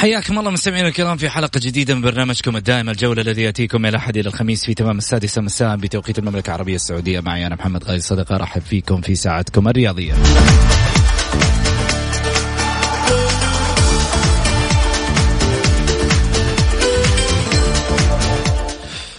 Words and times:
حياكم 0.00 0.38
الله 0.38 0.50
مستمعينا 0.50 0.88
الكرام 0.88 1.16
في 1.16 1.30
حلقة 1.30 1.60
جديدة 1.62 1.94
من 1.94 2.00
برنامجكم 2.00 2.56
الدائم 2.56 2.88
الجولة 2.88 3.22
الذي 3.22 3.42
يأتيكم 3.42 3.82
من 3.82 3.88
الأحد 3.88 4.16
إلى 4.16 4.28
الخميس 4.28 4.64
في 4.64 4.74
تمام 4.74 4.98
السادسة 4.98 5.42
مساء 5.42 5.76
بتوقيت 5.76 6.18
المملكة 6.18 6.48
العربية 6.48 6.74
السعودية. 6.74 7.20
معي 7.20 7.46
أنا 7.46 7.54
محمد 7.54 7.84
غازي 7.84 8.00
صدقة 8.00 8.36
أرحب 8.36 8.62
فيكم 8.62 9.00
في 9.00 9.14
ساعتكم 9.14 9.68
الرياضية. 9.68 10.14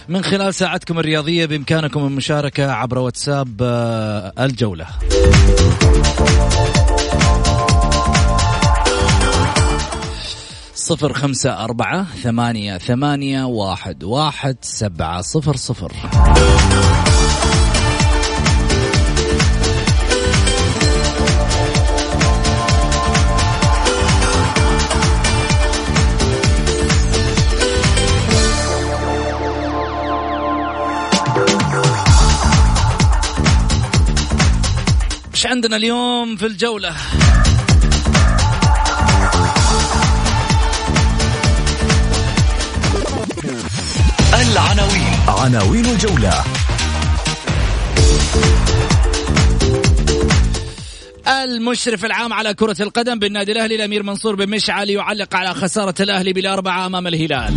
من 0.08 0.24
خلال 0.24 0.54
ساعتكم 0.54 0.98
الرياضية 0.98 1.46
بإمكانكم 1.46 2.06
المشاركة 2.06 2.72
عبر 2.72 2.98
واتساب 2.98 3.56
آه، 3.62 4.32
الجولة. 4.38 4.86
صفر 10.82 11.12
خمسة 11.12 11.64
أربعة 11.64 12.04
ثمانية 12.04 12.78
ثمانية 12.78 13.44
واحد 13.44 14.04
واحد 14.04 14.56
سبعة 14.62 15.20
صفر 15.20 15.56
صفر 15.56 15.92
عندنا 35.46 35.76
اليوم 35.76 36.36
في 36.36 36.46
الجولة؟ 36.46 36.92
العناوين. 44.52 45.14
عناوين 45.28 45.86
الجولة. 45.86 46.44
المشرف 51.26 52.04
العام 52.04 52.32
على 52.32 52.54
كرة 52.54 52.82
القدم 52.82 53.18
بالنادي 53.18 53.52
الأهلي 53.52 53.74
الأمير 53.74 54.02
منصور 54.02 54.34
بن 54.34 54.48
مشعل 54.48 54.90
يعلق 54.90 55.36
على 55.36 55.54
خسارة 55.54 55.94
الأهلي 56.00 56.32
بالأربعة 56.32 56.86
أمام 56.86 57.06
الهلال. 57.06 57.54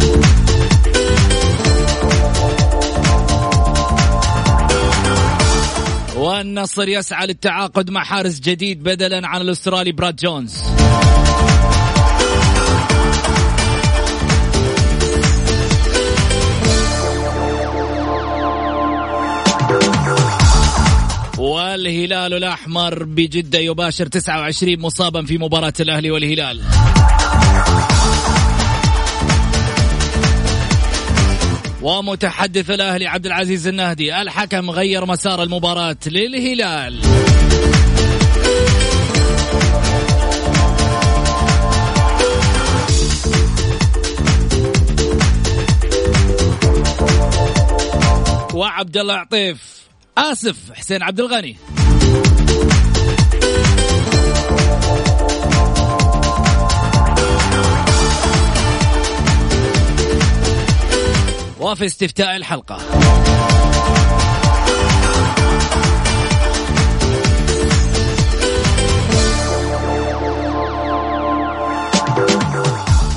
والنصر 6.15 6.87
يسعى 6.87 7.27
للتعاقد 7.27 7.89
مع 7.89 8.03
حارس 8.03 8.39
جديد 8.39 8.83
بدلا 8.83 9.27
عن 9.27 9.41
الأسترالي 9.41 9.91
براد 9.91 10.15
جونز. 10.15 10.53
والهلال 21.55 22.33
الأحمر 22.33 23.03
بجدة 23.03 23.59
يباشر 23.59 24.05
29 24.07 24.79
مصابا 24.79 25.25
في 25.25 25.37
مباراة 25.37 25.73
الأهلي 25.79 26.11
والهلال. 26.11 26.61
ومتحدث 31.81 32.69
الأهلي 32.69 33.07
عبد 33.07 33.25
العزيز 33.25 33.67
النهدي 33.67 34.21
الحكم 34.21 34.69
غير 34.69 35.05
مسار 35.05 35.43
المباراة 35.43 35.97
للهلال. 36.05 37.01
وعبد 48.53 48.97
الله 48.97 49.13
عطيف 49.13 49.74
آسف 50.17 50.71
حسين 50.73 51.03
عبد 51.03 51.19
الغني 51.19 51.57
وفي 61.59 61.85
استفتاء 61.85 62.35
الحلقة 62.35 62.77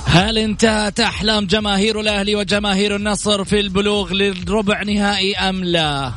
هل 0.07 0.39
انتهت 0.39 1.01
أحلام 1.01 1.47
جماهير 1.47 2.01
الأهلي 2.01 2.35
وجماهير 2.35 2.97
النصر 2.97 3.45
في 3.45 3.61
البلوغ 3.61 4.13
للربع 4.13 4.83
نهائي 4.83 5.37
أم 5.37 5.65
لا؟ 5.65 6.13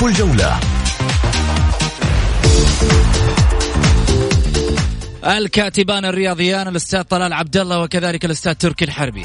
ضيوف 0.00 0.20
الجولة. 0.20 0.60
الكاتبان 5.24 6.04
الرياضيان 6.04 6.68
الأستاذ 6.68 7.02
طلال 7.02 7.32
عبد 7.32 7.56
الله 7.56 7.80
وكذلك 7.80 8.24
الأستاذ 8.24 8.52
تركي 8.52 8.84
الحربي. 8.84 9.22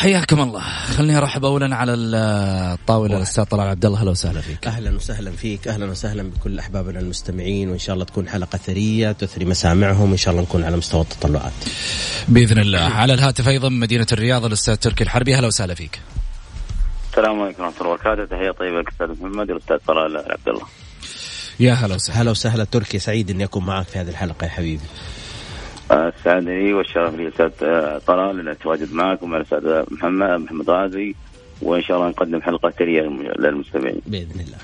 حياكم 0.00 0.40
الله. 0.40 0.62
خليني 0.96 1.18
أرحب 1.18 1.44
اولا 1.44 1.76
على 1.76 1.94
الطاولة. 1.94 3.16
الأستاذ 3.16 3.44
طلال 3.44 3.68
عبد 3.68 3.84
الله 3.84 4.00
أهلا 4.00 4.10
وسهلا 4.10 4.40
فيك. 4.40 4.66
أهلا 4.66 4.96
وسهلا 4.96 5.30
فيك. 5.30 5.68
أهلا 5.68 5.90
وسهلا 5.90 6.22
بكل 6.22 6.58
أحبابنا 6.58 7.00
المستمعين. 7.00 7.68
وإن 7.68 7.78
شاء 7.78 7.94
الله 7.94 8.04
تكون 8.04 8.28
حلقة 8.28 8.58
ثرية 8.58 9.12
تثري 9.12 9.44
مسامعهم. 9.44 10.10
وإن 10.10 10.16
شاء 10.16 10.32
الله 10.32 10.42
نكون 10.42 10.64
على 10.64 10.76
مستوى 10.76 11.00
التطلعات. 11.00 11.52
بإذن 12.28 12.58
الله. 12.58 12.80
على 12.80 13.14
الهاتف 13.14 13.48
أيضا 13.48 13.68
من 13.68 13.78
مدينة 13.80 14.06
الرياض 14.12 14.44
الأستاذ 14.44 14.76
تركي 14.76 15.04
الحربي. 15.04 15.34
أهلا 15.34 15.46
وسهلا 15.46 15.74
فيك. 15.74 16.00
السلام 17.10 17.40
عليكم 17.40 17.62
ورحمة 17.62 17.80
الله 17.80 17.90
وبركاته. 17.90 18.24
تحية 18.24 18.50
طيبة 18.50 18.80
للاستاذ 18.80 19.22
محمد 19.24 19.50
والأستاذ 19.50 19.76
طلال 19.76 20.16
عبد 20.16 20.48
الله. 20.48 20.66
يا 21.60 21.72
هلا 21.72 21.94
وسهلا. 21.94 22.22
هلا 22.22 22.30
وسهلا 22.30 22.64
تركي. 22.64 22.98
سعيد 22.98 23.30
إني 23.30 23.44
أكون 23.44 23.66
معك 23.66 23.86
في 23.86 23.98
هذه 23.98 24.08
الحلقة 24.08 24.44
يا 24.44 24.50
حبيبي. 24.50 24.84
السعادة 25.90 26.52
لي 26.52 26.72
والشرف 26.72 27.14
لي 27.14 27.28
أستاذ 27.28 27.50
طلال 28.06 28.40
اني 28.40 28.52
أتواجد 28.52 28.92
معك 28.92 29.22
ومع 29.22 29.36
الأستاذ 29.36 29.82
محمد 29.90 30.40
محمد 30.40 30.70
غازي 30.70 31.14
وإن 31.62 31.82
شاء 31.82 31.96
الله 31.96 32.08
نقدم 32.08 32.42
حلقة 32.42 32.70
ثريه 32.70 33.02
للمستمعين. 33.38 34.00
بإذن 34.06 34.40
الله. 34.40 34.58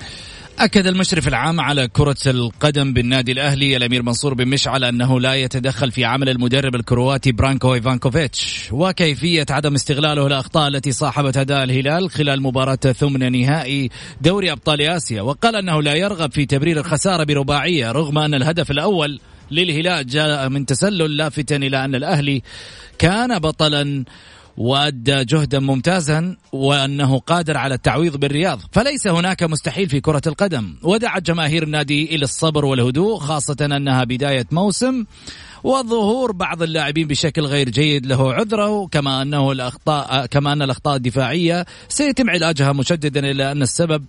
أكد 0.59 0.87
المشرف 0.87 1.27
العام 1.27 1.61
على 1.61 1.87
كرة 1.87 2.15
القدم 2.27 2.93
بالنادي 2.93 3.31
الأهلي 3.31 3.77
الأمير 3.77 4.03
منصور 4.03 4.33
بن 4.33 4.47
مشعل 4.47 4.83
أنه 4.83 5.19
لا 5.19 5.35
يتدخل 5.35 5.91
في 5.91 6.05
عمل 6.05 6.29
المدرب 6.29 6.75
الكرواتي 6.75 7.31
برانكو 7.31 7.73
إيفانكوفيتش 7.73 8.69
وكيفية 8.71 9.45
عدم 9.49 9.73
استغلاله 9.73 10.27
الأخطاء 10.27 10.67
التي 10.67 10.91
صاحبت 10.91 11.37
أداء 11.37 11.63
الهلال 11.63 12.09
خلال 12.09 12.41
مباراة 12.41 12.75
ثمن 12.75 13.31
نهائي 13.31 13.89
دوري 14.21 14.51
أبطال 14.51 14.81
آسيا 14.81 15.21
وقال 15.21 15.55
أنه 15.55 15.81
لا 15.81 15.93
يرغب 15.93 16.31
في 16.31 16.45
تبرير 16.45 16.77
الخسارة 16.77 17.23
برباعية 17.23 17.91
رغم 17.91 18.17
أن 18.17 18.33
الهدف 18.33 18.71
الأول 18.71 19.19
للهلال 19.51 20.07
جاء 20.07 20.49
من 20.49 20.65
تسلل 20.65 21.17
لافتا 21.17 21.55
إلى 21.55 21.85
أن 21.85 21.95
الأهلي 21.95 22.41
كان 22.99 23.39
بطلا 23.39 24.05
وأدى 24.57 25.25
جهدا 25.25 25.59
ممتازا 25.59 26.37
وأنه 26.51 27.19
قادر 27.19 27.57
على 27.57 27.75
التعويض 27.75 28.17
بالرياض. 28.17 28.59
فليس 28.71 29.07
هناك 29.07 29.43
مستحيل 29.43 29.89
في 29.89 30.01
كرة 30.01 30.21
القدم. 30.27 30.75
ودعا 30.83 31.19
جماهير 31.19 31.63
النادي 31.63 32.15
إلى 32.15 32.23
الصبر 32.23 32.65
والهدوء 32.65 33.17
خاصة 33.17 33.57
أنها 33.61 34.03
بداية 34.03 34.45
موسم 34.51 35.05
وظهور 35.63 36.31
بعض 36.31 36.63
اللاعبين 36.63 37.07
بشكل 37.07 37.41
غير 37.41 37.69
جيد 37.69 38.05
له 38.05 38.33
عذره 38.33 38.87
كما 38.87 39.21
أنه 39.21 39.51
الأخطاء 39.51 40.25
كما 40.25 40.53
أن 40.53 40.61
الأخطاء 40.61 40.95
الدفاعية 40.95 41.65
سيتم 41.89 42.29
علاجها 42.29 42.73
مشددا 42.73 43.31
إلى 43.31 43.51
أن 43.51 43.61
السبب 43.61 44.05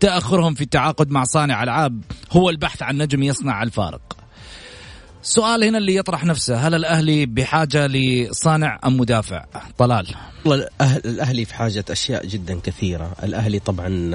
تأخرهم 0.00 0.54
في 0.54 0.62
التعاقد 0.62 1.10
مع 1.10 1.24
صانع 1.24 1.62
ألعاب. 1.62 2.02
هو 2.32 2.50
البحث 2.50 2.82
عن 2.82 2.98
نجم 2.98 3.22
يصنع 3.22 3.62
الفارق. 3.62 4.19
سؤال 5.22 5.64
هنا 5.64 5.78
اللي 5.78 5.96
يطرح 5.96 6.24
نفسه 6.24 6.56
هل 6.56 6.74
الأهلي 6.74 7.26
بحاجة 7.26 7.86
لصانع 7.86 8.80
أم 8.84 8.96
مدافع؟ 8.96 9.44
طلال 9.78 10.14
والله 10.44 10.68
الأهلي 11.04 11.44
في 11.44 11.54
حاجة 11.54 11.84
أشياء 11.90 12.26
جدا 12.26 12.60
كثيرة. 12.62 13.12
الأهلي 13.22 13.58
طبعا 13.58 14.10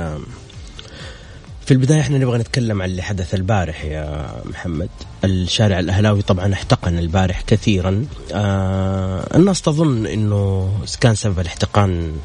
في 1.66 1.72
البداية 1.72 2.02
إحنا 2.02 2.18
نبغى 2.18 2.38
نتكلم 2.38 2.81
عن 2.81 2.90
اللي 2.90 3.02
حدث 3.02 3.36
البارح 3.36 3.86
يا 3.86 4.31
محمد. 4.46 4.90
الشارع 5.24 5.80
الأهلاوي 5.80 6.22
طبعا 6.22 6.54
احتقن 6.54 7.00
البارح 7.00 7.42
كثيرا. 7.42 8.06
آه 8.34 9.36
الناس 9.36 9.62
تظن 9.62 10.06
أنه 10.06 10.72
كان 11.02 11.16
سبب 11.16 11.40
الاحتقان 11.40 12.16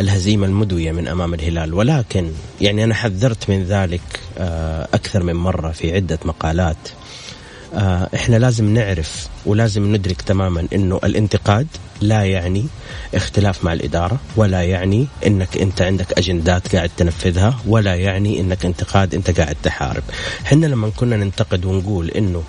الهزيمة 0.00 0.46
المدوية 0.46 0.92
من 0.92 1.08
أمام 1.08 1.34
الهلال. 1.34 1.74
ولكن 1.74 2.32
يعني 2.60 2.84
أنا 2.84 2.94
حذرت 2.94 3.50
من 3.50 3.64
ذلك 3.64 4.20
آه 4.38 4.88
أكثر 4.94 5.22
من 5.22 5.34
مرة 5.34 5.70
في 5.70 5.94
عدة 5.94 6.18
مقالات. 6.24 6.88
إحنا 8.14 8.36
لازم 8.36 8.74
نعرف 8.74 9.28
ولازم 9.46 9.96
ندرك 9.96 10.22
تماما 10.22 10.66
إنه 10.72 11.00
الانتقاد 11.04 11.66
لا 12.00 12.24
يعني 12.24 12.66
اختلاف 13.14 13.64
مع 13.64 13.72
الإدارة 13.72 14.20
ولا 14.36 14.62
يعني 14.62 15.06
إنك 15.26 15.56
أنت 15.56 15.82
عندك 15.82 16.18
أجندات 16.18 16.76
قاعد 16.76 16.90
تنفذها 16.96 17.58
ولا 17.66 17.94
يعني 17.94 18.40
إنك 18.40 18.64
انتقاد 18.64 19.14
أنت 19.14 19.40
قاعد 19.40 19.56
تحارب. 19.62 20.02
إحنا 20.46 20.66
لما 20.66 20.90
كنا 20.96 21.16
ننتقد 21.16 21.64
ونقول 21.64 22.10
إنه 22.10 22.42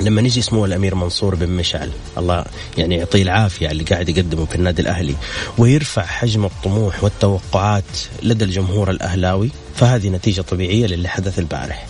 لما 0.00 0.22
نجي 0.22 0.40
اسمه 0.40 0.64
الأمير 0.64 0.94
منصور 0.94 1.34
بن 1.34 1.48
مشعل 1.48 1.90
الله 2.18 2.44
يعني 2.78 2.96
يعطيه 2.96 3.22
العافية 3.22 3.70
اللي 3.70 3.84
قاعد 3.84 4.08
يقدمه 4.08 4.44
في 4.44 4.54
النادي 4.54 4.82
الأهلي 4.82 5.14
ويرفع 5.58 6.02
حجم 6.02 6.44
الطموح 6.44 7.04
والتوقعات 7.04 7.84
لدى 8.22 8.44
الجمهور 8.44 8.90
الأهلاوي 8.90 9.50
فهذه 9.76 10.08
نتيجة 10.08 10.40
طبيعية 10.40 10.86
للي 10.86 11.08
حدث 11.08 11.38
البارح. 11.38 11.86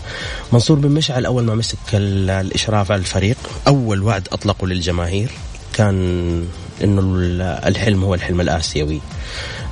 منصور 0.52 0.78
بن 0.78 0.90
مشعل 0.90 1.26
أول 1.26 1.44
ما 1.44 1.54
مسك 1.54 1.78
الإشراف 1.94 2.92
على 2.92 2.98
الفريق 2.98 3.36
أول 3.66 4.02
وعد 4.02 4.28
أطلقه 4.32 4.66
للجماهير 4.66 5.30
كان 5.72 5.94
إنه 6.84 7.02
الحلم 7.66 8.04
هو 8.04 8.14
الحلم 8.14 8.40
الآسيوي. 8.40 9.00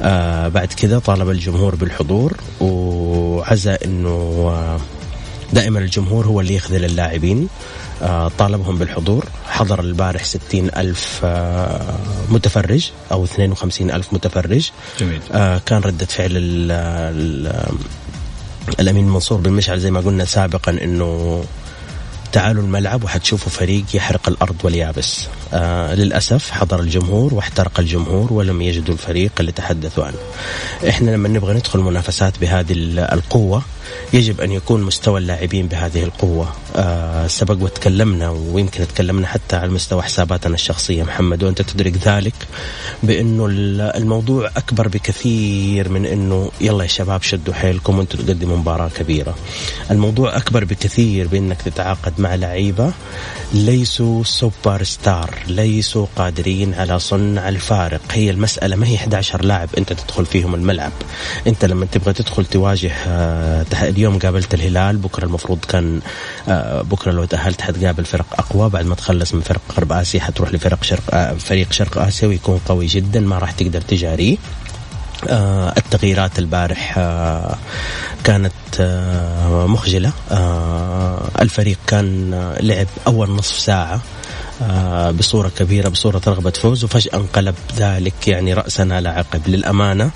آه 0.03 0.49
بعد 0.49 0.69
كذا 0.73 0.99
طالب 0.99 1.31
الجمهور 1.31 1.75
بالحضور 1.75 2.37
وعزى 2.61 3.71
إنه 3.85 4.79
دائما 5.53 5.79
الجمهور 5.79 6.27
هو 6.27 6.41
اللي 6.41 6.55
يخذل 6.55 6.85
اللاعبين 6.85 7.39
آه، 7.43 7.82
طالبهم 8.39 8.79
بالحضور. 8.79 9.25
حضر 9.49 9.81
البارح 9.81 10.25
ستين 10.25 10.71
ألف 10.77 11.21
آه، 11.25 11.99
متفرج 12.29 12.91
أو 13.13 13.25
52 13.25 13.91
ألف 13.91 14.13
متفرج. 14.13 14.71
جميل. 15.01 15.21
آه، 15.33 15.61
كان 15.67 15.81
ردة 15.81 16.07
فعل 16.07 16.31
الأمين 18.81 19.09
منصور 19.09 19.41
بن 19.41 19.53
مشعل 19.53 19.81
زي 19.81 19.91
ما 19.91 20.01
قلنا 20.01 20.25
سابقا 20.25 20.73
أنه 20.73 21.45
تعالوا 22.33 22.63
الملعب 22.63 23.05
وحتشوفوا 23.05 23.53
فريق 23.53 23.85
يحرق 23.95 24.29
الأرض 24.29 24.57
واليابس. 24.65 25.27
آه 25.53 25.95
للأسف 25.95 26.51
حضر 26.51 26.81
الجمهور 26.81 27.35
واحترق 27.35 27.81
الجمهور 27.81 28.33
ولم 28.33 28.63
يجدوا 28.63 28.95
الفريق 28.95 29.33
اللي 29.41 29.53
تحدثوا 29.53 30.05
عنه. 30.05 30.17
إحنا 30.89 31.11
لما 31.11 31.29
نبغى 31.29 31.55
ندخل 31.55 31.79
منافسات 31.79 32.39
بهذه 32.41 32.73
القوة 32.99 33.63
يجب 34.13 34.41
أن 34.41 34.53
يكون 34.53 34.83
مستوى 34.83 35.21
اللاعبين 35.21 35.67
بهذه 35.67 36.03
القوة. 36.03 36.53
آه 36.77 37.27
سبق 37.27 37.57
وتكلمنا 37.65 38.31
ويمكن 38.31 38.87
تكلمنا 38.87 39.27
حتى 39.27 39.57
على 39.57 39.71
مستوى 39.71 40.03
حساباتنا 40.03 40.55
الشخصية 40.55 41.03
محمد 41.03 41.43
وأنت 41.43 41.63
تدرك 41.63 41.97
ذلك 42.09 42.35
بأنه 43.03 43.47
الموضوع 43.97 44.51
أكبر 44.57 44.89
بكثير 44.89 45.89
من 45.89 46.07
أنه 46.07 46.51
يلا 46.61 46.83
يا 46.83 46.89
شباب 46.89 47.23
شدوا 47.23 47.55
حيلكم 47.55 47.99
وأنتم 47.99 48.19
تقدموا 48.19 48.57
مباراة 48.57 48.89
كبيرة. 48.89 49.35
الموضوع 49.91 50.37
أكبر 50.37 50.65
بكثير 50.65 51.29
بأنك 51.29 51.63
تتعاقد 51.63 52.13
مع 52.19 52.35
لعيبة 52.35 52.93
ليسوا 53.55 54.25
سوبر 54.25 54.83
ستار 54.83 55.35
ليسوا 55.49 56.07
قادرين 56.17 56.75
على 56.75 56.99
صنع 56.99 57.49
الفارق. 57.49 58.01
هي 58.11 58.31
المسألة 58.31 58.77
ما 58.77 58.87
هي 58.87 58.95
11 58.95 59.45
لاعب 59.45 59.69
أنت 59.79 59.93
تدخل 59.93 60.27
فيهم 60.27 60.55
الملعب؟ 60.55 60.93
أنت 61.47 61.65
لما 61.65 61.87
تبغى 61.87 62.13
تدخل 62.13 62.45
تواجه 62.45 62.93
اليوم 63.75 64.19
قابلت 64.19 64.55
الهلال. 64.55 64.97
بكرة 64.97 65.25
المفروض 65.25 65.59
كان 65.69 66.01
آه، 66.49 66.83
بكرة 66.83 67.13
لو 67.13 67.25
تأهلت 67.25 67.61
حتقابل 67.61 68.05
فرق 68.05 68.27
أقوى. 68.39 68.71
بعد 68.71 68.87
ما 68.87 68.95
تخلص 68.95 69.35
من 69.35 69.41
فرق 69.41 69.61
غرب 69.77 69.93
آسيا 69.93 70.21
حتروح 70.21 70.53
لفرق 70.53 70.85
شرق 70.85 71.03
آه، 71.13 71.35
فريق 71.35 71.73
شرق 71.73 71.99
آسيا 71.99 72.29
ويكون 72.29 72.61
قوي 72.67 72.87
جدا. 72.87 73.21
ما 73.21 73.39
راح 73.39 73.51
تقدر 73.51 73.81
تجاريه 73.81 74.37
آه 75.29 75.75
التغييرات 75.77 76.39
البارح 76.39 76.95
كانت 78.25 78.53
مخجلة. 79.49 80.13
الفريق 81.41 81.79
كان 81.87 82.35
لعب 82.61 82.87
أول 83.07 83.31
نصف 83.31 83.59
ساعة. 83.59 84.01
بصورة 85.19 85.49
كبيرة 85.59 85.89
بصورة 85.89 86.21
رغبة 86.27 86.51
فوز 86.51 86.85
وفجأة 86.85 87.17
انقلب 87.17 87.55
ذلك 87.77 88.29
يعني 88.29 88.55
رأسا 88.55 88.89
على 88.91 89.09
عقب 89.09 89.49
للأمانة. 89.49 90.11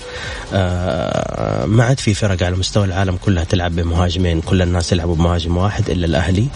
آه، 0.53 1.65
ما 1.65 1.83
عاد 1.83 1.99
في 1.99 2.13
فرق 2.13 2.43
على 2.43 2.55
مستوى 2.55 2.85
العالم 2.85 3.17
كلها 3.25 3.43
تلعب 3.43 3.75
بمهاجمين 3.75 4.41
كل 4.41 4.61
الناس 4.61 4.91
يلعبوا 4.91 5.15
بمهاجم 5.15 5.57
واحد 5.57 5.89
إلا 5.89 6.05
الأهلي. 6.05 6.47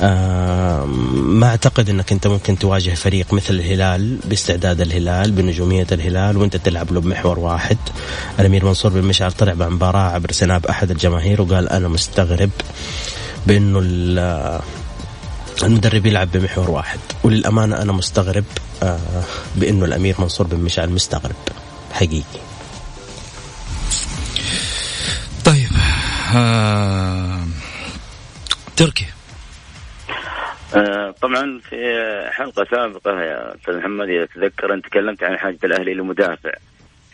آه، 0.00 0.84
ما 1.14 1.46
أعتقد 1.46 1.90
أنك 1.90 2.12
أنت 2.12 2.26
ممكن 2.26 2.58
تواجه 2.58 2.90
فريق 2.94 3.34
مثل 3.34 3.54
الهلال 3.54 4.16
باستعداد 4.24 4.80
الهلال 4.80 5.30
بنجومية 5.30 5.86
الهلال 5.92 6.36
وأنت 6.36 6.56
تلعب 6.56 6.92
له 6.92 7.00
بمحور 7.00 7.38
واحد. 7.38 7.78
الأمير 8.40 8.64
منصور 8.64 8.92
بن 8.92 9.02
مشعل 9.02 9.32
طلع 9.32 9.52
بمباراة 9.52 10.10
عبر 10.10 10.32
سناب 10.32 10.66
أحد 10.66 10.90
الجماهير 10.90 11.42
وقال 11.42 11.68
أنا 11.68 11.88
مستغرب 11.88 12.50
بأنه 13.46 13.80
المدرب 15.62 16.06
يلعب 16.06 16.28
بمحور 16.32 16.70
واحد 16.70 16.98
وللأمانة 17.24 17.82
أنا 17.82 17.92
مستغرب 17.92 18.44
آه 18.82 18.98
بأنه 19.56 19.84
الأمير 19.84 20.14
منصور 20.18 20.46
بن 20.46 20.60
مشعل 20.60 20.90
مستغرب 20.90 21.36
حقيقي. 21.92 22.40
طيب 25.44 25.68
آه 26.36 27.40
تركي. 28.76 29.06
آه 30.76 31.14
طبعا 31.22 31.60
في 31.70 31.76
حلقة 32.32 32.66
سابقة 32.70 33.10
يا 33.10 33.54
أستاذ 33.54 33.76
محمد 33.76 34.08
إذا 34.08 34.26
تذكر 34.26 34.74
أنت 34.74 34.86
تكلمت 34.86 35.22
عن 35.22 35.36
حاجة 35.38 35.58
الأهلي 35.64 35.94
لمدافع 35.94 36.52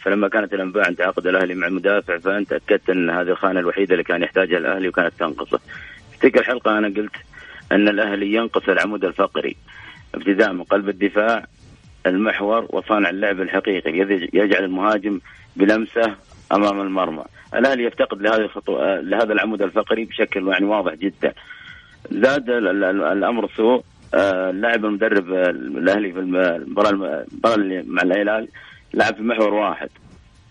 فلما 0.03 0.29
كانت 0.29 0.55
الأنباء 0.55 0.87
عن 0.87 0.97
تعاقد 0.97 1.27
الأهلي 1.27 1.55
مع 1.55 1.69
مدافع 1.69 2.19
فأنت 2.19 2.53
أكدت 2.53 2.91
أن 2.91 3.11
هذه 3.11 3.29
الخانة 3.29 3.61
الوحيدة 3.61 3.93
اللي 3.93 4.05
كان 4.05 4.23
يحتاجها 4.23 4.59
الأهلي 4.59 4.89
وكانت 4.89 5.13
تنقصه. 5.19 5.61
تلك 6.21 6.39
الحلقة 6.39 6.79
أنا 6.79 6.87
قلت 6.89 7.13
أن 7.73 7.89
الأهلي 7.89 8.33
ينقص 8.33 8.69
العمود 8.69 9.05
الفقري 9.05 9.57
ابتداء 10.15 10.53
من 10.53 10.63
قلب 10.63 10.89
الدفاع 10.89 11.47
المحور 12.07 12.67
وصانع 12.71 13.11
اللعب 13.11 13.41
الحقيقي 13.41 13.99
يجعل 14.33 14.65
المهاجم 14.65 15.21
بلمسة 15.57 16.15
أمام 16.53 16.81
المرمى. 16.81 17.25
الأهلي 17.55 17.85
يفتقد 17.85 18.23
لهذه 18.23 18.41
الخطوة 18.41 19.01
لهذا 19.01 19.33
العمود 19.33 19.63
الفقري 19.63 20.05
بشكل 20.05 20.49
يعني 20.49 20.65
واضح 20.65 20.95
جدا. 20.95 21.33
زاد 22.11 22.51
الأمر 22.51 23.49
سوء 23.57 23.85
اللاعب 24.15 24.85
المدرب 24.85 25.33
الأهلي 25.33 26.13
في 26.13 26.19
المباراة 26.19 27.25
مع 27.87 28.03
الهلال 28.03 28.49
لعب 28.95 29.15
في 29.15 29.23
محور 29.23 29.55
واحد 29.55 29.89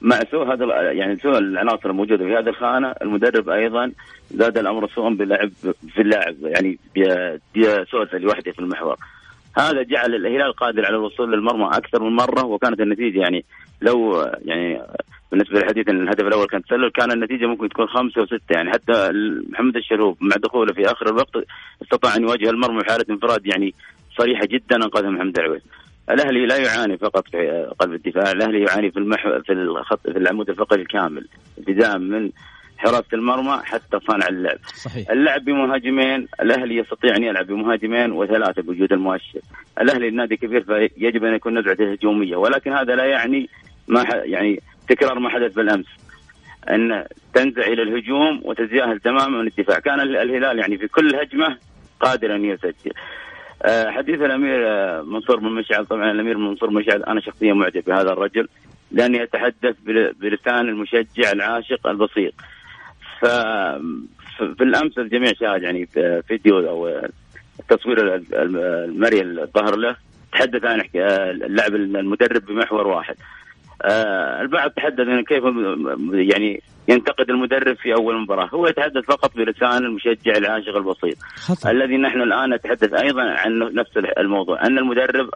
مع 0.01 0.19
سوء 0.31 0.53
هذا 0.53 0.91
يعني 0.91 1.15
سوء 1.15 1.37
العناصر 1.37 1.89
الموجودة 1.89 2.25
في 2.25 2.33
هذه 2.33 2.49
الخانة 2.49 2.93
المدرب 3.01 3.49
أيضا 3.49 3.91
زاد 4.31 4.57
الأمر 4.57 4.87
سوءا 4.87 5.09
بلعب 5.09 5.51
في 5.93 6.01
اللاعب 6.01 6.35
يعني 6.41 6.77
بسوسه 7.55 8.17
لوحده 8.17 8.51
في 8.51 8.59
المحور 8.59 8.97
هذا 9.57 9.83
جعل 9.83 10.15
الهلال 10.15 10.53
قادر 10.53 10.85
على 10.85 10.95
الوصول 10.95 11.31
للمرمى 11.31 11.65
أكثر 11.77 12.03
من 12.03 12.15
مرة 12.15 12.45
وكانت 12.45 12.81
النتيجة 12.81 13.19
يعني 13.19 13.45
لو 13.81 14.27
يعني 14.45 14.81
بالنسبة 15.31 15.59
للحديث 15.59 15.89
إن 15.89 16.01
الهدف 16.01 16.27
الأول 16.27 16.47
كان 16.47 16.63
تسلل 16.63 16.89
كان 16.89 17.11
النتيجة 17.11 17.45
ممكن 17.45 17.69
تكون 17.69 17.87
خمسة 17.87 18.21
وستة 18.21 18.53
يعني 18.55 18.71
حتى 18.71 19.11
محمد 19.49 19.75
الشلوب 19.75 20.17
مع 20.21 20.35
دخوله 20.35 20.73
في 20.73 20.91
آخر 20.91 21.09
الوقت 21.09 21.35
استطاع 21.81 22.15
أن 22.15 22.21
يواجه 22.21 22.49
المرمى 22.49 22.81
في 22.81 22.91
حالة 22.91 23.05
انفراد 23.09 23.45
يعني 23.45 23.73
صريحة 24.17 24.45
جدا 24.45 24.75
انقذها 24.75 25.09
محمد 25.09 25.39
العويس. 25.39 25.61
الأهلي 26.11 26.45
لا 26.45 26.57
يعاني 26.57 26.97
فقط 26.97 27.27
في 27.27 27.67
قلب 27.79 27.93
الدفاع، 27.93 28.31
الأهلي 28.31 28.61
يعاني 28.61 28.91
في 28.91 28.99
المحو 28.99 29.41
في 29.41 29.53
الخط 29.53 30.09
في 30.09 30.17
العمود 30.17 30.49
الفقري 30.49 30.81
الكامل 30.81 31.27
ابتداء 31.57 31.97
من 31.97 32.31
حراسة 32.77 33.07
المرمى 33.13 33.61
حتى 33.63 33.99
صانع 34.07 34.27
اللعب. 34.27 34.57
صحيح. 34.75 35.11
اللعب 35.11 35.45
بمهاجمين 35.45 36.27
الأهلي 36.41 36.77
يستطيع 36.77 37.15
أن 37.15 37.23
يلعب 37.23 37.47
بمهاجمين 37.47 38.11
وثلاثة 38.11 38.61
بوجود 38.61 38.93
المؤشر. 38.93 39.39
الأهلي 39.81 40.07
النادي 40.07 40.37
كبير 40.37 40.63
فيجب 40.63 41.25
أن 41.25 41.33
يكون 41.33 41.59
نزعته 41.59 41.91
هجوميه 41.91 42.35
ولكن 42.35 42.73
هذا 42.73 42.95
لا 42.95 43.05
يعني 43.05 43.49
ما 43.87 44.05
يعني 44.11 44.61
تكرار 44.89 45.19
ما 45.19 45.29
حدث 45.29 45.53
بالأمس. 45.53 45.85
أن 46.69 47.05
تنزع 47.33 47.61
إلى 47.61 47.81
الهجوم 47.81 48.41
وتتجاهل 48.43 48.99
تماما 48.99 49.41
الدفاع، 49.41 49.79
كان 49.79 49.99
الهلال 49.99 50.59
يعني 50.59 50.77
في 50.77 50.87
كل 50.87 51.15
هجمة 51.15 51.57
قادر 51.99 52.35
أن 52.35 52.45
يسجل. 52.45 52.91
آه، 53.61 53.89
حديث 53.89 54.21
الأمير 54.21 54.67
آه، 54.67 55.01
منصور 55.01 55.39
بن 55.39 55.51
مشعل 55.51 55.85
طبعا 55.85 56.11
الأمير 56.11 56.37
منصور 56.37 56.69
مشعل 56.69 57.03
أنا 57.03 57.21
شخصيا 57.21 57.53
معجب 57.53 57.83
بهذا 57.83 58.13
الرجل 58.13 58.47
لاني 58.91 59.23
اتحدث 59.23 59.75
بلسان 60.19 60.69
المشجع 60.69 61.31
العاشق 61.31 61.87
البسيط. 61.87 62.33
ف 63.19 63.25
في 64.37 64.63
الأمس 64.63 64.97
الجميع 64.97 65.33
شاهد 65.33 65.63
يعني 65.63 65.85
فيديو 66.27 66.59
أو 66.59 67.01
التصوير 67.59 68.23
المرئي 68.33 69.21
الظهر 69.21 69.75
له 69.75 69.95
تحدث 70.31 70.65
عن 70.65 70.83
اللعب 70.95 71.75
المدرب 71.75 72.45
بمحور 72.45 72.87
واحد. 72.87 73.15
آه 73.81 74.41
البعض 74.41 74.71
تحدث 74.71 75.07
عن 75.07 75.23
كيف 75.23 75.43
يعني 76.13 76.61
ينتقد 76.87 77.29
المدرب 77.29 77.75
في 77.75 77.93
أول 77.93 78.21
مباراة، 78.21 78.45
هو 78.45 78.67
يتحدث 78.67 79.05
فقط 79.05 79.35
بلسان 79.35 79.85
المشجع 79.85 80.37
العاشق 80.37 80.75
البسيط. 80.75 81.17
خطأ. 81.35 81.71
الذي 81.71 81.97
نحن 81.97 82.21
الآن 82.21 82.53
نتحدث 82.53 82.93
أيضا 82.93 83.21
عن 83.21 83.59
نفس 83.73 83.97
الموضوع، 83.97 84.65
أن 84.65 84.77
المدرب 84.77 85.29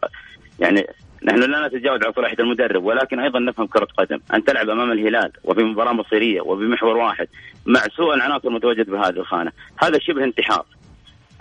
يعني 0.59 0.87
نحن 1.23 1.39
لا 1.39 1.67
نتجاوز 1.67 2.03
عن 2.03 2.11
صلاحية 2.11 2.39
المدرب 2.39 2.83
ولكن 2.83 3.19
أيضا 3.19 3.39
نفهم 3.39 3.67
كرة 3.67 3.87
قدم، 3.97 4.19
أن 4.33 4.43
تلعب 4.43 4.69
أمام 4.69 4.91
الهلال 4.91 5.31
وفي 5.43 5.63
مباراة 5.63 5.93
مصيرية 5.93 6.41
وبمحور 6.41 6.97
واحد 6.97 7.27
مع 7.65 7.81
سوء 7.97 8.13
العناصر 8.13 8.47
المتواجد 8.47 8.89
بهذه 8.89 9.09
الخانة، 9.09 9.51
هذا 9.83 9.99
شبه 9.99 10.23
انتحار. 10.23 10.65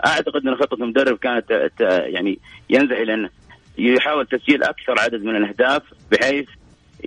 أعتقد 0.05 0.47
أن 0.47 0.55
خطة 0.55 0.73
المدرب 0.73 1.17
كانت 1.17 1.51
يعني 1.89 2.39
ينزع 2.69 2.97
إلى 2.97 3.13
انه 3.13 3.29
يحاول 3.77 4.25
تسجيل 4.25 4.63
أكثر 4.63 4.99
عدد 4.99 5.23
من 5.23 5.35
الأهداف 5.35 5.81
بحيث 6.11 6.45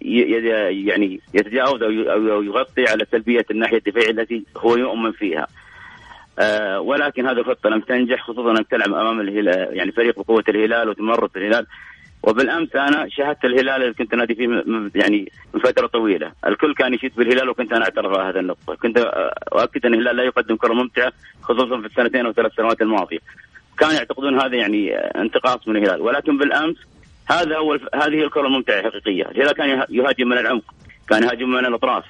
يعني 0.03 1.21
يتجاوز 1.35 1.83
أو 1.83 2.43
يغطي 2.43 2.85
على 2.89 3.07
سلبية 3.13 3.47
الناحية 3.51 3.77
الدفاعية 3.77 4.11
التي 4.11 4.45
هو 4.57 4.77
يؤمن 4.77 5.13
فيها. 5.13 5.47
آه 6.39 6.81
ولكن 6.81 7.27
هذه 7.27 7.39
الخطة 7.39 7.71
لم 7.71 7.81
تنجح 7.81 8.23
خصوصا 8.23 8.51
انك 8.51 8.67
تلعب 8.71 8.95
أمام 8.95 9.21
الهلال 9.21 9.77
يعني 9.77 9.93
فريق 9.93 10.19
بقوة 10.21 10.45
الهلال 10.49 10.89
وتمرد 10.89 11.31
الهلال 11.37 11.67
وبالأمس 12.23 12.77
أنا 12.77 13.09
شاهدت 13.09 13.45
الهلال 13.45 13.83
اللي 13.83 13.95
كنت 13.95 14.15
نادي 14.15 14.35
فيه 14.35 14.63
يعني 14.95 15.33
من 15.55 15.61
فترة 15.61 15.87
طويلة، 15.87 16.33
الكل 16.47 16.75
كان 16.75 16.95
يشيد 16.95 17.13
بالهلال 17.17 17.49
وكنت 17.49 17.73
أنا 17.73 17.85
اعترف 17.85 18.19
على 18.19 18.29
هذه 18.31 18.41
النقطه، 18.41 18.75
كنت 18.75 18.99
أؤكد 19.53 19.87
أن 19.87 19.95
الهلال 19.95 20.17
لا 20.17 20.23
يقدم 20.23 20.57
كرة 20.57 20.73
ممتعة 20.73 21.13
خصوصا 21.43 21.81
في 21.81 21.87
السنتين 21.87 22.27
أو 22.27 22.33
ثلاث 22.33 22.53
سنوات 22.53 22.83
الماضية. 22.83 23.19
كانوا 23.79 23.95
يعتقدون 23.95 24.41
هذا 24.41 24.57
يعني 24.57 24.97
انتقاص 24.97 25.69
من 25.69 25.77
الهلال، 25.77 26.01
ولكن 26.01 26.39
بالأمس 26.39 26.77
هذا 27.31 27.57
اول 27.57 27.89
هذه 27.95 28.25
الكرة 28.25 28.47
الممتعه 28.47 28.81
الحقيقيه، 28.81 29.23
الهلال 29.23 29.53
كان 29.53 29.85
يهاجم 29.91 30.29
من 30.29 30.39
العمق، 30.39 30.65
كان 31.09 31.23
يهاجم 31.23 31.51
من 31.51 31.67
الأطراف، 31.67 32.05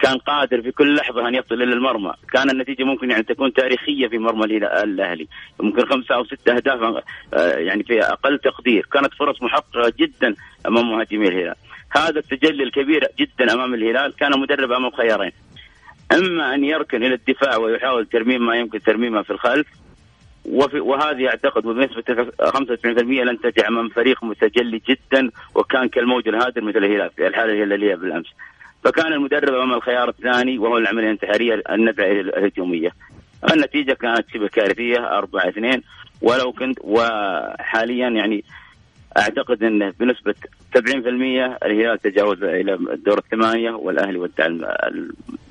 كان 0.00 0.18
قادر 0.18 0.62
في 0.62 0.70
كل 0.70 0.94
لحظة 0.96 1.28
أن 1.28 1.34
يصل 1.34 1.54
إلى 1.54 1.72
المرمى، 1.72 2.12
كان 2.32 2.50
النتيجة 2.50 2.84
ممكن 2.84 3.10
يعني 3.10 3.22
تكون 3.22 3.52
تاريخية 3.52 4.08
في 4.08 4.18
مرمى 4.18 4.44
الأهلي، 4.44 5.28
ممكن 5.60 5.86
خمسة 5.86 6.14
أو 6.14 6.24
ستة 6.24 6.56
أهداف 6.56 7.02
آه، 7.34 7.56
يعني 7.58 7.84
في 7.84 8.02
أقل 8.02 8.38
تقدير، 8.38 8.86
كانت 8.92 9.14
فرص 9.14 9.42
محققة 9.42 9.92
جدا 9.98 10.34
أمام 10.66 10.90
مهاجمي 10.90 11.28
الهلال. 11.28 11.54
هذا 11.90 12.18
التجلي 12.18 12.62
الكبير 12.62 13.08
جدا 13.18 13.52
أمام 13.54 13.74
الهلال 13.74 14.16
كان 14.16 14.40
مدرب 14.40 14.72
أمام 14.72 14.90
خيارين. 14.90 15.32
إما 16.12 16.54
أن 16.54 16.64
يركن 16.64 17.04
إلى 17.04 17.14
الدفاع 17.14 17.56
ويحاول 17.56 18.06
ترميم 18.06 18.46
ما 18.46 18.56
يمكن 18.56 18.80
ترميمه 18.80 19.22
في 19.22 19.30
الخلف 19.30 19.66
وفي 20.50 20.80
وهذه 20.80 21.28
أعتقد 21.28 21.62
بنسبة 21.62 22.02
95% 22.40 22.86
لن 22.98 23.40
تجي 23.40 23.68
امام 23.68 23.88
فريق 23.88 24.24
متجلي 24.24 24.82
جدا 24.88 25.30
وكان 25.54 25.88
كالموج 25.88 26.28
الهادر 26.28 26.60
مثل 26.60 26.78
الهلال 26.78 27.10
في 27.16 27.26
الحالة 27.26 27.52
الهلاليه 27.52 27.94
بالأمس. 27.94 28.26
فكان 28.84 29.12
المدرب 29.12 29.54
أمام 29.54 29.72
الخيار 29.74 30.08
الثاني 30.08 30.58
وهو 30.58 30.78
العملية 30.78 31.04
الانتحارية 31.06 31.62
النزعه 31.70 32.06
الهجومية. 32.06 32.90
النتيجة 33.52 33.92
كانت 33.92 34.24
شبه 34.34 34.48
كارثية 34.48 35.18
4 35.18 35.48
2 35.48 35.82
ولو 36.22 36.52
كنت 36.52 36.78
وحاليا 36.84 38.08
يعني 38.08 38.44
أعتقد 39.18 39.62
انه 39.62 39.92
بنسبة 40.00 40.34
70% 40.74 40.78
الهلال 41.64 41.98
تجاوز 41.98 42.42
إلى 42.42 42.74
الدور 42.74 43.18
الثمانية 43.18 43.70
والأهلي 43.70 44.18
ودع 44.18 44.46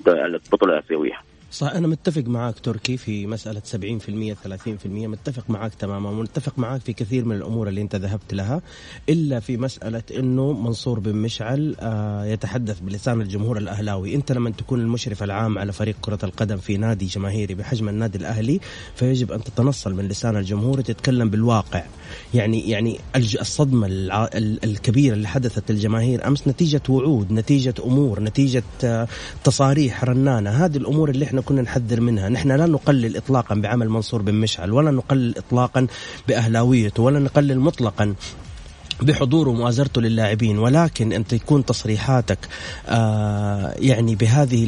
البطولة 0.08 0.74
الأسيوية. 0.74 1.20
صح 1.52 1.68
أنا 1.68 1.88
متفق 1.88 2.24
معاك 2.24 2.60
تركي 2.60 2.98
في 2.98 3.28
مسألة 3.28 3.62
70% 3.72 4.36
30% 4.44 4.86
متفق 4.86 5.50
معاك 5.50 5.74
تماما 5.74 6.10
ومتفق 6.10 6.60
معاك 6.60 6.82
في 6.82 6.94
كثير 6.94 7.26
من 7.26 7.36
الأمور 7.36 7.68
اللي 7.68 7.82
أنت 7.82 7.96
ذهبت 7.96 8.34
لها 8.34 8.62
إلا 9.10 9.40
في 9.40 9.58
مسألة 9.58 10.04
أنه 10.18 10.54
منصور 10.54 11.00
بن 11.00 11.16
مشعل 11.16 11.76
آه، 11.80 12.26
يتحدث 12.26 12.80
بلسان 12.80 13.22
الجمهور 13.22 13.58
الأهلاوي. 13.58 14.16
أنت 14.16 14.32
لما 14.32 14.50
تكون 14.50 14.80
المشرف 14.80 15.24
العام 15.24 15.58
على 15.58 15.74
فريق 15.74 15.96
كرة 16.02 16.20
القدم 16.24 16.58
في 16.58 16.78
نادي 16.78 17.06
جماهيري 17.06 17.56
بحجم 17.56 17.90
النادي 17.90 18.18
الأهلي 18.18 18.60
فيجب 18.96 19.32
أن 19.32 19.44
تتنصل 19.44 19.94
من 19.94 20.08
لسان 20.08 20.38
الجمهور 20.38 20.80
وتتكلم 20.80 21.30
بالواقع. 21.30 21.84
يعني 22.34 22.70
يعني 22.70 23.00
الصدمة 23.16 23.88
الكبيرة 24.64 25.14
اللي 25.14 25.28
حدثت 25.28 25.72
للجماهير 25.72 26.28
أمس 26.28 26.48
نتيجة 26.48 26.82
وعود 26.90 27.32
نتيجة 27.32 27.74
أمور 27.86 28.20
نتيجة 28.20 28.64
آه، 28.84 29.08
تصاريح 29.44 30.04
رنانة. 30.04 30.50
هذه 30.50 30.78
الأمور 30.78 31.10
اللي 31.10 31.26
إحنا 31.26 31.42
كنا 31.42 31.62
نحذر 31.62 32.02
منها. 32.02 32.30
نحن 32.30 32.52
لا 32.52 32.66
نقلل 32.66 33.18
إطلاقا 33.18 33.56
بعمل 33.56 33.90
منصور 33.90 34.22
بن 34.22 34.34
مشعل 34.34 34.72
ولا 34.72 34.92
نقلل 34.92 35.38
إطلاقا 35.38 35.88
بأهلاويته 36.28 37.04
ولا 37.04 37.20
نقلل 37.20 37.60
مطلقا 37.60 38.16
بحضوره 39.02 39.50
ومؤازرته 39.50 40.02
للاعبين 40.02 40.60
ولكن 40.60 41.14
انت 41.14 41.34
يكون 41.34 41.66
تصريحاتك 41.66 42.38
آه 42.88 43.74
يعني 43.80 44.16
بهذه 44.16 44.66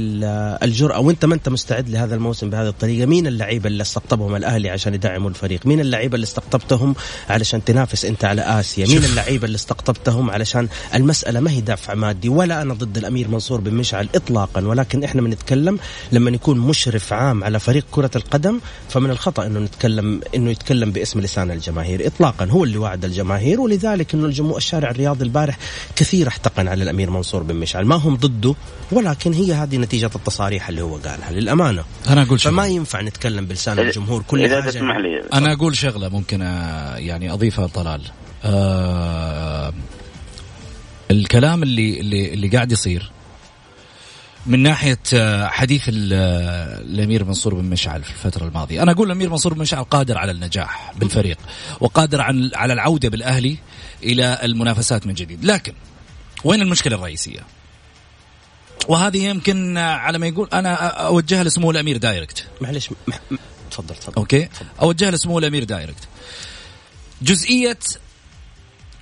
الجرأة 0.63 0.99
وانت 0.99 1.25
ما 1.25 1.35
أنت 1.35 1.49
مستعد 1.49 1.89
لهذا 1.89 2.15
الموسم 2.15 2.49
بهذه 2.49 2.67
الطريقة 2.67 3.05
مين 3.05 3.27
اللعيبة 3.27 3.67
اللي 3.67 3.81
استقطبهم 3.81 4.35
الأهلي 4.35 4.69
عشان 4.69 4.93
يدعموا 4.93 5.29
الفريق؟ 5.29 5.65
مين 5.65 5.79
اللعيبة 5.79 6.15
اللي 6.15 6.23
استقطبتهم 6.23 6.95
علشان 7.29 7.63
تنافس 7.63 8.05
أنت 8.05 8.25
على 8.25 8.41
آسيا؟ 8.41 8.87
مين 8.87 9.03
اللعيبة 9.03 9.45
اللي 9.45 9.55
استقطبتهم 9.55 10.29
علشان 10.29 10.67
المسألة 10.95 11.39
ما 11.39 11.51
هي 11.51 11.61
دافع 11.61 11.93
مادي 11.93 12.29
ولا 12.29 12.61
أنا 12.61 12.73
ضد 12.73 12.97
الأمير 12.97 13.27
منصور 13.27 13.61
بن 13.61 13.73
مشعل 13.73 14.09
اطلاقا 14.15 14.61
ولكن 14.67 15.03
إحنا 15.03 15.21
بنتكلم 15.21 15.79
لما 16.11 16.31
يكون 16.31 16.59
مشرف 16.59 17.13
عام 17.13 17.43
على 17.43 17.59
فريق 17.59 17.85
كرة 17.91 18.11
القدم 18.15 18.59
فمن 18.89 19.09
الخطأ 19.09 19.45
إنه 19.45 19.59
نتكلم 19.59 20.21
إنه 20.35 20.49
يتكلم 20.51 20.91
باسم 20.91 21.19
لسان 21.19 21.51
الجماهير 21.51 22.07
اطلاقا 22.07 22.45
هو 22.45 22.63
اللي 22.63 22.77
وعد 22.77 23.05
الجماهير 23.05 23.61
ولذلك 23.61 24.15
انه 24.19 24.27
الجمهور 24.27 24.57
الشارع 24.57 24.89
الرياضي 24.89 25.23
البارح 25.23 25.57
كثير 25.95 26.27
احتقن 26.27 26.67
على 26.67 26.83
الأمير 26.83 27.09
منصور 27.09 27.43
بن 27.43 27.55
مشعل. 27.55 27.85
ما 27.85 27.95
هم 27.95 28.15
ضده 28.15 28.55
ولكن 28.91 29.33
هي 29.33 29.53
هذه 29.53 29.77
نتيجة 29.77 30.11
التصاريح 30.15 30.69
اللي 30.69 30.81
هو 30.81 30.95
قالها 30.95 31.31
للأمانة. 31.31 31.83
أنا 32.09 32.21
أقول 32.21 32.39
شغلة. 32.39 32.55
فما 32.55 32.67
ينفع 32.67 33.01
نتكلم 33.01 33.45
بلسان 33.45 33.79
الجمهور 33.79 34.23
كل 34.27 34.41
إذا 34.45 34.61
حاجة. 34.61 34.71
تسمح 34.71 34.97
لي. 34.97 35.23
أنا 35.33 35.53
أقول 35.53 35.77
شغلة 35.77 36.09
ممكن 36.09 36.41
آه، 36.41 36.97
يعني 36.97 37.33
أضيفها 37.33 37.67
طلال. 37.67 38.01
آه 38.43 39.73
الكلام 41.11 41.63
اللي 41.63 41.99
اللي 41.99 42.33
اللي 42.33 42.47
قاعد 42.47 42.71
يصير 42.71 43.11
من 44.45 44.59
ناحية 44.63 44.99
آه، 45.13 45.47
حديث 45.47 45.89
آه، 45.89 46.81
الأمير 46.81 47.23
منصور 47.23 47.53
بن 47.53 47.65
مشعل 47.65 48.03
في 48.03 48.09
الفترة 48.09 48.47
الماضية، 48.47 48.83
أنا 48.83 48.91
أقول 48.91 49.07
الأمير 49.07 49.29
منصور 49.29 49.53
بن 49.53 49.61
مشعل 49.61 49.83
قادر 49.83 50.17
على 50.17 50.31
النجاح 50.31 50.93
بالفريق 50.99 51.37
وقادر 51.79 52.21
عن 52.21 52.51
على 52.55 52.73
العودة 52.73 53.09
بالأهلي 53.09 53.57
إلى 54.03 54.39
المنافسات 54.43 55.07
من 55.07 55.13
جديد، 55.13 55.45
لكن 55.45 55.73
وين 56.43 56.61
المشكلة 56.61 56.95
الرئيسية؟ 56.95 57.45
وهذه 58.87 59.17
يمكن 59.17 59.77
على 59.77 60.17
ما 60.17 60.27
يقول 60.27 60.49
أنا 60.53 60.73
أوجهها 60.87 61.43
لسمو 61.43 61.71
الأمير 61.71 61.97
direct. 61.97 62.47
معلش 62.61 62.89
تفضل 63.71 63.95
تفضل. 63.95 64.13
okay؟ 64.17 64.49
أوجهها 64.81 65.11
لسمو 65.11 65.39
الأمير 65.39 65.63
direct. 65.63 66.07
جزئية 67.21 67.79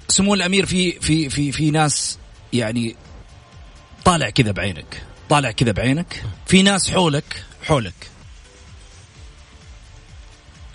سمو 0.10 0.34
الأمير 0.34 0.66
في 0.66 1.00
في 1.00 1.30
في 1.30 1.52
في 1.52 1.72
ناس 1.72 2.18
يعني 2.54 2.96
طالع 4.06 4.30
كذا 4.30 4.52
بعينك. 4.52 5.04
طالع 5.30 5.52
كذا 5.52 5.72
بعينك. 5.72 6.24
في 6.46 6.62
ناس 6.62 6.92
حولك 6.92 7.44
حولك. 7.64 8.10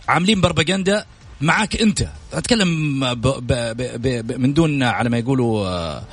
عاملين 0.08 0.40
بربجندا 0.40 1.06
معاك 1.42 1.80
انت 1.80 2.08
أتكلم 2.32 3.00
ب 3.14 3.20
ب 3.20 3.52
ب 3.76 4.26
ب 4.26 4.40
من 4.40 4.54
دون 4.54 4.82
على 4.82 5.10
ما 5.10 5.18
يقولوا 5.18 5.66
آه، 5.66 6.04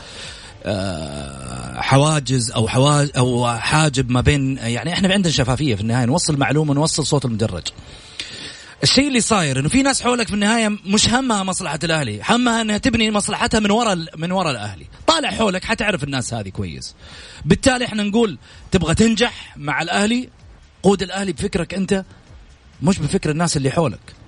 آه، 0.66 1.82
حواجز 1.82 2.52
أو 2.52 2.68
حواج 2.68 3.10
أو 3.18 3.48
حاجب 3.48 4.12
ما 4.12 4.22
بين 4.22 4.58
يعني 4.58 4.94
إحنا 4.94 5.14
عندنا 5.14 5.34
شفافية 5.34 5.76
في 5.76 5.82
النهاية 5.82 6.06
نوصل 6.06 6.38
معلومة 6.38 6.74
نوصل 6.74 7.06
صوت 7.06 7.26
المدرج 7.26 7.68
الشيء 8.84 9.08
اللي 9.08 9.22
صاير 9.22 9.60
إنه 9.60 9.70
في 9.70 9.84
ناس 9.84 10.02
حولك 10.02 10.28
في 10.28 10.34
النهاية 10.34 10.78
مش 10.86 11.10
همها 11.10 11.44
مصلحة 11.44 11.80
الأهلي، 11.84 12.22
همها 12.30 12.62
إنها 12.62 12.78
تبني 12.78 13.12
مصلحتها 13.12 13.60
من 13.60 13.72
وراء 13.72 13.98
من 14.18 14.32
وراء 14.32 14.52
الأهلي، 14.52 14.86
طالع 15.08 15.30
حولك 15.30 15.66
حتعرف 15.66 16.04
الناس 16.04 16.34
هذه 16.34 16.50
كويس. 16.50 16.96
بالتالي 17.46 17.86
إحنا 17.86 18.04
نقول 18.04 18.38
تبغى 18.72 18.96
تنجح 18.96 19.58
مع 19.58 19.82
الأهلي 19.82 20.30
قود 20.84 21.02
الأهلي 21.02 21.32
بفكرك 21.32 21.74
أنت 21.74 22.06
مش 22.82 23.00
بفكر 23.00 23.30
الناس 23.30 23.58
اللي 23.58 23.72
حولك. 23.72 24.19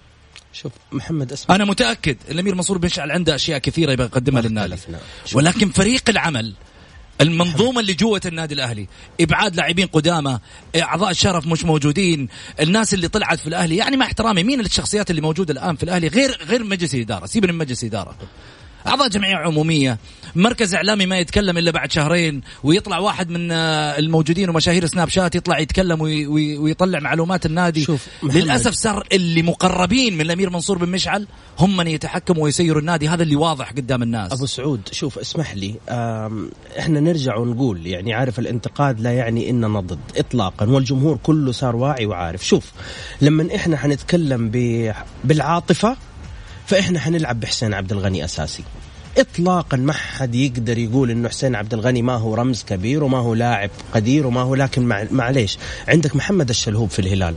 شوف 0.54 0.72
محمد 0.92 1.32
اسمع. 1.32 1.56
أنا 1.56 1.66
متأكد 1.66 2.18
الأمير 2.32 2.56
منصور 2.56 2.78
بن 2.78 2.86
مشعل 2.86 3.12
عنده 3.12 3.36
أشياء 3.36 3.60
كثيرة 3.60 3.92
يبغى 3.92 4.06
يقدمها 4.06 4.42
للنادي. 4.42 4.76
ولكن 5.34 5.70
فريق 5.70 6.10
العمل 6.10 6.54
المنظومة 7.22 7.80
اللي 7.80 7.94
جوة 7.94 8.22
النادي 8.26 8.54
الأهلي 8.54 8.88
إبعاد 9.22 9.56
لاعبين 9.56 9.88
قدامى 9.88 10.40
أعضاء 10.76 11.12
الشرف 11.12 11.48
مش 11.48 11.64
موجودين 11.66 12.28
الناس 12.60 12.94
اللي 12.94 13.08
طلعت 13.08 13.40
في 13.40 13.48
الأهلي 13.48 13.78
يعني 13.78 13.98
مع 13.98 14.06
احترامي 14.06 14.44
مين 14.44 14.60
الشخصيات 14.60 15.10
اللي 15.10 15.22
موجودة 15.22 15.54
الآن 15.54 15.76
في 15.76 15.84
الأهلي؟ 15.84 16.08
غير 16.08 16.44
غير 16.44 16.64
مجلس 16.64 16.96
الإدارة 16.96 17.26
سيبنا 17.26 17.52
من 17.52 17.58
مجلس 17.58 17.84
الإدارة. 17.84 18.16
أعضاء 18.88 19.08
جمعية 19.08 19.36
عمومية. 19.36 19.98
مركز 20.36 20.76
إعلامي 20.76 21.06
ما 21.06 21.20
يتكلم 21.20 21.58
إلا 21.58 21.72
بعد 21.72 21.92
شهرين 21.92 22.42
ويطلع 22.64 22.98
واحد 22.98 23.30
من 23.30 23.52
آه، 23.52 24.00
الموجودين 24.00 24.50
ومشاهير 24.50 24.86
سناب 24.86 25.10
شات 25.10 25.36
يطلع 25.36 25.60
يتكلم 25.60 26.02
ويطلع 26.02 27.00
معلومات 27.00 27.46
النادي. 27.46 27.84
شوف 27.84 28.08
للأسف 28.24 28.74
صار 28.74 29.08
اللي 29.12 29.42
مقربين 29.42 30.14
من 30.14 30.22
الأمير 30.22 30.50
منصور 30.50 30.78
بن 30.78 30.90
مشعل 30.90 31.28
هم 31.60 31.78
من 31.78 31.88
يتحكموا 31.88 32.44
ويسيروا 32.44 32.82
النادي. 32.82 33.08
هذا 33.08 33.24
اللي 33.24 33.36
واضح 33.36 33.72
قدام 33.72 34.04
الناس. 34.04 34.32
أبو 34.32 34.46
سعود 34.46 34.82
شوف 34.92 35.20
اسمح 35.20 35.56
لي 35.56 35.76
إحنا 36.80 37.00
نرجع 37.00 37.36
ونقول 37.38 37.88
يعني 37.88 38.14
عارف 38.14 38.40
الانتقاد 38.40 39.00
لا 39.00 39.12
يعني 39.12 39.50
إننا 39.50 39.80
ضد 39.80 40.00
اطلاقا 40.18 40.66
والجمهور 40.66 41.18
كله 41.24 41.52
صار 41.52 41.76
واعي 41.76 42.06
وعارف. 42.06 42.48
شوف 42.48 42.72
لما 43.22 43.56
إحنا 43.56 43.78
حنتكلم 43.78 44.52
بالعاطفة 45.24 45.98
فإحنا 46.72 47.00
حنلعب 47.00 47.40
بحسين 47.40 47.74
عبد 47.74 47.92
الغني 47.92 48.26
أساسي. 48.26 48.64
اطلاقا 49.18 49.78
ما 49.78 49.94
حد 49.94 50.36
يقدر 50.36 50.78
يقول 50.78 51.12
إنه 51.12 51.30
حسين 51.30 51.56
عبد 51.56 51.74
الغني 51.74 52.02
ما 52.02 52.14
هو 52.14 52.36
رمز 52.36 52.64
كبير 52.64 53.04
وما 53.04 53.18
هو 53.18 53.34
لاعب 53.34 53.70
قدير 53.94 54.28
وما 54.28 54.42
هو 54.42 54.56
لكن 54.56 55.08
معليش 55.12 55.58
عندك 55.88 56.16
محمد 56.16 56.50
الشلهوب 56.50 56.90
في 56.90 57.00
الهلال. 57.00 57.36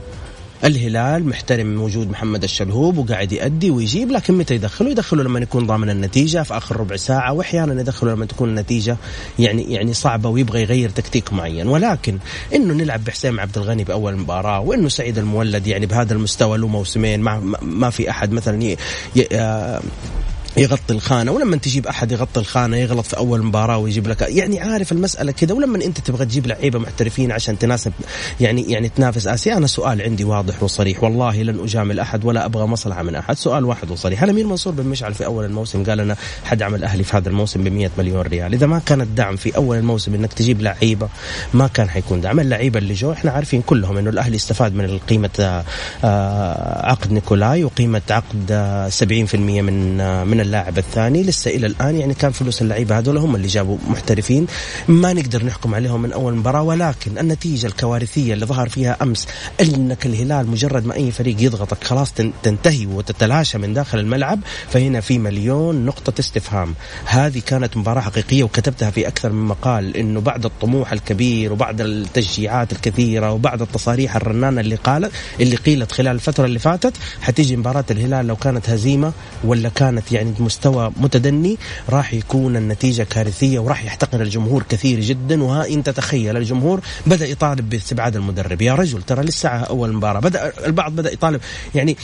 الهلال 0.65 1.27
محترم 1.27 1.81
وجود 1.81 2.09
محمد 2.09 2.43
الشلهوب 2.43 2.97
وقاعد 2.97 3.31
يأدي 3.31 3.71
ويجيب 3.71 4.11
لكن 4.11 4.33
متى 4.37 4.55
يدخله؟ 4.55 4.89
يدخله 4.89 5.23
لما 5.23 5.39
يكون 5.39 5.67
ضامن 5.67 5.89
النتيجة 5.89 6.43
في 6.43 6.57
آخر 6.57 6.77
ربع 6.77 6.95
ساعة 6.95 7.33
وأحيانا 7.33 7.81
يدخله 7.81 8.11
لما 8.11 8.25
تكون 8.25 8.49
النتيجة 8.49 8.97
يعني 9.39 9.73
يعني 9.73 9.93
صعبة 9.93 10.29
ويبغى 10.29 10.61
يغير 10.61 10.89
تكتيك 10.89 11.33
معين 11.33 11.67
ولكن 11.67 12.17
إنه 12.55 12.73
نلعب 12.73 13.03
بحسام 13.03 13.39
عبد 13.39 13.57
الغني 13.57 13.83
بأول 13.83 14.15
مباراة 14.15 14.59
وإنه 14.59 14.89
سعيد 14.89 15.17
المولد 15.17 15.67
يعني 15.67 15.85
بهذا 15.85 16.13
المستوى 16.13 16.57
له 16.57 16.67
موسمين 16.67 17.21
ما 17.21 17.57
ما 17.61 17.89
في 17.89 18.09
أحد 18.09 18.31
مثلا. 18.31 18.75
آه، 19.31 19.81
يغطي 20.57 20.93
الخانة 20.93 21.31
ولما 21.31 21.57
تجيب 21.57 21.87
أحد 21.87 22.11
يغطي 22.11 22.39
الخانة 22.39 22.77
يغلط 22.77 23.05
في 23.05 23.17
أول 23.17 23.43
مباراة 23.43 23.77
ويجيب 23.77 24.07
لك 24.07 24.21
يعني 24.21 24.59
عارف 24.59 24.91
المسألة 24.91 25.31
كذا 25.31 25.53
ولما 25.53 25.85
أنت 25.85 25.99
تبغى 25.99 26.25
تجيب 26.25 26.47
لعيبة 26.47 26.79
محترفين 26.79 27.31
عشان 27.31 27.59
تناسب 27.59 27.91
يعني 28.39 28.71
يعني 28.71 28.89
تنافس 28.89 29.27
آسيا 29.27 29.57
أنا 29.57 29.67
سؤال 29.67 30.01
عندي 30.01 30.23
واضح 30.23 30.63
وصريح 30.63 31.03
والله 31.03 31.43
لن 31.43 31.59
أجامل 31.59 31.99
أحد 31.99 32.25
ولا 32.25 32.45
أبغى 32.45 32.65
مصلحة 32.65 33.03
من 33.03 33.15
أحد 33.15 33.37
سؤال 33.37 33.65
واحد 33.65 33.91
وصريح. 33.91 34.23
أنا 34.23 34.31
أمير 34.31 34.47
منصور 34.47 34.73
بن 34.73 34.85
مشعل 34.85 35.13
في 35.13 35.25
أول 35.25 35.45
الموسم 35.45 35.83
قال 35.83 35.99
أنا 35.99 36.15
حدعم 36.43 36.75
الاهلي 36.75 37.03
في 37.03 37.17
هذا 37.17 37.29
الموسم 37.29 37.63
ب 37.63 37.67
100 37.67 37.89
مليون 37.97 38.21
ريال. 38.21 38.53
إذا 38.53 38.67
ما 38.67 38.79
كان 38.85 39.01
الدعم 39.01 39.35
في 39.35 39.55
أول 39.55 39.77
الموسم 39.77 40.13
إنك 40.13 40.33
تجيب 40.33 40.61
لعيبة 40.61 41.09
ما 41.53 41.67
كان 41.67 41.89
حيكون 41.89 42.21
دعم. 42.21 42.39
اللعيبة 42.39 42.79
اللي 42.79 42.93
جو 42.93 43.11
إحنا 43.11 43.31
عارفين 43.31 43.61
كلهم 43.61 43.97
إنه 43.97 44.09
الأهلي 44.09 44.35
استفاد 44.35 44.75
من 44.75 44.97
قيمة 44.97 45.63
آه، 46.03 46.85
عقد 46.91 47.11
نيكولاي 47.11 47.63
وقيمة 47.63 48.01
عقد 48.09 48.51
70% 48.89 49.35
من 49.35 50.01
آه، 50.01 50.23
من 50.23 50.41
اللاعب 50.45 50.77
الثاني. 50.77 51.23
لسه 51.23 51.51
إلى 51.51 51.67
الآن 51.67 51.95
يعني 51.95 52.13
كان 52.13 52.31
فلوس 52.31 52.61
اللعيبة 52.61 52.97
هذول 52.97 53.17
هم 53.17 53.35
اللي 53.35 53.47
جابوا 53.47 53.77
محترفين. 53.87 54.47
ما 54.87 55.13
نقدر 55.13 55.45
نحكم 55.45 55.75
عليهم 55.75 56.01
من 56.01 56.11
أول 56.11 56.35
مباراة 56.35 56.61
ولكن 56.61 57.17
النتيجة 57.17 57.67
الكوارثية 57.67 58.33
اللي 58.33 58.45
ظهر 58.45 58.69
فيها 58.69 58.97
أمس 59.01 59.27
إنك 59.61 60.05
الهلال 60.05 60.47
مجرد 60.47 60.85
ما 60.85 60.95
أي 60.95 61.11
فريق 61.11 61.35
يضغطك 61.39 61.83
خلاص 61.83 62.13
تنتهي 62.43 62.85
وتتلاشى 62.85 63.57
من 63.57 63.73
داخل 63.73 63.99
الملعب 63.99 64.39
فهنا 64.69 65.01
في 65.01 65.19
مليون 65.19 65.85
نقطة 65.85 66.19
استفهام. 66.19 66.75
هذه 67.05 67.41
كانت 67.45 67.77
مباراة 67.77 68.01
حقيقية 68.01 68.43
وكتبتها 68.43 68.91
في 68.91 69.07
أكثر 69.07 69.31
من 69.31 69.45
مقال 69.45 69.97
إنه 69.97 70.21
بعد 70.21 70.45
الطموح 70.45 70.91
الكبير 70.91 71.53
وبعد 71.53 71.81
التشجيعات 71.81 72.71
الكثيرة 72.71 73.31
وبعد 73.31 73.61
التصاريح 73.61 74.15
الرنانة 74.15 74.61
اللي 74.61 74.75
قالت 74.75 75.11
اللي 75.39 75.55
قيلت 75.55 75.91
خلال 75.91 76.15
الفترة 76.15 76.45
اللي 76.45 76.59
فاتت 76.59 76.93
حتيجي 77.21 77.57
مباراة 77.57 77.85
الهلال 77.91 78.27
لو 78.27 78.35
كانت 78.35 78.69
هزيمة 78.69 79.11
ولا 79.43 79.69
كانت 79.69 80.11
يعني 80.11 80.33
مستوى 80.41 80.91
متدني 80.97 81.57
راح 81.89 82.13
يكون 82.13 82.55
النتيجة 82.57 83.03
كارثية 83.03 83.59
وراح 83.59 83.83
يحتقر 83.83 84.21
الجمهور 84.21 84.63
كثير 84.69 84.99
جدا. 84.99 85.43
وها 85.43 85.67
انت 85.67 85.89
تخيل 85.89 86.37
الجمهور 86.37 86.81
بدأ 87.05 87.27
يطالب 87.27 87.69
باستبعاد 87.69 88.15
المدرب. 88.15 88.61
يا 88.61 88.75
رجل 88.75 89.01
ترى 89.03 89.23
لسه 89.23 89.49
أول 89.49 89.93
مباراة. 89.93 90.19
بدأ 90.19 90.65
البعض 90.65 90.91
بدأ 90.91 91.13
يطالب. 91.13 91.41
يعني 91.75 91.97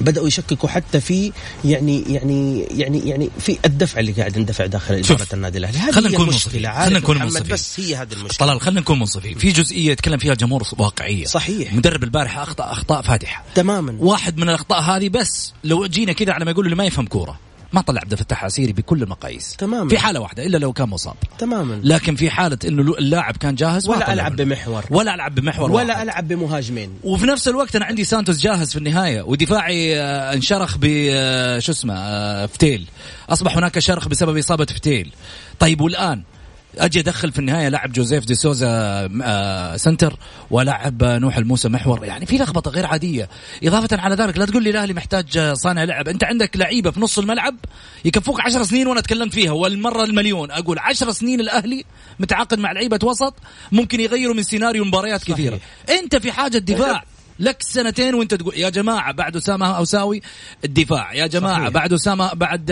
بدأوا 0.00 0.26
يشككوا 0.26 0.68
حتى 0.68 1.00
في 1.00 1.32
يعني 1.64 2.02
يعني 2.08 2.62
يعني 2.62 3.08
يعني 3.08 3.30
في 3.38 3.58
الدفع 3.64 4.00
اللي 4.00 4.12
قاعد 4.12 4.36
يندفع 4.36 4.66
داخل 4.66 4.94
إدارة 4.94 5.26
النادي 5.32 5.58
الأهلي. 5.58 5.78
هذه 5.78 5.92
خلينا 5.92 6.10
نكون 6.10 6.26
منصفين. 6.26 6.72
خلينا 6.72 6.98
نكون 6.98 7.18
منصفين. 7.18 7.52
بس 7.52 7.80
هي 7.80 7.96
هذه 7.96 8.12
المشكلة. 8.12 8.46
طلال 8.46 8.60
خلينا 8.60 8.80
نكون 8.80 8.98
منصفين. 8.98 9.38
في 9.38 9.52
جزئية 9.52 9.92
يتكلم 9.92 10.18
فيها 10.18 10.32
الجمهور 10.32 10.62
واقعية. 10.78 11.24
صحيح. 11.24 11.74
مدرب 11.74 12.04
البارح 12.04 12.38
أخطأ 12.38 12.72
أخطاء 12.72 13.02
فادحة. 13.02 13.44
تماما. 13.54 13.96
واحد 13.98 14.36
من 14.36 14.48
الأخطاء 14.48 14.80
هذه 14.80 15.08
بس 15.08 15.52
لو 15.64 15.86
جينا 15.86 16.12
كذا 16.12 16.32
على 16.32 16.44
ما 16.44 16.50
يقولوا 16.50 16.70
اللي 16.70 16.76
ما 16.76 16.84
يفهم 16.84 17.06
كورة. 17.06 17.38
ما 17.72 17.80
طلع 17.80 18.00
عبد 18.00 18.12
الفتاح 18.12 18.44
عسيري 18.44 18.72
بكل 18.72 19.02
المقاييس. 19.02 19.56
تماما. 19.56 19.88
في 19.88 19.98
حالة 19.98 20.20
واحدة 20.20 20.46
إلا 20.46 20.58
لو 20.58 20.72
كان 20.72 20.88
مصاب. 20.88 21.14
تماما. 21.38 21.80
لكن 21.84 22.16
في 22.16 22.30
حالة 22.30 22.58
إنه 22.64 22.82
اللاعب 22.82 23.36
كان 23.36 23.54
جاهز 23.54 23.88
ولا 23.88 24.12
ألعب 24.12 24.36
بمحور. 24.36 24.84
ولا 24.90 25.14
ألعب 25.14 25.34
بمحور 25.34 25.72
ولا 25.72 25.94
واحد. 25.94 26.02
ألعب 26.02 26.28
بمهاجمين. 26.28 26.90
وفي 27.04 27.26
نفس 27.26 27.48
الوقت 27.48 27.76
أنا 27.76 27.84
عندي 27.84 28.04
سانتوس 28.04 28.38
جاهز 28.38 28.70
في 28.70 28.76
النهاية 28.76 29.22
ودفاعي 29.22 30.00
آه، 30.00 30.34
انشرخ 30.34 30.76
ب 30.78 30.84
آه، 31.10 31.58
شو 31.58 31.72
اسمه 31.72 31.94
آه، 31.96 32.46
فتيل. 32.46 32.86
أصبح 33.30 33.56
هناك 33.56 33.78
شرخ 33.78 34.08
بسبب 34.08 34.36
إصابة 34.36 34.64
فتيل. 34.64 35.12
طيب 35.58 35.80
والآن؟ 35.80 36.22
أجي 36.78 37.00
أدخل 37.00 37.32
في 37.32 37.38
النهاية 37.38 37.68
لاعب 37.68 37.92
جوزيف 37.92 38.24
دي 38.24 38.34
سوزا 38.34 38.68
آه 39.22 39.76
center 39.76 40.16
ولاعب 40.50 41.04
نوح 41.04 41.36
الموسى 41.36 41.68
محور. 41.68 42.04
يعني 42.04 42.26
في 42.26 42.38
لخبطة 42.38 42.70
غير 42.70 42.86
عادية. 42.86 43.28
إضافة 43.64 44.00
على 44.00 44.14
ذلك 44.14 44.38
لا 44.38 44.44
تقول 44.44 44.62
لي 44.62 44.70
الأهلي 44.70 44.94
محتاج 44.94 45.52
صانع 45.52 45.84
لعب. 45.84 46.08
أنت 46.08 46.24
عندك 46.24 46.56
لعيبة 46.56 46.90
في 46.90 47.00
نص 47.00 47.18
الملعب 47.18 47.56
يكفوك 48.04 48.40
عشر 48.40 48.62
سنين 48.62 48.86
وأنا 48.86 49.00
تكلمت 49.00 49.34
فيها 49.34 49.52
والمرة 49.52 50.04
المليون. 50.04 50.50
أقول 50.50 50.78
عشر 50.78 51.12
سنين 51.12 51.40
الأهلي 51.40 51.84
متعاقد 52.18 52.58
مع 52.58 52.72
لعيبة 52.72 52.98
وسط 53.02 53.34
ممكن 53.72 54.00
يغيروا 54.00 54.34
من 54.34 54.42
سيناريو 54.42 54.84
مباريات 54.84 55.24
كثيرة. 55.24 55.60
أنت 55.90 56.16
في 56.16 56.32
حاجة 56.32 56.58
دفاع 56.58 57.04
لك 57.38 57.62
سنتين 57.62 58.14
وأنت 58.14 58.34
تقول 58.34 58.54
يا 58.56 58.70
جماعة 58.70 59.12
بعد 59.12 59.36
أسامة 59.36 59.76
اوساوي 59.76 60.22
الدفاع. 60.64 61.14
يا 61.14 61.26
جماعة 61.26 61.58
صحيح. 61.58 61.68
بعد 61.68 61.92
أسامة 61.92 62.34
بعد 62.34 62.66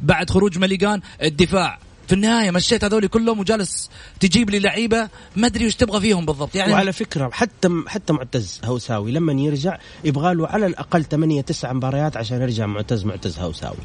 بعد 0.00 0.30
خروج 0.30 0.58
مليجان 0.58 1.00
الدفاع. 1.22 1.78
في 2.06 2.12
النهاية 2.12 2.50
مشيت 2.50 2.84
هذول 2.84 3.06
كلهم 3.06 3.40
وجالس 3.40 3.90
تجيب 4.20 4.50
لي 4.50 4.58
لعيبة 4.58 5.08
ما 5.36 5.46
أدري 5.46 5.66
وش 5.66 5.74
تبغى 5.74 6.00
فيهم 6.00 6.26
بالضبط. 6.26 6.54
يعني 6.54 6.72
وعلى 6.72 6.92
فكرة 6.92 7.30
حتى 7.32 7.68
حتى 7.86 8.12
معتز 8.12 8.60
هوساوي 8.64 9.12
لما 9.12 9.32
يرجع 9.32 9.78
يبغى 10.04 10.34
له 10.34 10.46
على 10.46 10.66
الأقل 10.66 11.04
8 11.04 11.40
9 11.40 11.72
مباريات 11.72 12.16
عشان 12.16 12.42
يرجع 12.42 12.66
معتز 12.66 13.04
معتز 13.04 13.38
هوساوي. 13.38 13.76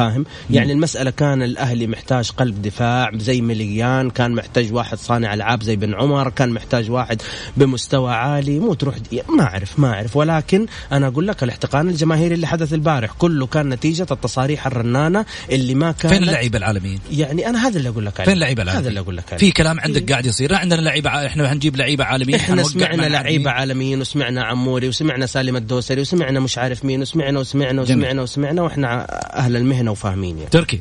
فاهم؟ 0.00 0.24
يعني 0.50 0.72
المسألة 0.72 1.10
كان 1.10 1.42
الأهلي 1.42 1.86
محتاج 1.86 2.30
قلب 2.30 2.62
دفاع 2.62 3.10
زي 3.14 3.40
مليان 3.40 4.10
كان 4.10 4.32
محتاج 4.32 4.72
واحد 4.72 4.98
صانع 4.98 5.34
ألعاب 5.34 5.62
زي 5.62 5.76
بن 5.76 5.94
عمر 5.94 6.30
كان 6.30 6.50
محتاج 6.50 6.90
واحد 6.90 7.22
بمستوى 7.56 8.12
عالي 8.12 8.58
مو 8.58 8.74
تروح 8.74 8.96
ما 9.28 9.42
أعرف 9.42 9.78
ما 9.78 9.88
أعرف. 9.88 10.16
ولكن 10.16 10.66
أنا 10.92 11.06
أقول 11.06 11.28
لك 11.28 11.42
الاحتقان 11.42 11.88
الجماهيري 11.88 12.34
اللي 12.34 12.46
حدث 12.46 12.74
البارح 12.74 13.12
كله 13.18 13.46
كان 13.46 13.68
نتيجة 13.68 14.06
التصاريح 14.10 14.66
الرنانة 14.66 15.24
اللي 15.50 15.74
ما 15.74 15.92
كان 15.92 16.12
فين 16.12 16.22
اللعيبة 16.22 16.58
العالميين؟ 16.58 16.98
يعني 17.12 17.48
أنا 17.48 17.68
هذا 17.68 17.78
اللي 17.78 17.88
أقول 17.88 18.06
لك 18.06 18.20
عليه. 18.20 18.24
فين 18.24 18.34
اللعيبة 18.34 18.62
العالميين؟ 18.62 18.82
هذا 18.82 18.88
اللي 18.88 19.00
أقول 19.00 19.16
لك 19.16 19.24
عليه. 19.32 19.38
في 19.38 19.50
كلام 19.50 19.80
عندك 19.80 20.00
إيه؟ 20.00 20.06
قاعد 20.06 20.26
يصير. 20.26 20.54
عندنا 20.54 20.80
لعيبة 20.80 21.26
إحنا 21.26 21.52
هنجيب 21.52 21.76
لعيبة 21.76 22.04
عالميين 22.04 22.40
إحنا 22.40 22.62
سمعنا 22.62 23.02
لعيبة 23.02 23.50
عالميين 23.50 24.00
وسمعنا 24.00 24.44
عموري 24.44 24.88
وسمعنا 24.88 25.26
سالم 25.26 25.56
الدوسري 25.56 26.00
وسمعنا 26.00 26.40
مش 26.40 26.58
عارف 26.58 26.84
مين 26.84 27.00
وسمعنا 27.00 27.40
وسمعنا 27.40 27.80
وسمعنا 27.80 28.22
وسمعنا, 28.22 28.22
وسمعنا 28.22 28.62
وإحنا 28.62 29.06
أهل 29.38 29.56
المهنة 29.56 29.89
وفاهمين 29.90 30.38
يعني. 30.38 30.50
تركي 30.50 30.80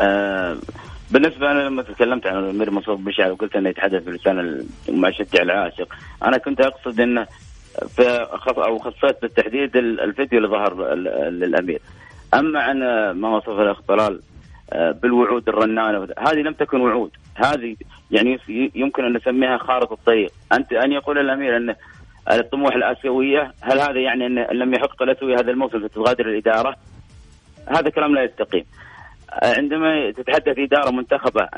آه 0.00 0.56
بالنسبة 1.10 1.50
أنا 1.50 1.62
لما 1.62 1.82
تكلمت 1.82 2.26
عن 2.26 2.44
الأمير 2.44 2.70
منصور 2.70 2.94
بشعر 2.94 3.32
وقلت 3.32 3.56
أنه 3.56 3.68
يتحدث 3.68 4.02
بلسان 4.02 4.64
المشجع 4.88 5.42
العاشق 5.42 5.88
أنا 6.24 6.38
كنت 6.38 6.60
أقصد 6.60 7.00
انه 7.00 7.26
في 7.96 8.26
خص 8.32 8.58
أو 8.58 8.78
خصيت 8.78 9.22
بالتحديد 9.22 9.76
الفيديو 9.76 10.38
اللي 10.38 10.48
ظهر 10.48 10.94
للأمير 11.30 11.80
أما 12.34 12.60
عن 12.60 12.78
ما 13.10 13.36
وصف 13.36 13.48
الاخ 13.48 13.80
طلال 13.88 14.20
آه، 14.72 14.90
بالوعود 14.90 15.48
الرنانة 15.48 16.08
هذه 16.18 16.38
لم 16.38 16.52
تكن 16.52 16.80
وعود 16.80 17.10
هذه 17.34 17.76
يعني 18.10 18.38
يمكن 18.74 19.04
أن 19.04 19.12
نسميها 19.12 19.58
خارطة 19.58 19.92
الطريق 19.92 20.32
انت 20.52 20.72
أن 20.72 20.92
يقول 20.92 21.18
الأمير 21.18 21.56
أن 21.56 21.74
الطموح 22.30 22.74
الآسيوية 22.74 23.52
هل 23.60 23.80
هذا 23.80 24.00
يعني 24.00 24.26
أن 24.26 24.38
لم 24.38 24.74
يحقق 24.74 25.02
الاسيويه 25.02 25.34
هذا 25.34 25.50
الموسم 25.50 25.88
فتغادر 25.88 26.26
الإدارة؟ 26.28 26.76
هذا 27.68 27.90
كلام 27.90 28.14
لا 28.14 28.24
يستقيم. 28.24 28.64
عندما 29.42 30.10
تتحدث 30.10 30.58
إدارة 30.58 30.90
منتخبة 30.90 31.48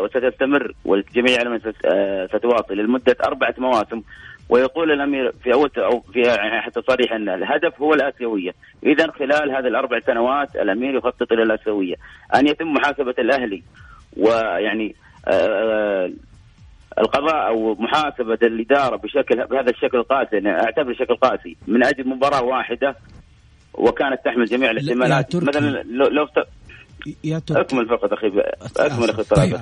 وستستمر 0.00 0.72
والجميع 0.84 1.34
يعلم 1.34 1.60
ستواصل 2.26 2.76
لمدة 2.76 3.16
أربعة 3.26 3.54
مواسم 3.58 4.02
ويقول 4.48 4.92
الأمير 4.92 5.32
في 5.42 5.52
أول 5.52 5.70
أو 5.76 6.00
في 6.00 6.22
حتى 6.40 6.82
صريح 6.82 7.12
أن 7.12 7.28
الهدف 7.28 7.80
هو 7.80 7.94
الآسيوية، 7.94 8.52
اذا 8.82 9.10
خلال 9.10 9.50
هذه 9.50 9.66
الأربع 9.66 10.00
سنوات 10.00 10.56
الأمير 10.56 10.94
يخطط 10.94 11.32
إلى 11.32 11.42
الآسيوية، 11.42 11.94
أن 12.34 12.46
يتم 12.46 12.72
محاسبة 12.72 13.14
الأهلي 13.18 13.62
ويعني 14.16 14.94
آه، 15.28 16.10
القضاء 16.98 17.48
أو 17.48 17.74
محاسبة 17.74 18.38
الإدارة 18.42 18.96
بشكل 18.96 19.46
بهذا 19.46 19.70
الشكل 19.70 19.98
القاسي 19.98 20.48
اعتبر 20.48 20.94
شكل 20.94 21.14
قاسي 21.14 21.56
من 21.66 21.84
أجل 21.84 22.08
مباراة 22.08 22.42
واحدة 22.42 22.96
وكانت 23.74 24.20
تحمل 24.24 24.44
جميع 24.44 24.70
الاحتمالات 24.70 25.36
مثلا 25.36 25.82
لو, 25.82 26.06
لو 26.06 26.28
يا 27.24 27.38
تركي. 27.38 27.60
أكمل 27.60 27.88
فقط 27.88 28.12
أخي 28.12 28.26
أكمل 28.76 29.10
أخي 29.10 29.22
طيب. 29.22 29.60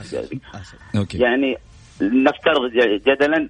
يعني 1.14 1.56
نفترض 2.00 2.70
جدلا 3.06 3.48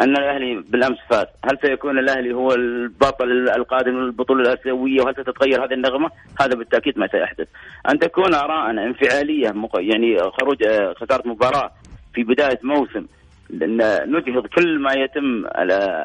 أن 0.00 0.16
الأهلي 0.16 0.64
بالأمس 0.68 0.98
فاز، 1.10 1.26
هل 1.44 1.58
سيكون 1.62 1.98
الأهلي 1.98 2.34
هو 2.34 2.54
البطل 2.54 3.48
القادم 3.48 3.90
للبطولة 3.90 4.42
الأسيوية 4.42 5.02
وهل 5.02 5.14
ستتغير 5.14 5.64
هذه 5.64 5.72
النغمة؟ 5.72 6.10
هذا 6.40 6.54
بالتأكيد 6.54 6.98
ما 6.98 7.06
سيحدث. 7.06 7.48
أن 7.88 7.98
تكون 7.98 8.34
اراءنا 8.34 8.84
انفعالية 8.84 9.52
يعني 9.74 10.18
خروج 10.18 10.62
آه، 10.62 10.94
خسارة 11.00 11.28
مباراة 11.28 11.72
في 12.14 12.22
بداية 12.22 12.58
موسم 12.62 13.06
نجهض 13.52 14.46
كل 14.46 14.78
ما 14.78 14.92
يتم 14.92 15.44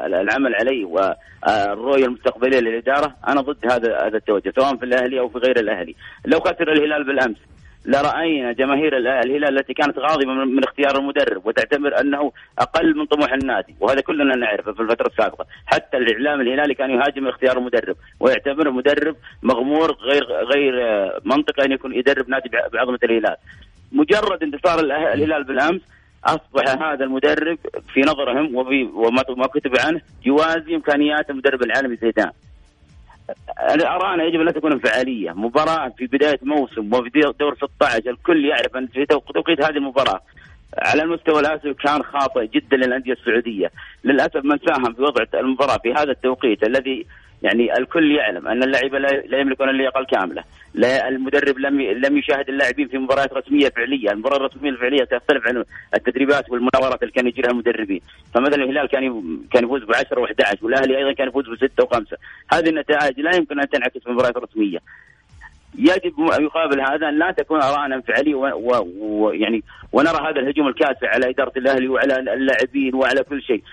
العمل 0.06 0.56
عليه 0.56 0.86
والرؤية 0.86 2.06
المستقبلية 2.06 2.60
للإدارة. 2.60 3.16
أنا 3.28 3.42
ضد 3.42 3.72
هذا 3.72 4.08
هذا 4.08 4.18
التوجه 4.18 4.54
سواء 4.56 4.76
في 4.76 4.86
الأهلي 4.86 5.20
أو 5.20 5.30
في 5.30 5.38
غير 5.38 5.60
الأهلي. 5.60 5.96
لو 6.26 6.40
خسر 6.40 6.72
الهلال 6.72 7.04
بالأمس 7.04 7.38
لرأينا 7.86 8.52
جماهير 8.52 8.98
الهلال 8.98 9.58
التي 9.58 9.74
كانت 9.74 10.00
غاضبة 10.00 10.34
من 10.34 10.64
اختيار 10.64 10.98
المدرب 11.00 11.46
وتعتبر 11.46 12.00
أنه 12.02 12.32
أقل 12.60 12.98
من 12.98 13.06
طموح 13.06 13.34
النادي 13.34 13.76
وهذا 13.80 14.02
كلنا 14.02 14.36
نعرفه 14.36 14.72
في 14.72 14.82
الفترة 14.82 15.08
السابقة. 15.08 15.46
حتى 15.66 15.98
الإعلام 15.98 16.42
الهلالي 16.42 16.74
كان 16.74 16.90
يهاجم 16.90 17.28
اختيار 17.28 17.58
المدرب 17.58 17.96
ويعتبره 18.20 18.70
مدرب 18.70 19.16
مغمور 19.44 19.92
غير 19.92 20.24
غير 20.24 20.74
منطقي 21.26 21.66
أن 21.66 21.72
يكون 21.72 21.96
يدرب 21.96 22.30
نادي 22.30 22.50
بعظمة 22.74 23.00
الهلال. 23.04 23.36
مجرد 23.92 24.44
انتصار 24.44 24.80
الهلال 24.80 25.44
بالأمس 25.44 25.82
أصبح 26.28 26.84
هذا 26.84 27.04
المدرب 27.06 27.58
في 27.94 28.02
نظرهم 28.02 28.56
وما 29.28 29.48
كتب 29.48 29.72
عنه 29.80 30.02
يوازي 30.26 30.76
إمكانيات 30.76 31.30
المدرب 31.30 31.64
العالمي 31.64 31.96
زيدان. 31.96 32.32
ارانا 33.70 34.24
يجب 34.24 34.40
أن 34.40 34.46
لا 34.46 34.52
تكون 34.52 34.72
انفعاليه، 34.72 35.32
مباراة 35.32 35.90
في 35.98 36.06
بداية 36.06 36.40
موسم 36.42 36.94
وفي 36.94 37.10
دور 37.40 37.56
16 37.56 38.10
الكل 38.10 38.46
يعرف 38.46 38.76
أن 38.76 38.88
في 38.88 39.06
توقيت 39.06 39.62
هذه 39.62 39.78
المباراة 39.78 40.22
على 40.78 41.04
المستوى 41.04 41.40
الآسيوي 41.40 41.74
كان 41.74 42.04
خاطئ 42.04 42.48
جدا 42.48 42.78
للأندية 42.78 43.14
السعودية، 43.14 43.72
للأسف 44.04 44.42
من 44.44 44.58
ساهم 44.68 44.94
في 44.94 45.02
وضع 45.02 45.26
المباراة 45.34 45.78
في 45.78 45.94
هذا 45.94 46.12
التوقيت 46.12 46.64
الذي 46.64 47.06
يعني 47.42 47.78
الكل 47.78 48.12
يعلم 48.12 48.48
أن 48.48 48.64
اللاعبين 48.64 49.02
لا 49.02 49.40
يملكون 49.40 49.70
اللياقه 49.70 50.00
الكامله، 50.00 50.44
لا 50.74 51.08
المدرب 51.08 51.60
لم 51.60 51.82
لم 51.82 52.18
يشاهد 52.18 52.50
اللاعبين 52.50 52.88
في 52.88 52.98
مباريات 52.98 53.34
رسمية 53.34 53.70
فعليه، 53.70 54.12
المباراة 54.12 54.38
الرسمية 54.38 54.70
الفعلية 54.70 55.04
تختلف 55.04 55.48
عن 55.48 55.64
التدريبات 55.96 56.50
والمناورات 56.50 57.02
اللي 57.04 57.14
كان 57.14 57.28
يجريها 57.28 57.52
المدربين، 57.52 58.02
فمثلا 58.34 58.64
الهلال 58.64 58.88
كان 58.88 59.02
كان 59.52 59.64
يفوز 59.64 59.84
ب 59.84 59.92
10 59.94 60.26
و11 60.26 60.64
والأهلي 60.64 60.98
أيضا 60.98 61.12
كان 61.12 61.28
يفوز 61.28 61.50
بستة 61.50 61.84
وخمسة، 61.84 62.18
هذه 62.54 62.70
النتائج 62.70 63.20
لا 63.20 63.36
يمكن 63.36 63.60
أن 63.60 63.70
تنعكس 63.70 63.98
في 63.98 64.08
المباريات 64.08 64.38
الرسمية. 64.38 64.80
يجب 65.76 66.14
يقابل 66.40 66.82
هذا 66.82 67.10
ان 67.10 67.20
لا 67.20 67.32
تكون 67.32 67.62
ارائنا 67.62 67.96
انفعاليه 67.96 68.36
ويعني 68.36 69.64
ونرى 69.92 70.30
هذا 70.30 70.40
الهجوم 70.40 70.68
الكاسح 70.68 71.04
على 71.04 71.30
إدارة 71.30 71.52
الأهلي 71.58 71.88
وعلى 71.88 72.20
اللاعبين 72.20 72.96
وعلى 72.96 73.24
كل 73.24 73.42
شيء. 73.42 73.64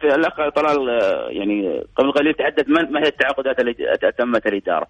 في 0.00 0.14
الاخ 0.14 0.48
طلال 0.48 0.88
يعني 1.36 1.82
قبل 1.96 2.12
قليل 2.12 2.34
تحدث 2.34 2.68
ما 2.68 3.00
هي 3.00 3.08
التعاقدات 3.08 3.60
التي 3.60 4.12
تمت 4.18 4.46
الإدارة. 4.46 4.86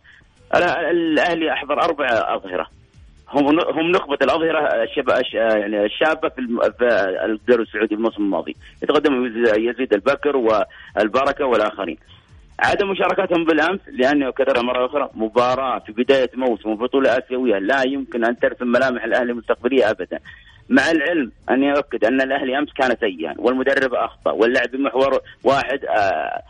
الأهلي 0.91 1.53
أحضر 1.53 1.83
أربع 1.83 2.07
أظهرة 2.11 2.67
هم 3.29 3.61
هم 3.61 3.91
نخبة 3.91 4.19
الأظهرة 4.23 4.83
الشباب 4.83 5.23
يعني 5.35 5.85
الشابة 5.85 6.29
في 6.29 6.41
الدوري 7.25 7.63
السعودي 7.63 7.95
الموسم 7.95 8.23
الماضي 8.23 8.57
يتقدم 8.83 9.27
يزيد 9.59 9.93
البكر 9.93 10.37
والبركة 10.37 11.45
والآخرين 11.45 11.97
عدم 12.59 12.91
مشاركتهم 12.91 13.45
بالأمس 13.45 13.81
لأنه 13.93 14.31
كررها 14.31 14.63
مرة 14.63 14.87
أخرى 14.87 15.11
مباراة 15.15 15.79
في 15.79 15.93
بداية 15.93 16.31
موسم 16.35 16.75
بطوله 16.75 17.19
آسيوية 17.19 17.59
لا 17.59 17.83
يمكن 17.83 18.25
أن 18.25 18.39
ترسم 18.39 18.67
ملامح 18.67 19.05
الأهلي 19.05 19.33
المستقبلية 19.33 19.91
ابدا. 19.91 20.19
مع 20.69 20.91
العلم 20.91 21.33
أني 21.51 21.73
أؤكد 21.73 22.05
أن 22.05 22.21
الأهلي 22.21 22.59
أمس 22.59 22.69
كان 22.79 22.97
سيئا 23.01 23.35
والمدرب 23.39 23.95
أخطأ 23.95 24.31
واللعب 24.31 24.69
بمحور 24.71 25.21
واحد 25.45 25.79
آه 25.85 26.43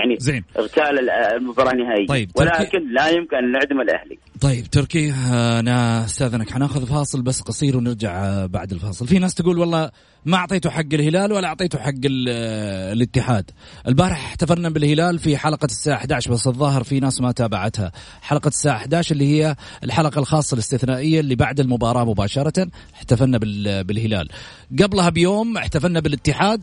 يعني 0.00 0.16
زين. 0.18 0.44
اغتال 0.58 1.10
المباراة 1.10 1.72
النهائية. 1.72 2.06
طيب 2.06 2.30
ولكن 2.36 2.92
لا 2.92 3.08
يمكن 3.08 3.36
أن 3.36 3.52
نعدم 3.52 3.80
الأهلي. 3.80 4.18
طيب 4.40 4.64
تركي 4.64 5.12
أنا 5.60 6.04
أستاذنك. 6.04 6.50
حناخذ 6.50 6.86
فاصل 6.86 7.22
بس 7.22 7.42
قصير 7.42 7.76
ونرجع 7.76 8.46
بعد 8.46 8.72
الفاصل. 8.72 9.06
في 9.06 9.18
ناس 9.18 9.34
تقول 9.34 9.58
والله 9.58 9.90
ما 10.26 10.36
أعطيته 10.36 10.70
حق 10.70 10.84
الهلال 10.92 11.32
ولا 11.32 11.48
أعطيته 11.48 11.78
حق 11.78 11.92
الاتحاد. 12.04 13.50
البارح 13.88 14.24
احتفلنا 14.24 14.68
بالهلال 14.68 15.18
في 15.18 15.36
حلقة 15.36 15.64
الساعة 15.66 15.96
11 15.96 16.32
بس 16.32 16.46
الظاهر 16.46 16.84
في 16.84 17.00
ناس 17.00 17.20
ما 17.20 17.32
تابعتها. 17.32 17.92
حلقة 18.22 18.48
الساعة 18.48 18.76
11 18.76 19.12
اللي 19.12 19.24
هي 19.28 19.56
الحلقة 19.84 20.18
الخاصة 20.18 20.54
الاستثنائية 20.54 21.20
اللي 21.20 21.34
بعد 21.34 21.60
المباراة 21.60 22.04
مباشرة 22.04 22.68
احتفلنا 22.94 23.38
بالهلال. 23.82 24.28
قبلها 24.82 25.08
بيوم 25.08 25.56
احتفلنا 25.56 26.00
بالاتحاد. 26.00 26.62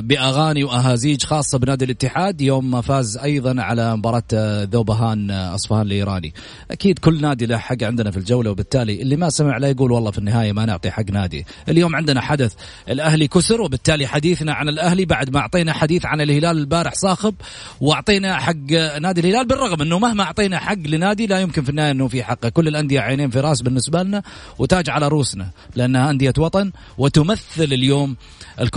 بأغاني 0.00 0.64
وأهازيج 0.64 1.24
خاصة 1.24 1.58
بنادي 1.58 1.84
الاتحاد. 1.84 2.40
يوم 2.40 2.70
ما 2.70 2.80
فاز 2.80 3.16
أيضا 3.16 3.62
على 3.62 3.96
مباراة 3.96 4.22
ذوبهان 4.64 5.30
أصفهان 5.30 5.86
الإيراني. 5.86 6.34
أكيد 6.70 6.98
كل 6.98 7.20
نادي 7.20 7.46
له 7.46 7.56
حق 7.56 7.82
عندنا 7.82 8.10
في 8.10 8.16
الجولة 8.16 8.50
وبالتالي 8.50 9.02
اللي 9.02 9.16
ما 9.16 9.30
سمع 9.30 9.58
لا 9.58 9.68
يقول 9.68 9.92
والله 9.92 10.10
في 10.10 10.18
النهاية 10.18 10.52
ما 10.52 10.64
نعطي 10.64 10.90
حق 10.90 11.10
نادي. 11.10 11.46
اليوم 11.68 11.96
عندنا 11.96 12.20
حدث 12.20 12.54
الأهلي 12.88 13.28
كسر 13.28 13.60
وبالتالي 13.60 14.06
حديثنا 14.06 14.52
عن 14.52 14.68
الأهلي 14.68 15.04
بعد 15.04 15.30
ما 15.30 15.40
أعطينا 15.40 15.72
حديث 15.72 16.06
عن 16.06 16.20
الهلال 16.20 16.58
البارح 16.58 16.94
صاخب 16.94 17.34
وأعطينا 17.80 18.36
حق 18.36 18.70
نادي 19.00 19.20
الهلال 19.20 19.46
بالرغم 19.46 19.82
إنه 19.82 19.98
مهما 19.98 20.22
أعطينا 20.22 20.58
حق 20.58 20.78
لنادي 20.86 21.26
لا 21.26 21.40
يمكن 21.40 21.62
في 21.62 21.70
النهاية 21.70 21.90
إنه 21.90 22.08
في 22.08 22.22
حقه. 22.22 22.48
كل 22.48 22.68
الأندية 22.68 23.00
عينين 23.00 23.30
في 23.30 23.40
راس 23.40 23.62
بالنسبة 23.62 24.02
لنا 24.02 24.22
وتاج 24.58 24.90
على 24.90 25.08
روسنا 25.08 25.50
لأنها 25.76 26.10
أندية 26.10 26.32
وطن 26.38 26.72
وتمثل 26.98 27.64
اليوم 27.64 28.16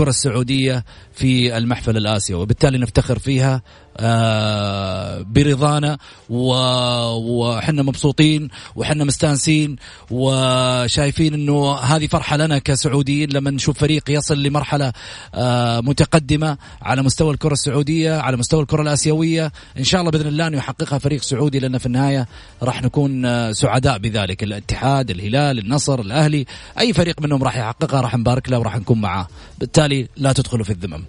الكرة 0.01 0.09
السعودية 0.09 0.85
في 1.13 1.57
المحفل 1.57 1.97
الآسيوي. 1.97 2.41
وبالتالي 2.41 2.77
نفتخر 2.77 3.19
فيها 3.19 3.61
برضانا 5.21 5.97
وحنا 6.29 7.83
مبسوطين 7.83 8.49
وحنا 8.75 9.03
مستانسين 9.03 9.75
وشايفين 10.11 11.33
إنه 11.33 11.75
هذه 11.75 12.07
فرحة 12.07 12.37
لنا 12.37 12.57
كسعوديين 12.59 13.29
لما 13.29 13.51
نشوف 13.51 13.77
فريق 13.77 14.03
يصل 14.09 14.43
لمرحلة 14.43 14.93
آه، 15.35 15.81
متقدمة 15.81 16.57
على 16.81 17.01
مستوى 17.01 17.33
الكرة 17.33 17.53
السعودية 17.53 18.13
على 18.13 18.37
مستوى 18.37 18.61
الكرة 18.61 18.81
الآسيوية. 18.81 19.51
إن 19.77 19.83
شاء 19.83 20.01
الله 20.01 20.11
بإذن 20.11 20.27
الله 20.27 20.47
انه 20.47 20.57
يحققها 20.57 20.99
فريق 20.99 21.21
سعودي 21.21 21.59
لأن 21.59 21.77
في 21.77 21.85
النهاية 21.85 22.27
راح 22.63 22.83
نكون 22.83 23.25
آه، 23.25 23.51
سعداء 23.51 23.97
بذلك. 23.97 24.43
الاتحاد 24.43 25.09
الهلال 25.09 25.59
النصر 25.59 25.99
الأهلي 25.99 26.45
أي 26.79 26.93
فريق 26.93 27.21
منهم 27.21 27.43
راح 27.43 27.57
يحققها 27.57 28.01
راح 28.01 28.15
نبارك 28.15 28.49
له 28.49 28.59
وراح 28.59 28.77
نكون 28.77 29.01
معاه. 29.01 29.27
بالتالي 29.59 30.07
لا 30.17 30.33
تدخلوا 30.33 30.65
في 30.65 30.71
الذمم. 30.71 31.03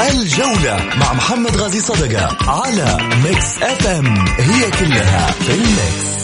الجولة 0.00 0.76
مع 0.96 1.12
محمد 1.12 1.56
غازي 1.56 1.80
صدقة 1.80 2.50
على 2.50 2.98
ميكس 3.24 3.62
اف 3.62 3.86
ام 3.86 4.18
هي 4.28 4.70
كلها 4.70 5.30
في 5.30 5.54
الميكس. 5.54 6.14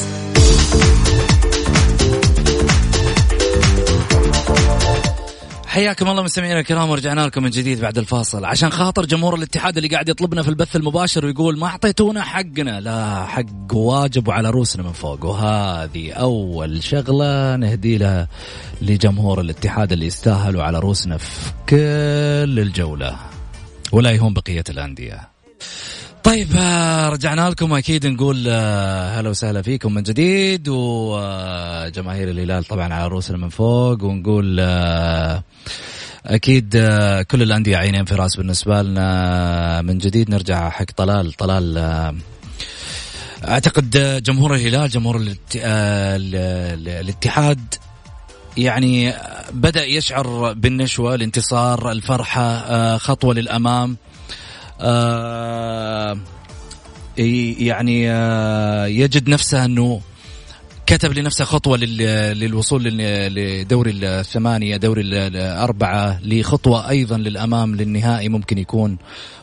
حياكم 5.66 6.08
الله 6.08 6.22
مستمعينا 6.22 6.60
الكرام 6.60 6.90
ورجعنا 6.90 7.20
لكم 7.20 7.42
من 7.42 7.50
جديد 7.50 7.80
بعد 7.80 7.98
الفاصل. 7.98 8.44
عشان 8.44 8.70
خاطر 8.70 9.06
جمهور 9.06 9.34
الاتحاد 9.34 9.76
اللي 9.76 9.88
قاعد 9.88 10.08
يطلبنا 10.08 10.42
في 10.42 10.48
البث 10.48 10.76
المباشر 10.76 11.26
ويقول 11.26 11.58
ما 11.58 11.66
أعطيتونا 11.66 12.22
حقنا. 12.22 12.80
لا 12.80 13.26
حق 13.26 13.74
واجب 13.74 14.28
وعلى 14.28 14.50
روسنا 14.50 14.82
من 14.82 14.92
فوق. 14.92 15.24
وهذه 15.24 16.12
أول 16.12 16.82
شغلة 16.82 17.56
نهدي 17.56 17.98
لها 17.98 18.28
لجمهور 18.82 19.40
الاتحاد 19.40 19.92
اللي 19.92 20.06
يستاهلوا 20.06 20.62
على 20.62 20.78
روسنا 20.78 21.16
في 21.18 21.50
كل 21.68 22.58
الجولة. 22.60 23.29
ولا 23.92 24.10
يهون 24.10 24.34
بقية 24.34 24.64
الأندية. 24.68 25.28
طيب 26.24 26.48
آه، 26.56 27.08
رجعنا 27.08 27.50
لكم. 27.50 27.74
أكيد 27.74 28.06
نقول 28.06 28.44
آه، 28.48 29.20
هلا 29.20 29.30
وسهلا 29.30 29.62
فيكم 29.62 29.94
من 29.94 30.02
جديد 30.02 30.68
وجماهير 30.68 32.30
الهلال 32.30 32.64
طبعا 32.64 32.94
على 32.94 33.08
رؤوسنا 33.08 33.36
من 33.36 33.48
فوق 33.48 34.04
ونقول 34.04 34.56
آه، 34.60 35.42
أكيد 36.26 36.70
كل 37.30 37.42
الأندية 37.42 37.76
عينين 37.76 38.04
في 38.04 38.14
رأس 38.14 38.36
بالنسبة 38.36 38.82
لنا. 38.82 39.82
من 39.82 39.98
جديد 39.98 40.30
نرجع 40.30 40.70
حق 40.70 40.86
طلال. 40.96 41.32
طلال 41.32 41.78
أعتقد 43.48 44.22
جمهور 44.22 44.54
الهلال 44.54 44.88
جمهور 44.88 45.16
الاتحاد 45.54 47.74
يعني 48.60 49.14
بدأ 49.52 49.84
يشعر 49.84 50.52
بالنشوة 50.52 51.14
الانتصار 51.14 51.90
الفرحة 51.92 52.96
خطوة 52.96 53.34
للأمام 53.34 53.96
آه، 54.80 56.18
يعني 57.58 58.10
آه، 58.10 58.86
يجد 58.86 59.28
نفسه 59.28 59.64
أنه 59.64 60.00
كتب 60.86 61.12
لنفسه 61.12 61.44
خطوة 61.44 61.76
للوصول 61.76 62.84
لدوري 62.84 63.90
الثمانية 63.90 64.76
دوري 64.76 65.02
الأربعة 65.02 66.20
لخطوة 66.22 66.88
أيضا 66.88 67.18
للأمام 67.18 67.76
للنهائي 67.76 68.28
ممكن 68.28 68.58
يكون 68.58 68.98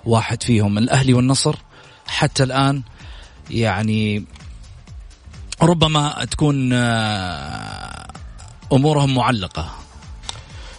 واحد 0.05 0.43
فيهم. 0.43 0.77
الأهلي 0.77 1.13
والنصر 1.13 1.55
حتى 2.07 2.43
الآن 2.43 2.81
يعني 3.49 4.25
ربما 5.61 6.25
تكون 6.31 6.73
آه، 6.73 8.07
أمورهم 8.73 9.15
معلقة. 9.15 9.69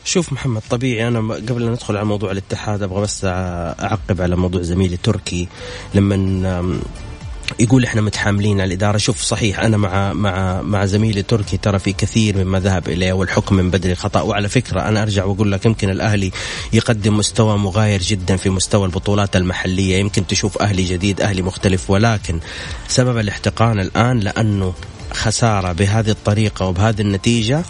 شوف 0.04 0.32
محمد 0.32 0.62
طبيعي 0.70 1.08
أنا 1.08 1.18
قبل 1.34 1.62
ان 1.62 1.70
ندخل 1.70 1.96
على 1.96 2.06
موضوع 2.06 2.30
الاتحاد 2.30 2.82
أبغى 2.82 3.02
بس 3.02 3.24
أعقب 3.24 4.20
على 4.20 4.36
موضوع 4.36 4.62
زميلي 4.62 4.96
تركي 4.96 5.48
لما 5.94 6.78
يقول 7.60 7.84
إحنا 7.84 8.00
متحاملين 8.00 8.60
على 8.60 8.68
الإدارة 8.68 8.96
شوف 8.98 9.22
صحيح 9.22 9.60
أنا 9.60 9.76
مع 9.76 10.12
مع 10.12 10.62
مع 10.62 10.84
زميلي 10.84 11.22
تركي 11.22 11.56
ترى 11.56 11.78
في 11.78 11.92
كثير 11.92 12.44
مما 12.44 12.60
ذهب 12.60 12.88
إليه 12.88 13.12
والحكم 13.12 13.54
من 13.56 13.70
بدري 13.70 13.94
خطأ. 13.94 14.20
وعلى 14.20 14.48
فكرة 14.48 14.80
أنا 14.80 15.02
أرجع 15.02 15.24
وأقول 15.24 15.52
لك 15.52 15.66
يمكن 15.66 15.90
الأهلي 15.90 16.30
يقدم 16.72 17.16
مستوى 17.16 17.58
مغاير 17.58 18.02
جدا 18.02 18.36
في 18.36 18.50
مستوى 18.50 18.86
البطولات 18.86 19.36
المحلية. 19.36 19.98
يمكن 19.98 20.26
تشوف 20.26 20.62
أهلي 20.62 20.84
جديد 20.84 21.20
أهلي 21.20 21.42
مختلف 21.42 21.90
ولكن 21.90 22.40
سبب 22.88 23.18
الاحتقان 23.18 23.80
الآن 23.80 24.20
لأنه 24.20 24.74
خساره 25.18 25.72
بهذه 25.72 26.10
الطريقة 26.10 26.66
وبهذه 26.66 27.00
النتيجة 27.00 27.62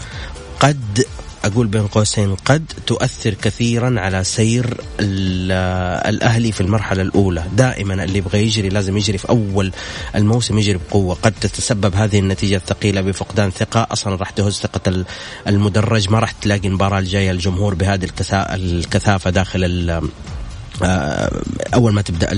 قد 0.59 1.05
أقول 1.45 1.67
بين 1.67 1.87
قوسين 1.87 2.35
قد 2.35 2.65
تؤثر 2.87 3.33
كثيرا 3.33 3.99
على 3.99 4.23
سير 4.23 4.81
الأهلي 4.99 6.51
في 6.51 6.61
المرحلة 6.61 7.01
الأولى، 7.01 7.43
دائما 7.55 8.03
اللي 8.03 8.17
يبغى 8.17 8.43
يجري 8.43 8.69
لازم 8.69 8.97
يجري 8.97 9.17
في 9.17 9.29
أول 9.29 9.71
الموسم 10.15 10.59
يجري 10.59 10.79
بقوة، 10.89 11.15
قد 11.15 11.31
تتسبب 11.41 11.95
هذه 11.95 12.19
النتيجة 12.19 12.55
الثقيلة 12.55 13.01
بفقدان 13.01 13.51
ثقة، 13.51 13.87
أصلا 13.91 14.15
راح 14.15 14.29
تهز 14.29 14.53
ثقة 14.53 15.05
المدرج، 15.47 16.09
ما 16.09 16.19
راح 16.19 16.31
تلاقي 16.31 16.67
المباراة 16.67 16.99
الجاية 16.99 17.31
الجمهور 17.31 17.75
بهذه 17.75 18.09
الكثافة 18.35 19.29
داخل 19.29 20.01
أول 21.73 21.93
ما 21.93 22.01
تبدأ 22.01 22.29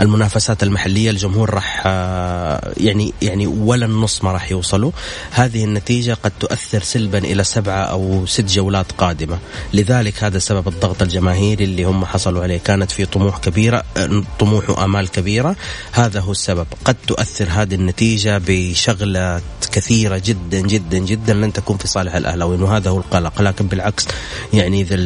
المنافسات 0.00 0.62
المحلية 0.62 1.10
الجمهور 1.10 1.50
راح 1.50 1.82
آه، 1.86 2.72
يعني 2.76 3.14
يعني 3.22 3.46
ولا 3.46 3.86
النص 3.86 4.24
ما 4.24 4.32
راح 4.32 4.50
يوصلوا. 4.50 4.92
هذه 5.30 5.64
النتيجة 5.64 6.16
قد 6.22 6.32
تؤثر 6.40 6.82
سلبا 6.82 7.18
إلى 7.18 7.44
سبعة 7.44 7.82
أو 7.82 8.26
ست 8.26 8.44
جولات 8.44 8.92
قادمة. 8.92 9.38
لذلك 9.74 10.24
هذا 10.24 10.38
سبب 10.38 10.68
الضغط 10.68 11.02
الجماهيري 11.02 11.64
اللي 11.64 11.84
هم 11.84 12.04
حصلوا 12.04 12.42
عليه. 12.42 12.58
كانت 12.58 12.90
في 12.90 13.06
طموح 13.06 13.38
كبيرة 13.38 13.84
طموح 14.38 14.70
وآمال 14.70 15.08
كبيرة. 15.08 15.56
هذا 15.92 16.20
هو 16.20 16.32
السبب. 16.32 16.66
قد 16.84 16.96
تؤثر 17.06 17.48
هذه 17.50 17.74
النتيجة 17.74 18.40
بشغلات 18.46 19.42
كثيرة 19.72 20.22
جدا 20.24 20.60
جدا 20.60 20.98
جدا. 20.98 21.34
لن 21.34 21.52
تكون 21.52 21.76
في 21.76 21.88
صالح 21.88 22.14
الأهلاويين 22.14 22.62
وهذا 22.62 22.90
هو 22.90 22.98
القلق. 22.98 23.42
لكن 23.42 23.66
بالعكس 23.66 24.06
يعني 24.52 24.80
اذا 24.80 24.96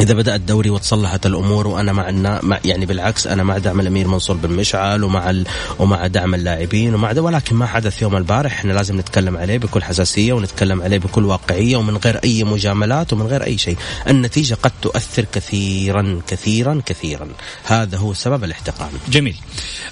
إذا 0.00 0.14
بدأ 0.14 0.34
الدوري 0.34 0.70
وتصلحت 0.70 1.26
الأمور 1.26 1.66
وأنا 1.66 1.92
مع, 1.92 2.08
النا... 2.08 2.60
يعني 2.64 2.86
بالعكس 2.86 3.26
أنا 3.26 3.42
مع 3.42 3.58
دعم 3.58 3.80
الأمير 3.80 4.08
منصور 4.08 4.36
بن 4.36 4.50
مشعل 4.50 5.04
ومع 5.04 5.30
ال... 5.30 5.46
ومع 5.78 6.06
دعم 6.06 6.34
اللاعبين 6.34 6.94
ومع 6.94 7.12
ده 7.12 7.22
ولكن 7.22 7.56
ما 7.56 7.66
حدث 7.66 8.02
يوم 8.02 8.16
البارح. 8.16 8.52
إحنا 8.52 8.72
لازم 8.72 9.00
نتكلم 9.00 9.36
عليه 9.36 9.58
بكل 9.58 9.82
حساسية 9.82 10.32
ونتكلم 10.32 10.82
عليه 10.82 10.98
بكل 10.98 11.24
واقعية 11.24 11.76
ومن 11.76 11.96
غير 11.96 12.16
أي 12.24 12.44
مجاملات 12.44 13.12
ومن 13.12 13.26
غير 13.26 13.44
أي 13.44 13.58
شيء. 13.58 13.76
النتيجة 14.08 14.54
قد 14.54 14.72
تؤثر 14.82 15.24
كثيرا 15.32 16.20
كثيرا 16.26 16.82
كثيرا. 16.86 17.28
هذا 17.64 17.98
هو 17.98 18.14
سبب 18.14 18.44
الاحتقان. 18.44 18.90
جميل. 19.08 19.36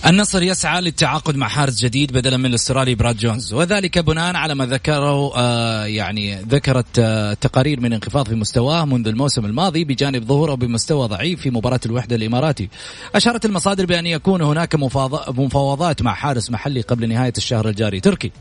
النصر 0.07 0.43
يسعى 0.43 0.81
للتعاقد 0.81 1.37
مع 1.37 1.49
حارس 1.49 1.81
جديد 1.81 2.13
بدلا 2.13 2.37
من 2.37 2.47
الاسترالي 2.47 2.95
براد 2.95 3.17
جونز 3.17 3.53
وذلك 3.53 3.99
بناء 3.99 4.37
على 4.37 4.55
ما 4.55 4.67
ذكره 4.67 5.37
آه 5.37 5.85
يعني 5.85 6.35
ذكرت 6.35 6.99
آه 6.99 7.35
تقارير 7.35 7.81
من 7.81 7.93
انخفاض 7.93 8.29
في 8.29 8.35
مستواه 8.35 8.85
منذ 8.85 9.09
الموسم 9.09 9.45
الماضي 9.45 9.85
بجانب 9.91 10.25
ظهوره 10.25 10.55
بمستوى 10.55 11.09
ضعيف 11.09 11.41
في 11.41 11.51
مباراة 11.51 11.81
الوحدة 11.87 12.17
الإماراتي. 12.17 12.69
أشارت 13.15 13.45
المصادر 13.45 13.87
بأن 13.87 14.07
يكون 14.07 14.43
هناك 14.43 14.75
مفاوضات 15.29 16.03
مع 16.03 16.15
حارس 16.15 16.51
محلي 16.51 16.81
قبل 16.81 17.09
نهاية 17.09 17.33
الشهر 17.37 17.69
الجاري. 17.69 18.01
تركي. 18.01 18.33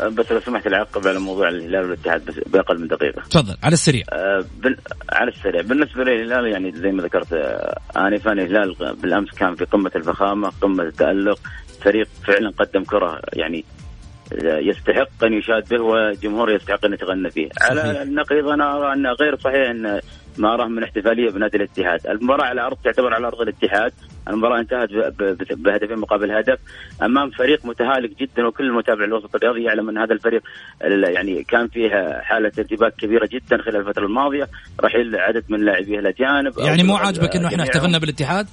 بس 0.00 0.32
لو 0.32 0.40
سمحت 0.40 0.66
العقب 0.66 1.08
على 1.08 1.18
موضوع 1.18 1.48
الهلال 1.48 1.84
والاتحاد 1.84 2.24
بس 2.24 2.34
بأقل 2.46 2.80
من 2.80 2.88
دقيقة. 2.88 3.22
تفضل. 3.30 3.56
على 3.62 3.72
السريع. 3.72 4.04
آه 4.12 4.44
بن... 4.62 4.76
على 5.12 5.30
السريع. 5.30 5.62
بالنسبة 5.62 6.04
للهلال 6.04 6.52
يعني 6.52 6.72
زي 6.72 6.90
ما 6.90 7.02
ذكرت 7.02 7.32
آه 7.32 7.80
انفا 7.96 8.32
الهلال 8.32 8.96
بالأمس 9.02 9.30
كان 9.30 9.54
في 9.54 9.64
قمة 9.64 9.90
الفخامة، 9.96 10.52
قمة 10.62 10.82
التألق، 10.82 11.38
فريق 11.84 12.08
فعلا 12.26 12.50
قدم 12.50 12.84
كرة 12.84 13.20
يعني 13.32 13.64
يستحق 14.42 15.24
ان 15.24 15.32
يشاد 15.32 15.68
به 15.68 15.82
وجمهور 15.82 16.50
يستحق 16.50 16.84
ان 16.84 16.92
يتغنى 16.92 17.30
فيه 17.30 17.48
صحيح. 17.60 17.70
على 17.70 18.02
النقيض 18.02 18.48
أنا 18.48 18.76
أرى 18.76 18.92
انه 18.92 19.12
غير 19.12 19.38
صحيح 19.38 19.70
أن 19.70 20.00
ما 20.38 20.54
أراه 20.54 20.66
من 20.66 20.82
احتفالية 20.82 21.30
بنادي 21.30 21.56
الاتحاد، 21.56 22.06
المباراة 22.06 22.44
على 22.44 22.60
أرض 22.60 22.76
تعتبر 22.84 23.14
على 23.14 23.26
أرض 23.26 23.40
الاتحاد، 23.40 23.92
المباراة 24.28 24.60
انتهت 24.60 24.88
بهدفين 25.50 25.98
مقابل 25.98 26.30
هدف. 26.30 26.58
أمام 27.02 27.30
فريق 27.30 27.66
متهالك 27.66 28.18
جدا 28.20 28.46
وكل 28.46 28.64
المتابع 28.64 29.04
الوسط 29.04 29.34
الرياضي 29.34 29.62
يعلم 29.62 29.88
أن 29.88 29.98
هذا 29.98 30.12
الفريق 30.12 30.42
يعني 30.80 31.44
كان 31.44 31.68
فيه 31.68 32.20
حالة 32.20 32.52
ارتباك 32.58 32.94
كبيرة 32.94 33.28
جدا 33.32 33.62
خلال 33.62 33.76
الفترة 33.76 34.06
الماضية، 34.06 34.48
رحيل 34.80 35.16
عدد 35.16 35.44
من 35.48 35.64
لاعبيه 35.64 35.98
الاجانب 35.98 36.58
يعني 36.58 36.82
مو 36.82 36.96
عاجبك 36.96 37.36
إنه 37.36 37.48
إحنا 37.48 37.62
احتفلنا 37.62 37.98
بالاتحاد؟ 37.98 38.46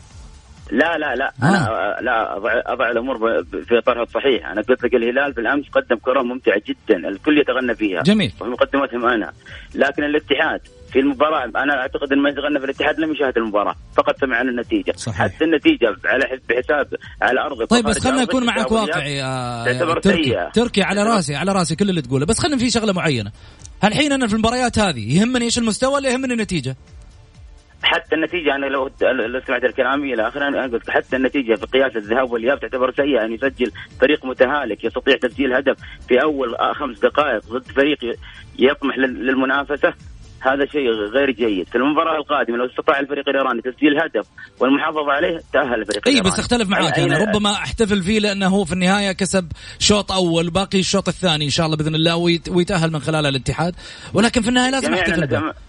لا 0.72 0.98
لا 0.98 1.16
لا. 1.16 1.34
آه. 1.44 1.46
أنا 1.46 1.98
لا 2.02 2.38
اضع 2.38 2.62
أضع 2.66 2.92
الأمور 2.92 3.18
في 3.44 3.78
إطارها 3.78 4.04
الصحيح، 4.04 4.48
أنا 4.48 4.62
قلت 4.62 4.84
لك 4.84 4.96
الهلال 4.96 5.32
بالأمس 5.32 5.66
قدم 5.70 5.96
كرة 5.96 6.22
ممتعة 6.22 6.62
جدا، 6.68 7.10
الكل 7.10 7.38
يتغنى 7.38 7.76
فيها. 7.76 8.02
جميل. 8.02 8.32
وفي 8.40 8.50
مقدمتهم 8.50 9.06
أنا، 9.06 9.34
لكن 9.76 10.04
الاتحاد 10.04 10.60
في 10.92 11.00
المباراة 11.00 11.46
أنا 11.46 11.82
أعتقد 11.82 12.14
أن 12.14 12.20
من 12.20 12.32
يتغنى 12.32 12.60
في 12.60 12.66
الاتحاد 12.66 13.00
لم 13.00 13.12
يشاهد 13.12 13.38
المباراة. 13.38 13.76
فقط 13.98 14.20
سمع 14.22 14.38
عن 14.38 14.50
النتيجة. 14.50 14.94
صحيح. 14.96 15.18
حتى 15.18 15.46
النتيجة 15.46 15.96
على 16.06 16.40
بحساب 16.50 16.88
على 17.22 17.42
أرض 17.42 17.64
طيب 17.66 17.86
بس 17.86 18.00
خلينا 18.00 18.22
نكون 18.22 18.46
معك 18.46 18.72
واقعي 18.72 19.18
يا 19.18 20.00
تركي. 20.02 20.50
تركي 20.54 20.84
على 20.84 21.04
راسي 21.04 21.36
على 21.36 21.52
راسي 21.52 21.76
كل 21.76 21.90
اللي 21.90 22.02
تقوله. 22.02 22.26
بس 22.26 22.40
خلينا 22.40 22.58
في 22.58 22.70
شغلة 22.70 22.94
معينة. 22.94 23.32
الحين 23.84 24.12
أنا 24.12 24.28
في 24.28 24.34
المباريات 24.34 24.80
هذه 24.80 25.18
يهمني 25.18 25.46
إيش 25.46 25.58
المستوى 25.58 25.94
ولا 25.94 26.10
يهمني 26.10 26.34
النتيجة؟ 26.34 26.76
حتى 27.84 28.16
النتيجة 28.16 28.56
أنا 28.56 28.66
لو 28.66 28.90
لو 29.02 29.42
سمعت 29.48 29.64
الكلام 29.64 30.04
إلى 30.04 30.28
آخره 30.28 30.48
أنا 30.48 30.64
قلت 30.64 30.90
حتى 30.90 31.16
النتيجة 31.16 31.56
في 31.56 31.66
قياس 31.66 31.96
الذهاب 31.96 32.32
والإياب 32.32 32.60
تعتبر 32.60 32.94
سيئة 32.94 33.26
ان 33.26 33.34
يسجل 33.34 33.72
فريق 34.02 34.26
متهالك 34.26 34.84
يستطيع 34.84 35.16
تسجيل 35.22 35.54
هدف 35.54 35.78
في 36.08 36.22
أول 36.24 36.56
خمس 36.76 37.00
دقائق 37.00 37.46
ضد 37.46 37.72
فريق 37.72 37.98
يطمح 38.60 38.98
للمنافسة 38.98 39.94
هذا 40.40 40.66
شيء 40.66 40.90
غير 40.90 41.32
جيد. 41.32 41.68
في 41.68 41.76
المباراة 41.76 42.18
القادمة 42.18 42.58
لو 42.58 42.66
استطاع 42.66 43.00
الفريق 43.00 43.30
الإيراني 43.30 43.62
تسجيل 43.62 44.02
هدف 44.02 44.28
والمحافظة 44.60 45.12
عليه 45.12 45.42
تأهل 45.54 45.82
الفريق 45.82 46.08
اي 46.08 46.22
بس 46.22 46.40
اختلف 46.40 46.70
معاك 46.70 47.00
أنا 47.00 47.18
ربما 47.18 47.52
أحتفل 47.52 48.04
فيه 48.04 48.20
لأنه 48.20 48.48
هو 48.48 48.66
في 48.66 48.74
النهاية 48.74 49.12
كسب 49.12 49.52
شوط 49.80 50.12
أول 50.12 50.50
باقي 50.50 50.80
الشوط 50.80 51.08
الثاني 51.08 51.46
إن 51.46 51.50
شاء 51.50 51.66
الله 51.66 51.78
بإذن 51.78 51.96
الله 51.96 52.16
ويتأهل 52.50 52.92
من 52.92 53.00
خلال 53.00 53.26
الاتحاد. 53.26 53.76
ولكن 54.14 54.42
في 54.42 54.50
النهاية 54.50 54.72
لازم 54.72 54.94
احتفل 54.94 55.28
به. 55.28 55.67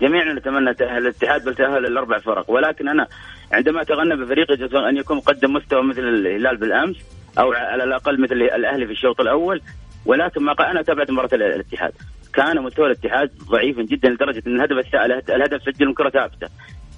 جميعنا 0.00 0.32
نتمنى 0.32 0.74
تأهل 0.74 0.98
الاتحاد 0.98 1.44
بل 1.44 1.54
تأهل 1.54 1.86
الأربع 1.86 2.18
فرق. 2.18 2.50
ولكن 2.50 2.88
أنا 2.88 3.06
عندما 3.52 3.82
أتغنى 3.82 4.16
بفريق 4.16 4.74
أن 4.88 4.96
يكون 4.96 5.16
مقدم 5.16 5.52
مستوى 5.52 5.82
مثل 5.82 6.00
الهلال 6.00 6.56
بالأمس 6.56 6.96
أو 7.38 7.52
على 7.52 7.84
الأقل 7.84 8.20
مثل 8.20 8.34
الأهلي 8.34 8.86
في 8.86 8.92
الشوط 8.92 9.20
الأول. 9.20 9.60
ولكن 10.06 10.42
ما 10.42 10.70
أنا 10.70 10.82
تابعت 10.82 11.10
مباراة 11.10 11.34
الاتحاد. 11.34 11.92
كان 12.34 12.62
مستوى 12.62 12.86
الاتحاد 12.86 13.30
ضعيفا 13.50 13.82
جدا 13.82 14.08
لدرجة 14.08 14.42
أن 14.46 14.56
الهدف 14.56 14.94
الهدف 15.30 15.62
سجل 15.62 15.86
من 15.86 15.94
كرة 15.94 16.10
ثابتة. 16.10 16.48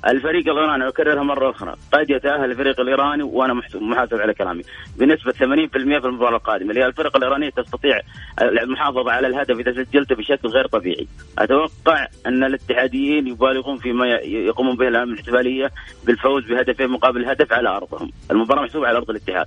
الفريق 0.09 0.49
الإيراني 0.49 0.88
أكررها 0.88 1.23
مرة 1.23 1.51
أخرى. 1.51 1.75
قد 1.93 2.11
يتأهل 2.11 2.51
الفريق 2.51 2.81
الإيراني 2.81 3.23
وأنا 3.23 3.62
محاسب 3.75 4.15
على 4.15 4.35
كلامي. 4.35 4.62
بنسبة 4.99 5.33
80% 5.33 6.01
في 6.01 6.07
المباراة 6.07 6.37
القادمة 6.37 6.73
الفرق 6.73 7.17
الإيرانية 7.17 7.51
تستطيع 7.51 8.01
المحافظة 8.43 9.12
على 9.12 9.27
الهدف 9.27 9.59
إذا 9.59 9.73
سجلته 9.73 10.15
بشكل 10.15 10.49
غير 10.49 10.67
طبيعي. 10.67 11.09
أتوقع 11.38 12.07
أن 12.27 12.45
الاتحاديين 12.45 13.27
يبالغون 13.27 13.79
فيما 13.79 14.07
يقومون 14.25 14.77
به 14.77 14.88
الان 14.88 15.03
الاحتفالية 15.03 15.71
بالفوز 16.05 16.45
بهدفين 16.45 16.88
مقابل 16.88 17.25
هدف 17.25 17.53
على 17.53 17.69
أرضهم. 17.69 18.11
المباراة 18.31 18.62
محسوبة 18.62 18.88
على 18.88 18.97
أرض 18.97 19.11
الاتحاد. 19.11 19.47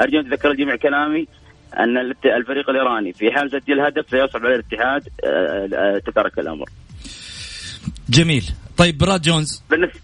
أرجو 0.00 0.20
أن 0.20 0.30
تذكر 0.30 0.50
الجميع 0.50 0.76
كلامي 0.76 1.26
أن 1.78 1.98
الفريق 2.24 2.70
الإيراني 2.70 3.12
في 3.12 3.32
حال 3.32 3.50
سجل 3.50 3.80
هدف 3.80 4.10
سيصعب 4.10 4.46
على 4.46 4.54
الاتحاد 4.54 5.08
آه، 5.24 5.68
آه، 5.74 5.98
تترك 5.98 6.38
الأمر. 6.38 6.66
جميل. 8.08 8.44
طيب 8.76 8.98
براد 8.98 9.22
جونز. 9.22 9.62
بالنسبة 9.70 10.00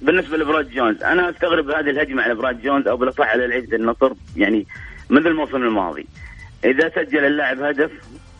بالنسبة 0.00 0.36
لبراد 0.36 0.70
جونز 0.70 1.02
أنا 1.02 1.30
أستغرب 1.30 1.70
هذه 1.70 1.90
الهجمة 1.90 2.22
على 2.22 2.34
براد 2.34 2.62
جونز 2.62 2.88
أو 2.88 2.96
بالاصح 2.96 3.26
على 3.26 3.46
لعيبه 3.46 3.76
النصر 3.76 4.12
يعني 4.36 4.66
منذ 5.10 5.26
الموسم 5.26 5.56
الماضي. 5.56 6.06
إذا 6.64 6.88
سجل 6.88 7.24
اللاعب 7.24 7.62
هدف 7.62 7.90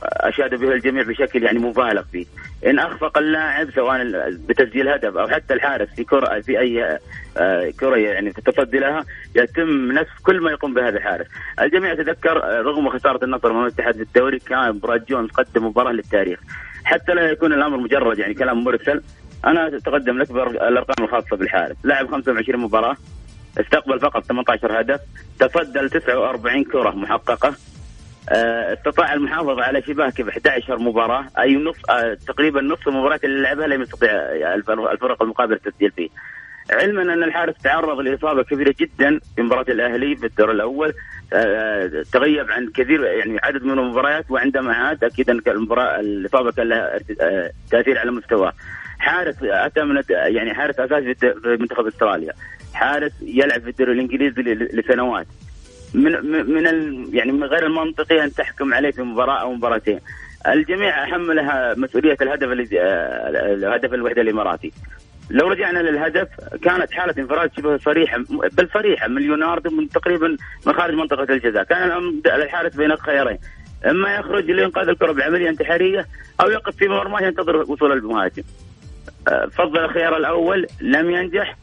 أشاد 0.02 0.54
به 0.54 0.72
الجميع 0.72 1.02
بشكل 1.02 1.42
يعني 1.42 1.58
مبالغ 1.58 2.02
فيه. 2.12 2.26
إن 2.66 2.78
أخفق 2.78 3.18
اللاعب 3.18 3.70
سواء 3.70 4.04
بتسجيل 4.48 4.88
هدف 4.88 5.16
أو 5.16 5.28
حتى 5.28 5.54
الحارس 5.54 5.88
في 5.96 6.04
كره 6.04 6.40
في 6.40 6.60
أي 6.60 6.98
آه، 7.36 7.70
كرة 7.80 7.96
يعني 7.96 8.32
في 8.32 8.38
التصدي 8.38 8.78
لها 8.78 9.04
يتم 9.36 9.92
نفس 9.92 10.10
كل 10.22 10.40
ما 10.40 10.50
يقوم 10.50 10.74
به 10.74 10.88
هذا 10.88 10.96
الحارس. 10.96 11.26
الجميع 11.60 11.92
يتذكر 11.92 12.44
آه، 12.44 12.60
رغم 12.60 12.88
خسارة 12.88 13.24
النصر 13.24 13.52
من 13.52 13.62
الاتحاد 13.62 13.98
بالدوري 13.98 14.38
كان 14.38 14.78
براد 14.78 15.04
جونز 15.04 15.30
قدم 15.30 15.66
مباراة 15.66 15.92
للتاريخ. 15.92 16.38
حتى 16.84 17.12
لا 17.14 17.30
يكون 17.30 17.52
الأمر 17.52 17.76
مجرد 17.76 18.18
يعني 18.18 18.34
كلام 18.34 18.64
مرسل 18.64 19.02
أنا 19.46 19.66
اتقدم 19.76 20.18
لك 20.18 20.32
بالارقام 20.32 21.04
الخاصة 21.04 21.36
بالحارس 21.36 21.76
لعب 21.84 22.10
25 22.10 22.60
مباراة 22.60 22.96
استقبل 23.60 24.00
فقط 24.00 24.24
18 24.24 24.80
هدف 24.80 25.00
تصدى 25.38 25.78
ل 25.78 25.90
49 25.90 26.64
كرة 26.64 26.90
محققة 26.90 27.54
آه، 28.28 28.72
استطاع 28.72 29.12
المحافظة 29.12 29.62
على 29.62 29.82
شباكه 29.82 30.24
ب 30.24 30.28
11 30.28 30.78
مباراة 30.78 31.24
أي 31.38 31.56
نص 31.56 31.76
آه، 31.90 32.14
تقريبا 32.26 32.60
نصف 32.60 32.88
المباريات 32.88 33.24
اللي 33.24 33.42
لعبها 33.42 33.66
لم 33.66 33.82
يستطيع 33.82 34.10
الفرق 34.54 35.22
المقابلة 35.22 35.56
التسجيل 35.56 35.90
فيه. 35.90 36.08
علما 36.70 37.02
أن 37.02 37.22
الحارس 37.22 37.54
تعرض 37.62 38.00
لإصابة 38.00 38.42
كبيرة 38.42 38.74
جدا 38.80 39.20
في 39.36 39.42
مباراة 39.42 39.64
الأهلي 39.68 40.16
في 40.16 40.26
الدور 40.26 40.50
الأول 40.50 40.94
آه، 41.32 42.04
تغيب 42.12 42.50
عن 42.50 42.70
كثير 42.74 43.04
يعني 43.04 43.38
عدد 43.42 43.64
من 43.64 43.78
المباريات 43.78 44.30
وعندما 44.30 44.72
عاد 44.72 45.04
أكيد 45.04 45.30
أن 45.30 45.40
المباراه 45.46 46.00
الإصابة 46.00 46.52
كان 46.52 46.68
لها 46.68 46.98
تأثير 47.70 47.98
على 47.98 48.10
مستواه. 48.10 48.52
حارس 49.04 49.36
أتى 49.42 49.82
من 49.82 50.02
يعني 50.10 50.54
حارس 50.54 50.78
اساسي 50.78 51.14
في 51.14 51.56
منتخب 51.60 51.86
أستراليا. 51.86 52.32
حارس 52.74 53.12
يلعب 53.22 53.60
في 53.62 53.70
الدوري 53.70 53.92
الإنجليزي 53.92 54.42
لسنوات. 54.52 55.26
من 55.94 56.12
من 56.50 56.64
يعني 57.14 57.32
من 57.32 57.44
غير 57.44 57.66
المنطقي 57.66 58.24
أن 58.24 58.32
تحكم 58.32 58.74
عليه 58.74 58.90
في 58.90 59.02
مباراة 59.02 59.40
أو 59.40 59.52
مباراتين. 59.52 60.00
الجميع 60.46 61.06
حملها 61.06 61.74
مسؤولية 61.74 62.16
الهدف 62.22 62.48
الهدف 62.52 63.94
الوحده 63.94 64.22
الإماراتي. 64.22 64.72
لو 65.30 65.48
رجعنا 65.48 65.78
للهدف 65.78 66.28
كانت 66.62 66.92
حالة 66.92 67.14
انفراد 67.18 67.50
شبه 67.56 67.76
صريحة 67.76 68.18
بل 68.28 68.68
صريحة 68.74 69.08
من 69.08 69.22
ليوناردو 69.22 69.70
من 69.70 69.88
تقريبا 69.88 70.36
من 70.66 70.72
خارج 70.72 70.94
منطقة 70.94 71.34
الجزاء، 71.34 71.64
كان 71.64 72.20
الحارس 72.26 72.76
بين 72.76 72.92
الخيارين. 72.92 73.38
إما 73.86 74.14
يخرج 74.14 74.50
لإنقاذ 74.50 74.88
الكرة 74.88 75.12
بعملية 75.12 75.48
انتحارية 75.48 76.06
أو 76.40 76.50
يقف 76.50 76.76
في 76.76 76.88
مرماه 76.88 77.20
ينتظر 77.22 77.56
وصول 77.56 77.92
المهاجم. 77.92 78.42
أه، 79.28 79.46
فضل 79.46 79.78
الخيار 79.84 80.16
الأول 80.16 80.66
لم 80.80 81.10
ينجح. 81.10 81.56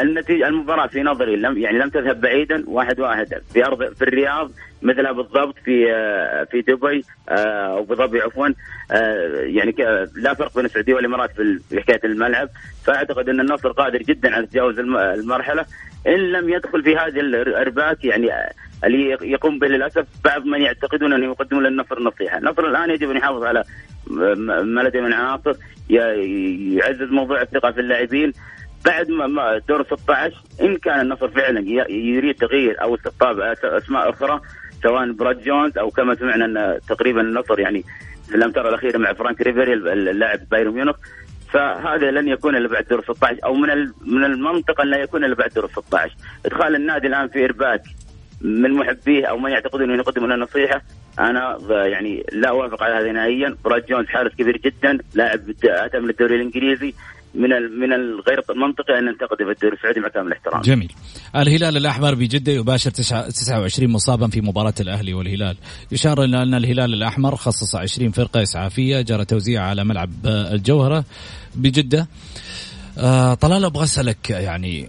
النتيجه 0.00 0.48
المباراة 0.48 0.86
في 0.86 1.02
نظري 1.02 1.36
لم 1.36 1.58
يعني 1.58 1.78
لم 1.78 1.88
تذهب 1.88 2.20
بعيدا 2.20 2.64
واحد 2.66 3.00
واحد. 3.00 3.26
في 3.52 3.66
ارض 3.66 3.94
في 3.94 4.02
الرياض 4.02 4.50
مثلها 4.82 5.12
بالضبط 5.12 5.54
في 5.64 5.92
آه، 5.92 6.44
في 6.44 6.60
دبي 6.60 7.04
آه، 7.28 7.66
أو 7.66 7.78
أبو 7.78 7.94
ظبي 7.94 8.20
عفوا. 8.20 8.48
آه، 8.92 9.40
يعني 9.40 9.74
لا 10.16 10.34
فرق 10.34 10.56
بين 10.56 10.64
السعودية 10.64 10.94
والإمارات 10.94 11.30
في 11.70 11.80
حكاية 11.80 12.00
الملعب. 12.04 12.48
فأعتقد 12.84 13.28
أن 13.28 13.40
النصر 13.40 13.72
قادر 13.72 13.98
جدا 14.02 14.34
على 14.34 14.46
تجاوز 14.46 14.78
المرحلة. 14.78 15.64
إن 16.06 16.32
لم 16.32 16.48
يدخل 16.48 16.82
في 16.82 16.96
هذه 16.96 17.20
الارباك 17.20 18.04
يعني 18.04 18.30
اللي 18.84 19.18
يقوم 19.22 19.58
به 19.58 19.66
للأسف 19.66 20.06
بعض 20.24 20.44
من 20.46 20.62
يعتقدون 20.62 21.12
انه 21.12 21.26
يقدمون 21.26 21.62
للنصر 21.62 22.02
نصيحة، 22.02 22.38
النصر 22.38 22.66
الآن 22.66 22.90
يجب 22.90 23.10
أن 23.10 23.16
يحافظ 23.16 23.44
على 23.44 23.64
ما 24.06 24.80
لديه 24.80 25.00
من 25.00 25.12
عناصر 25.12 25.54
يعزز 25.90 27.10
موضوع 27.10 27.42
الثقة 27.42 27.70
في 27.70 27.80
اللاعبين. 27.80 28.32
بعد 28.84 29.10
ما 29.10 29.58
دور 29.68 29.84
16 29.84 30.42
إن 30.60 30.76
كان 30.76 31.00
النصر 31.00 31.28
فعلا 31.28 31.60
يريد 31.90 32.34
تغيير 32.34 32.82
أو 32.82 32.94
استقطاب 32.94 33.40
أسماء 33.64 34.10
أخرى 34.10 34.40
سواء 34.82 35.12
براد 35.12 35.42
جونز 35.42 35.78
أو 35.78 35.90
كما 35.90 36.14
سمعنا 36.14 36.44
أن 36.44 36.80
تقريبا 36.88 37.20
النصر 37.20 37.60
يعني 37.60 37.84
في 38.28 38.34
الأمتار 38.34 38.68
الأخيرة 38.68 38.98
مع 38.98 39.12
فرانك 39.12 39.40
ريفيري 39.40 39.72
اللاعب 39.72 40.40
بايرن 40.50 40.74
ميونخ. 40.74 40.96
فهذا 41.52 42.10
لن 42.10 42.28
يكون 42.28 42.56
إلا 42.56 42.68
بعد 42.68 42.84
دور 42.90 43.02
16 43.02 43.44
أو 43.44 43.54
من 43.54 43.68
من 44.06 44.24
المنطق 44.24 44.80
أن 44.80 44.88
لا 44.88 44.96
يكون 44.96 45.24
إلا 45.24 45.34
بعد 45.34 45.50
دور 45.50 45.68
16 45.68 46.14
إدخال 46.46 46.74
النادي 46.74 47.06
الآن 47.06 47.28
في 47.28 47.44
إرباك 47.44 47.82
من 48.40 48.72
محبيه 48.72 49.26
أو 49.26 49.38
من 49.38 49.50
يعتقدون 49.50 49.90
أنه 49.90 49.94
يقدم 49.94 50.26
لنا 50.26 50.36
نصيحة 50.36 50.82
أنا 51.18 51.58
يعني 51.70 52.26
لا 52.32 52.48
أوافق 52.48 52.82
على 52.82 52.94
هذا 52.94 53.12
نهائيا. 53.12 53.56
براد 53.64 53.86
جونز 53.86 54.06
حارس 54.06 54.32
كبير 54.34 54.56
جدا 54.56 54.98
لاعب 55.14 55.40
اتى 55.64 55.98
من 55.98 56.10
الدوري 56.10 56.36
الإنجليزي. 56.36 56.94
من 57.34 57.48
من 57.50 57.92
الغير 57.92 58.42
منطقي 58.56 58.98
أن 58.98 59.04
ننتقد 59.04 59.36
في 59.36 59.50
الدوري 59.50 59.76
السعودي 59.76 60.00
مع 60.00 60.08
كامل 60.08 60.26
الاحترام. 60.26 60.60
جميل. 60.60 60.92
الهلال 61.36 61.76
الأحمر 61.76 62.14
بجدة 62.14 62.52
يباشر 62.52 62.90
29 62.90 63.90
مصابا 63.90 64.28
في 64.28 64.40
مباراة 64.40 64.74
الأهلي 64.80 65.14
والهلال. 65.14 65.56
يشار 65.92 66.24
إلى 66.24 66.42
أن 66.42 66.54
الهلال 66.54 66.94
الأحمر 66.94 67.36
خصص 67.36 67.76
20 67.76 68.10
فرقة 68.10 68.42
إسعافية 68.42 69.00
جرى 69.00 69.24
توزيعها 69.24 69.64
على 69.64 69.84
ملعب 69.84 70.10
الجوهرة 70.26 71.04
بجدة. 71.54 72.08
آه 72.98 73.34
طلال 73.34 73.64
أبغى 73.64 73.84
أسألك 73.84 74.30
يعني 74.30 74.88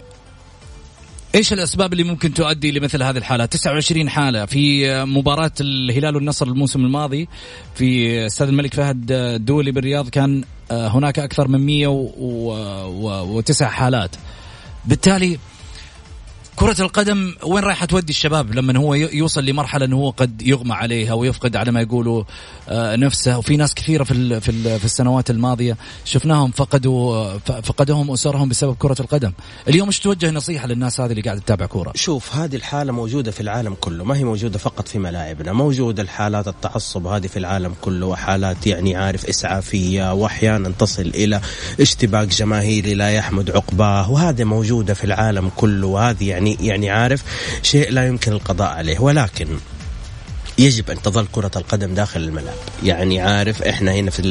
إيش 1.36 1.54
الأسباب 1.54 1.94
اللي 1.94 2.04
ممكن 2.04 2.34
تؤدي 2.34 2.72
لمثل 2.72 3.04
هذه 3.04 3.18
الحالات 3.18 3.54
29 3.54 4.10
حالة 4.10 4.46
في 4.46 4.88
مباراة 5.06 5.52
الهلال 5.62 6.16
والنصر 6.16 6.48
الموسم 6.48 6.86
الماضي 6.86 7.28
في 7.76 8.26
استاد 8.26 8.48
الملك 8.48 8.74
فهد 8.74 9.12
الدولي 9.12 9.72
بالرياض 9.72 10.10
كان 10.10 10.44
هناك 10.74 11.20
أكثر 11.20 11.48
من 11.48 11.66
109 11.66 13.70
حالات. 13.70 14.16
بالتالي 14.86 15.40
كرة 16.56 16.82
القدم 16.82 17.36
وين 17.44 17.64
رايحة 17.64 17.86
تودي 17.86 18.10
الشباب 18.10 18.56
لما 18.56 18.80
هو 18.80 18.94
يوصل 18.94 19.46
لمرحلة 19.46 19.86
إنه 19.86 19.98
هو 19.98 20.10
قد 20.10 20.42
يغمى 20.42 20.74
عليها 20.74 21.14
ويفقد 21.14 21.56
على 21.56 21.72
ما 21.72 21.82
يقولوا 21.82 22.24
آه، 22.70 22.96
نفسه 22.96 23.38
وفي 23.38 23.58
ناس 23.58 23.74
كثيرة 23.74 24.04
في 24.04 24.40
في 24.40 24.80
في 24.80 24.86
السنوات 24.86 25.30
الماضية 25.30 25.78
شفناهم 26.06 26.52
فقدوا 26.52 27.38
فقدهم 27.38 28.12
اسرهم 28.12 28.50
بسبب 28.50 28.76
كرة 28.80 28.96
القدم، 29.00 29.32
اليوم 29.68 29.88
إيش 29.88 30.00
توجه 30.00 30.32
نصيحة 30.32 30.68
للناس 30.68 31.00
هذه 31.00 31.12
اللي 31.12 31.22
قاعدة 31.22 31.40
تتابع 31.40 31.66
كورة؟ 31.66 31.92
شوف 31.96 32.36
هذه 32.36 32.56
الحالة 32.56 32.92
موجودة 32.92 33.32
في 33.32 33.42
العالم 33.42 33.76
كله، 33.82 34.04
ما 34.04 34.18
هي 34.18 34.24
موجودة 34.24 34.60
فقط 34.60 34.88
في 34.88 35.00
ملاعبنا، 35.00 35.54
موجودة 35.54 36.04
الحالات 36.04 36.48
التعصب 36.48 37.08
هذه 37.08 37.28
في 37.28 37.40
العالم 37.40 37.74
كله 37.82 38.06
وحالات 38.06 38.68
يعني 38.68 38.96
عارف 38.96 39.26
إسعافية 39.26 40.14
وأحيانا 40.14 40.70
تصل 40.80 41.12
إلى 41.16 41.42
اشتباك 41.80 42.28
جماهيري 42.28 42.94
لا 42.94 43.10
يحمد 43.10 43.52
عقباه 43.52 44.12
وهذه 44.12 44.44
موجودة 44.44 44.94
في 44.94 45.04
العالم 45.04 45.52
كله 45.56 45.88
وهذه 45.88 46.30
يعني 46.30 46.43
يعني 46.48 46.68
يعني 46.68 46.90
عارف 46.90 47.24
شيء 47.62 47.92
لا 47.92 48.08
يمكن 48.08 48.32
القضاء 48.32 48.70
عليه. 48.70 49.00
ولكن 49.00 49.48
يجب 50.58 50.90
أن 50.90 51.02
تظل 51.02 51.26
كرة 51.32 51.52
القدم 51.56 51.94
داخل 51.94 52.22
الملعب. 52.22 52.56
يعني 52.84 53.22
عارف 53.22 53.62
إحنا 53.64 53.94
هنا 53.94 54.12
في 54.12 54.22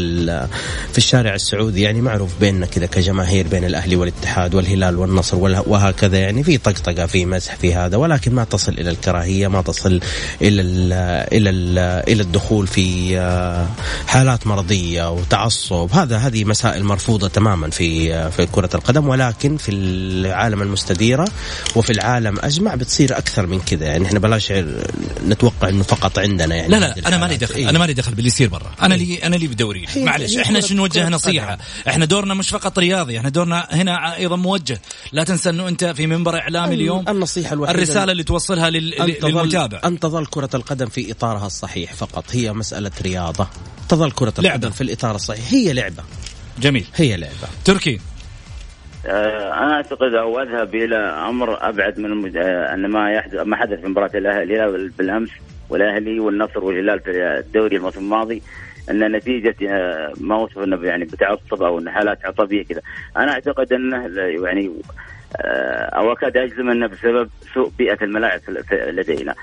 في 0.93 0.99
الشارع 0.99 1.35
السعودي 1.35 1.83
يعني 1.83 2.01
معروف 2.01 2.31
بيننا 2.41 2.67
كذا 2.67 2.87
كجماهير 2.87 3.49
بين 3.49 3.65
الأهلي 3.65 3.97
والاتحاد 3.97 4.55
والهلال 4.55 4.99
والنصر 4.99 5.37
وهكذا 5.67 6.19
يعني 6.19 6.45
في 6.45 6.59
طقطقة 6.59 7.07
في 7.07 7.27
مزح 7.27 7.57
في 7.57 7.75
هذا 7.75 7.97
ولكن 7.97 8.35
ما 8.35 8.45
تصل 8.45 8.73
إلى 8.73 8.91
الكراهية 8.91 9.49
ما 9.49 9.63
تصل 9.63 10.01
إلى 10.43 10.63
ال 10.63 10.93
إلى 11.33 11.51
ال 11.51 11.79
إلى 12.09 12.23
الدخول 12.23 12.67
في 12.67 13.17
حالات 14.07 14.47
مرضية 14.47 15.11
وتعصب. 15.11 15.89
هذا 15.93 16.17
هذه 16.17 16.45
مسائل 16.45 16.85
مرفوضة 16.85 17.29
تماما 17.29 17.71
في 17.71 18.31
في 18.31 18.47
كرة 18.47 18.71
القدم 18.75 19.09
ولكن 19.09 19.57
في 19.57 19.71
العالم 19.73 20.63
المستديرة 20.63 21.29
وفي 21.77 21.93
العالم 21.93 22.39
أجمع 22.41 22.75
بتصير 22.75 23.19
أكثر 23.19 23.47
من 23.47 23.61
كذا. 23.61 23.87
يعني 23.87 24.07
إحنا 24.07 24.19
بلاش 24.19 24.53
نتوقع 25.27 25.69
إنه 25.69 25.83
فقط 25.83 26.12
فقط 26.13 26.19
عندنا 26.19 26.55
يعني 26.55 26.69
لا 26.69 26.77
لا 26.77 27.09
أنا 27.09 27.19
مالي 27.19 27.37
دخل 27.37 27.55
إيه؟ 27.55 27.71
أنا 27.71 27.79
مالي 27.79 27.95
دخل 27.95 28.15
باللي 28.15 28.29
يصير 28.29 28.49
برا 28.49 28.75
أنا 28.83 28.95
لي 28.95 29.27
أنا 29.27 29.37
لي 29.37 29.47
بدوري. 29.47 29.87
معلش 29.97 30.37
إحنا 30.37 30.61
شنو 30.61 30.77
نوجه 30.77 31.09
نصيحة؟ 31.09 31.59
إحنا 31.89 32.05
دورنا 32.05 32.35
مش 32.35 32.49
فقط 32.49 32.79
رياضي 32.79 33.19
إحنا 33.19 33.29
دورنا 33.29 33.67
هنا 33.71 34.17
أيضا 34.17 34.37
موجه. 34.37 34.81
لا 35.13 35.25
تنسى 35.25 35.51
إنه 35.51 35.69
أنت 35.69 35.85
في 35.85 36.07
منبر 36.07 36.39
اعلامي 36.39 36.75
اليوم 36.75 37.09
النصيحة 37.09 37.55
الوحيدة 37.55 37.79
الرسالة 37.79 38.13
اللي 38.13 38.23
توصلها 38.23 38.71
لل... 38.71 38.95
أن 38.95 39.15
للمتابع. 39.23 39.81
ان 39.85 40.01
تظل 40.01 40.27
كرة 40.27 40.51
القدم 40.55 40.87
في 40.87 41.13
إطارها 41.13 41.47
الصحيح 41.47 41.95
فقط. 41.95 42.25
هي 42.31 42.53
مسألة 42.53 42.91
رياضة. 43.03 43.49
تظل 43.89 44.11
كرة 44.11 44.29
القدم 44.29 44.49
لعبة. 44.49 44.71
في 44.71 44.81
الإطار 44.81 45.15
الصحيح. 45.15 45.53
هي 45.53 45.73
لعبة. 45.73 46.03
جميل. 46.59 46.87
هي 46.95 47.17
لعبة. 47.17 47.49
تركي. 47.65 48.01
آه، 49.07 49.55
أنا 49.55 49.75
أعتقد 49.75 50.15
أو 50.15 50.41
أذهب 50.41 50.75
إلى 50.75 50.97
أمر 51.29 51.69
أبعد 51.69 51.99
من 51.99 52.05
المج... 52.05 52.37
آه، 52.37 52.75
أن 52.75 52.91
ما 52.91 53.11
يحدث 53.13 53.35
ما 53.47 53.57
حدث 53.57 53.81
في 53.81 53.87
مباراة 53.87 54.11
الأهلي 54.15 54.91
بالأمس. 54.99 55.31
والأهلي 55.73 56.21
والنصر 56.21 56.65
والهلال 56.65 57.01
في 57.01 57.11
الدوري 57.11 57.77
الموسم 57.77 58.01
الماضي 58.01 58.43
أن 58.91 59.13
نتيجة 59.13 59.57
آه، 59.69 60.13
ما 60.21 60.37
وصف 60.37 60.59
إنه 60.59 60.85
يعني 60.85 61.05
بتعصب 61.05 61.63
أو 61.63 61.79
إن 61.79 61.91
حالات 61.91 62.25
عصبية 62.25 62.65
كذا. 62.65 62.81
أنا 63.17 63.33
أعتقد 63.33 63.73
إنه 63.73 64.07
يعني 64.47 64.73
أو 65.97 66.13
أكاد 66.13 66.37
أجزم 66.37 66.71
إنه 66.71 66.87
بسبب 66.87 67.31
سوء 67.55 67.73
بيئة 67.79 67.99
الملاعب 68.05 68.41
لدينا. 68.73 69.35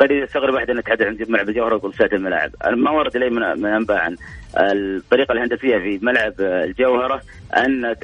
قد 0.00 0.10
يستغرب 0.10 0.54
احد 0.54 0.70
ان 0.70 0.76
نتحدث 0.76 1.02
عن 1.02 1.18
ملعب 1.28 1.48
الجوهره 1.48 1.74
ويقول 1.74 1.94
ساعه 1.94 2.10
الملاعب، 2.12 2.50
أنا 2.64 2.76
ما 2.76 2.90
ورد 2.90 3.16
الي 3.16 3.30
من 3.30 3.66
أنباء 3.66 3.98
عن 3.98 4.16
الطريقة 4.56 5.32
الهندسية 5.32 5.78
في 5.78 5.98
ملعب 6.02 6.34
الجوهرة 6.40 7.22
أن 7.56 7.94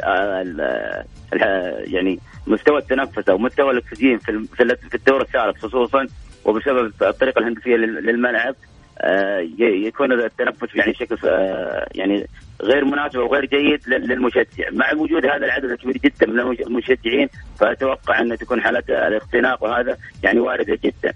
يعني 1.86 2.18
مستوى 2.46 2.78
التنفس 2.78 3.28
أو 3.28 3.38
مستوى 3.38 3.70
الأكسجين 3.70 4.18
في 4.18 4.46
في 4.90 4.94
الدور 4.94 5.20
الثالث 5.20 5.58
خصوصا 5.58 6.06
وبسبب 6.44 6.92
الطريقة 7.02 7.38
الهندسية 7.38 7.76
للملعب 7.76 8.54
آه، 9.00 9.38
يكون 9.58 10.12
التنفس 10.12 10.74
يعني 10.74 10.94
شكل 10.94 11.28
آه، 11.28 11.88
يعني 11.94 12.26
غير 12.62 12.84
مناسب 12.84 13.18
أو 13.18 13.34
غير 13.34 13.44
جيد 13.44 13.88
للمشجع 13.88 14.70
مع 14.72 14.92
وجود 14.92 15.26
هذا 15.26 15.46
العدد 15.46 15.70
الكبير 15.70 15.98
جدا 15.98 16.26
من 16.26 16.40
المشجعين 16.40 17.28
فأتوقع 17.60 18.20
أن 18.20 18.38
تكون 18.38 18.60
حالات 18.60 18.90
الاختناق 18.90 19.64
وهذا 19.64 19.96
يعني 20.22 20.40
واردة 20.40 20.78
جدا. 20.84 21.12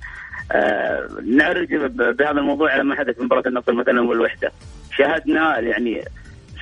آه 0.53 1.09
نعرج 1.27 1.75
بهذا 1.95 2.31
الموضوع 2.31 2.73
على 2.73 2.85
ما 2.85 2.95
حدث 2.95 3.17
في 3.17 3.23
مباراة 3.23 3.43
النصر 3.47 3.73
مثلا 3.73 4.01
والوحدة 4.01 4.53
شاهدنا 4.97 5.59
يعني 5.59 6.05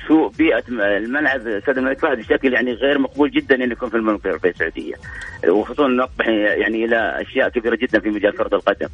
سوء 0.07 0.31
بيئة 0.37 0.63
الملعب 0.69 1.47
استاد 1.47 1.77
الملك 1.77 1.99
فهد 1.99 2.17
بشكل 2.17 2.53
يعني 2.53 2.73
غير 2.73 2.99
مقبول 2.99 3.31
جدا 3.31 3.63
إن 3.63 3.71
يكون 3.71 3.89
في 3.89 3.97
المملكة 3.97 4.27
العربيه 4.27 4.49
السعودية. 4.49 4.95
وخصوصا 5.47 5.87
نوضح 5.87 6.27
يعني 6.27 6.85
إلى 6.85 7.21
أشياء 7.21 7.49
كبيرة 7.49 7.75
جدا 7.75 7.99
في 7.99 8.09
مجال 8.09 8.37
كره 8.37 8.55
القدم. 8.55 8.87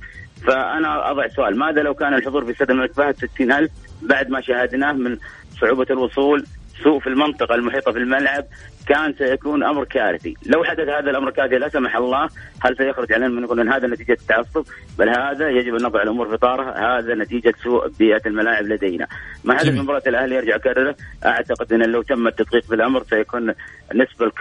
فأنا 0.47 1.11
أضع 1.11 1.27
سؤال 1.27 1.59
ماذا 1.59 1.81
لو 1.81 1.93
كان 1.93 2.13
الحضور 2.13 2.45
في 2.45 2.51
استاد 2.51 2.71
الملك 2.71 2.93
فهد 2.93 3.15
60000 3.15 3.69
بعد 4.01 4.29
ما 4.29 4.41
شاهدناه 4.41 4.91
من 4.91 5.17
صعوبة 5.61 5.87
الوصول 5.89 6.45
سوء 6.83 6.99
في 6.99 7.07
المنطقة 7.07 7.55
المحيطة 7.55 7.91
في 7.91 7.97
الملعب 7.97 8.45
كان 8.87 9.13
سيكون 9.13 9.63
أمر 9.63 9.83
كارثي. 9.83 10.33
لو 10.45 10.63
حدث 10.63 10.79
هذا 10.89 11.09
الأمر 11.09 11.31
كارثي 11.31 11.57
لا 11.57 11.69
سمح 11.69 11.95
الله. 11.95 12.29
هل 12.61 12.77
سيخرج 12.77 13.13
علينا 13.13 13.27
من 13.27 13.41
نقول 13.41 13.59
أن 13.59 13.69
هذا 13.69 13.87
نتيجة 13.87 14.11
التعصب 14.11 14.65
بل 14.99 15.09
هذا 15.09 15.49
يجب 15.49 15.75
النظر 15.75 15.99
على 15.99 16.03
الأمور 16.03 16.29
في 16.29 16.37
طارها 16.37 16.97
هذا 16.97 17.15
نتيجة 17.15 17.53
سوء 17.63 17.87
بيئة 17.87 18.21
الملاعب 18.25 18.65
لدينا. 18.65 19.07
ما 19.43 19.57
حدث 19.57 19.79
مباراة 19.79 20.01
الأهلي 20.07 20.35
يرجع 20.35 20.55
أكرره 20.55 20.95
أعتقد 21.25 21.73
أن 21.73 21.81
لو 21.81 22.01
تم 22.01 22.27
التدقيق 22.27 22.63
في 22.63 22.75
الأمر 22.75 23.03
سيكون 23.03 23.53
النسبة 23.91 24.31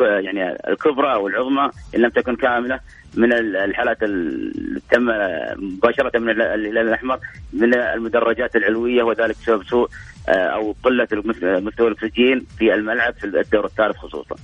يعني 0.00 0.56
الكبرى 0.68 1.12
أو 1.12 1.28
العظمى 1.28 1.70
إن 1.94 2.00
لم 2.00 2.08
تكن 2.08 2.36
كاملة. 2.36 2.80
من 3.16 3.32
الحالات 3.32 4.02
اللي 4.02 4.80
تم 4.90 5.08
مباشرة 5.56 6.18
من 6.18 6.30
الهلال 6.30 6.78
الاحمر 6.78 7.18
من 7.52 7.74
المدرجات 7.74 8.56
العلوية 8.56 9.02
وذلك 9.02 9.36
بسبب 9.42 9.64
سوء 9.64 9.88
آه، 10.28 10.32
أو 10.32 10.76
قلة 10.82 11.08
مستوى 11.42 11.88
الأكسجين 11.88 12.46
في 12.58 12.74
الملعب 12.74 13.14
في 13.14 13.24
الدور 13.24 13.64
الثالث 13.64 13.96
خصوصا. 13.96 14.36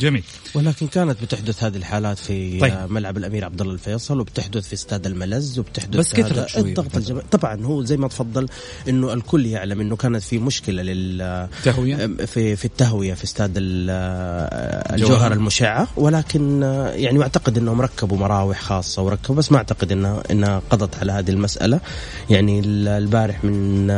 جميل. 0.00 0.24
ولكن 0.54 0.86
كانت 0.86 1.22
بتحدث 1.22 1.64
هذه 1.64 1.76
الحالات 1.76 2.18
في 2.18 2.58
طيب. 2.58 2.74
ملعب 2.90 3.16
الأمير 3.16 3.44
عبد 3.44 3.60
الله 3.60 3.72
الفيصل 3.74 4.20
وبتحدث 4.20 4.68
في 4.68 4.72
استاد 4.72 5.06
الملز 5.06 5.58
وبتحدث 5.58 5.96
بس 5.96 6.14
كثرت 6.14 6.56
الضغط 6.56 6.96
الجماعي. 6.96 7.26
طبعا 7.30 7.64
هو 7.64 7.84
زي 7.84 7.96
ما 7.96 8.08
تفضل 8.08 8.48
إنه 8.88 9.12
الكل 9.12 9.46
يعلم 9.46 9.80
إنه 9.80 9.96
كانت 9.96 10.22
في 10.22 10.38
مشكلة 10.38 10.82
لل 10.82 11.48
في 12.26 12.56
في 12.56 12.64
التهوية 12.64 13.14
في 13.14 13.24
استاد 13.24 13.52
الجوهر 13.56 15.32
المشعة. 15.32 15.88
ولكن 15.96 16.62
يعني 16.94 17.22
أعتقد 17.22 17.58
إنهم 17.58 17.80
ركبوا 17.80 18.18
مراوح 18.18 18.60
خاصة 18.60 19.02
وركبوا 19.02 19.36
بس 19.36 19.52
ما 19.52 19.58
أعتقد 19.58 19.92
إنها 19.92 20.22
إنها 20.30 20.62
قضت 20.70 20.96
على 20.96 21.12
هذه 21.12 21.30
المسألة. 21.30 21.80
يعني 22.30 22.62
البارح 22.64 23.44
من 23.44 23.88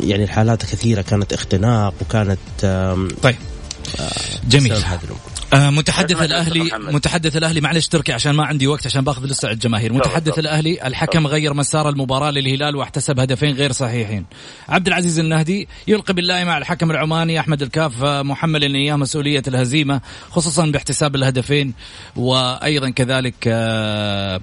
يعني 0.00 0.24
الحالات 0.24 0.62
كثيرة 0.62 1.02
كانت 1.02 1.32
اختناق 1.32 1.94
وكانت 2.00 2.38
طيب. 3.22 3.36
جميل. 4.48 4.72
آه 5.54 5.70
متحدث 5.70 6.22
الاهلي 6.22 6.70
متحدث 6.78 7.36
الأهلي 7.36 7.60
معلش 7.60 7.86
تركي 7.86 8.12
عشان 8.12 8.32
ما 8.32 8.44
عندي 8.44 8.66
وقت 8.66 8.86
عشان 8.86 9.04
بأخذ 9.04 9.26
لسه 9.26 9.50
الجماهير. 9.50 9.92
متحدث 9.92 10.38
الأهلي 10.38 10.86
الحكم 10.86 11.26
غير 11.26 11.54
مسار 11.54 11.88
المباراة 11.88 12.30
للهلال 12.30 12.76
واحتسب 12.76 13.20
هدفين 13.20 13.54
غير 13.54 13.72
صحيحين. 13.72 14.26
عبد 14.68 14.86
العزيز 14.86 15.18
النهدي 15.18 15.68
يلقي 15.88 16.14
بالله 16.14 16.44
مع 16.44 16.58
الحكم 16.58 16.90
العماني 16.90 17.40
أحمد 17.40 17.62
الكاف 17.62 18.04
محمل 18.04 18.74
اياه 18.74 18.96
مسؤولية 18.96 19.42
الهزيمة 19.48 20.00
خصوصا 20.30 20.66
باحتساب 20.66 21.14
الهدفين 21.14 21.74
وأيضا 22.16 22.90
كذلك 22.90 23.34
آه 23.46 24.10
آه، 24.10 24.40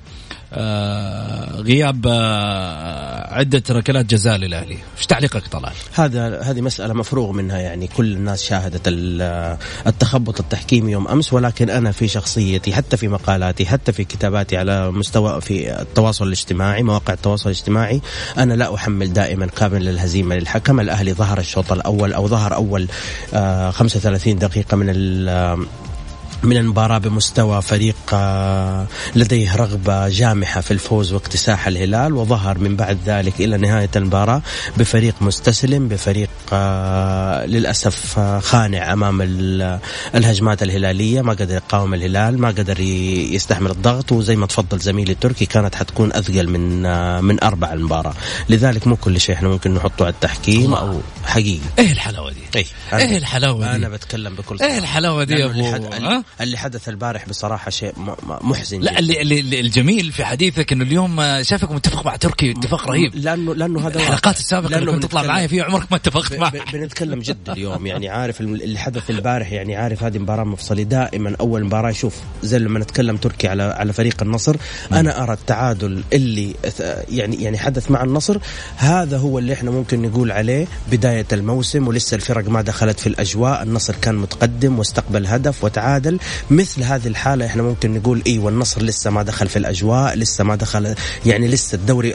غياب 1.62 2.08
آه، 2.08 3.34
عدة 3.34 3.64
ركلات 3.70 4.06
جزاء 4.06 4.38
للأهلي، 4.38 4.78
إيش 4.98 5.06
تعليقك 5.06 5.48
طلال؟ 5.48 5.74
هذا 5.94 6.42
هذه 6.42 6.62
مسألة 6.62 6.94
مفروغ 6.94 7.32
منها 7.32 7.58
يعني 7.58 7.88
كل 7.88 8.14
الناس 8.14 8.44
شاهدت 8.44 8.82
التخبط 9.88 10.40
التحكيمي 10.40 10.92
يوم 10.92 11.08
أمس 11.08 11.34
ولكن 11.34 11.70
أنا 11.70 11.92
في 11.92 12.08
شخصيتي 12.08 12.74
حتى 12.74 12.98
في 12.98 13.08
مقالاتي 13.08 13.66
حتى 13.66 13.92
في 13.92 14.04
كتاباتي 14.04 14.58
على 14.58 14.92
مستوى 14.92 15.42
في 15.42 15.82
التواصل 15.82 16.28
الاجتماعي 16.28 16.84
مواقع 16.84 17.14
التواصل 17.14 17.50
الاجتماعي 17.50 18.02
أنا 18.38 18.54
لا 18.54 18.76
أحمل 18.76 19.14
دائما 19.14 19.46
كامل 19.46 19.90
الهزيمه 19.90 20.36
للحكم، 20.36 20.80
الأهلي 20.80 21.14
ظهر 21.14 21.40
الشوط 21.40 21.72
الأول 21.72 22.14
أو 22.14 22.28
ظهر 22.28 22.56
أول 22.56 22.88
35 23.72 24.34
آه، 24.34 24.40
دقيقة 24.40 24.78
من 24.78 24.90
من 26.44 26.58
المباراة 26.58 26.98
بمستوى 26.98 27.62
فريق 27.62 27.96
آه، 28.14 28.88
لديه 29.16 29.56
رغبة 29.56 30.10
جامحة 30.10 30.62
في 30.62 30.72
الفوز 30.72 31.14
واكتساح 31.14 31.68
الهلال 31.68 32.14
وظهر 32.14 32.58
من 32.58 32.76
بعد 32.76 32.98
ذلك 33.06 33.34
إلى 33.40 33.58
نهاية 33.58 33.90
المباراة 33.96 34.42
بفريق 34.78 35.16
مستسلم 35.22 35.88
بفريق 35.88 36.30
آه، 36.54 37.46
للأسف 37.46 38.20
آه، 38.20 38.40
خانع 38.40 38.94
أمام 38.94 39.22
الهجمات 40.16 40.64
الهلالية. 40.64 41.22
ما 41.22 41.34
قدر 41.34 41.56
يقاوم 41.56 41.94
الهلال 41.94 42.42
ما 42.42 42.48
قدر 42.48 42.80
يستحمل 42.80 43.72
الضغط 43.72 44.12
وزي 44.12 44.36
ما 44.36 44.46
تفضل 44.48 44.80
زميلي 44.80 45.12
التركي 45.12 45.46
كانت 45.46 45.76
حتكون 45.76 46.14
أثقل 46.14 46.50
من 46.50 46.82
من 47.24 47.44
أربع 47.44 47.74
المباراة. 47.74 48.14
لذلك 48.50 48.88
مو 48.88 48.96
كل 48.96 49.20
شيء 49.22 49.36
إحنا 49.36 49.50
ممكن 49.50 49.74
نحطه 49.74 50.06
على 50.06 50.14
التحكيم 50.14 50.74
أو 50.74 51.02
حقيقي. 51.26 51.60
إيه 51.80 51.92
الحلاوة 51.92 52.32
دي؟ 52.32 52.40
إيه, 52.56 52.66
إيه 52.94 53.18
الحلاوة 53.18 53.72
دي؟ 53.72 53.76
أنا 53.76 53.90
بتكلم 53.90 54.36
بكل 54.36 54.60
صراحة 54.60 54.72
إيه 54.74 54.80
الحلاوة 54.80 55.24
دي 55.24 55.34
يا 55.34 55.46
أبو؟ 55.46 56.24
اللي 56.42 56.58
حدث 56.58 56.90
البارح 56.90 57.30
بصراحة 57.30 57.70
شيء 57.70 57.94
محزن 58.24 58.80
لا 58.80 59.00
اللي, 59.00 59.22
اللي 59.22 59.60
الجميل 59.60 60.12
في 60.12 60.26
حديثك 60.26 60.72
إنه 60.72 60.84
اليوم 60.84 61.44
شافك 61.44 61.72
متفق 61.72 62.06
مع 62.06 62.16
تركي 62.16 62.52
اتفاق 62.52 62.88
رهيب. 62.88 63.16
لأنه 63.16 63.56
لأنه 63.56 63.88
هذا 63.88 63.96
الحلقات 64.00 64.38
السابقة 64.38 64.78
اللي 64.78 64.92
كنت 64.92 65.04
تطلع 65.04 65.24
معي 65.24 65.48
فيها 65.48 65.64
عمرك 65.64 65.92
ما 65.92 65.98
اتفقت 65.98 66.34
معه 66.34 66.72
بنتكلم 66.74 67.20
جد 67.28 67.50
اليوم 67.50 67.88
يعني 67.88 68.10
عارف 68.10 68.42
اللي 68.42 68.80
حدث 68.80 69.10
البارح 69.10 69.52
يعني 69.52 69.76
عارف 69.76 70.04
هذه 70.04 70.18
مباراة 70.18 70.44
مفصليه 70.44 70.84
دائما 70.84 71.36
أول 71.40 71.66
مباراة 71.66 71.92
شوف 71.92 72.16
زي 72.44 72.60
لما 72.60 72.80
نتكلم 72.80 73.18
تركي 73.18 73.48
على 73.48 73.64
على 73.64 73.94
فريق 73.94 74.24
النصر 74.24 74.56
أنا 74.92 75.24
أرى 75.24 75.34
التعادل 75.34 76.04
اللي 76.14 76.56
يعني 77.10 77.44
يعني 77.44 77.58
حدث 77.58 77.92
مع 77.92 78.04
النصر 78.04 78.38
هذا 78.78 79.18
هو 79.18 79.40
اللي 79.40 79.54
إحنا 79.54 79.72
ممكن 79.72 80.02
نقول 80.02 80.32
عليه 80.32 80.68
بداية 80.92 81.26
الموسم 81.34 81.88
ولسه 81.88 82.16
الفرق 82.16 82.50
ما 82.50 82.62
دخلت 82.62 83.00
في 83.00 83.08
الأجواء. 83.08 83.64
النصر 83.64 83.96
كان 84.02 84.16
متقدم 84.16 84.80
واستقبل 84.80 85.28
هدف 85.28 85.64
وتعادل. 85.64 86.17
مثل 86.50 86.84
هذه 86.84 87.08
الحالة 87.08 87.46
إحنا 87.46 87.64
ممكن 87.64 87.94
نقول 87.94 88.22
اي 88.28 88.38
والنصر 88.38 88.82
لسه 88.82 89.12
ما 89.12 89.24
دخل 89.24 89.48
في 89.48 89.60
الأجواء 89.60 90.16
لسه 90.16 90.44
ما 90.44 90.56
دخل 90.56 90.96
يعني 91.26 91.48
لسه 91.48 91.76
الدوري 91.76 92.14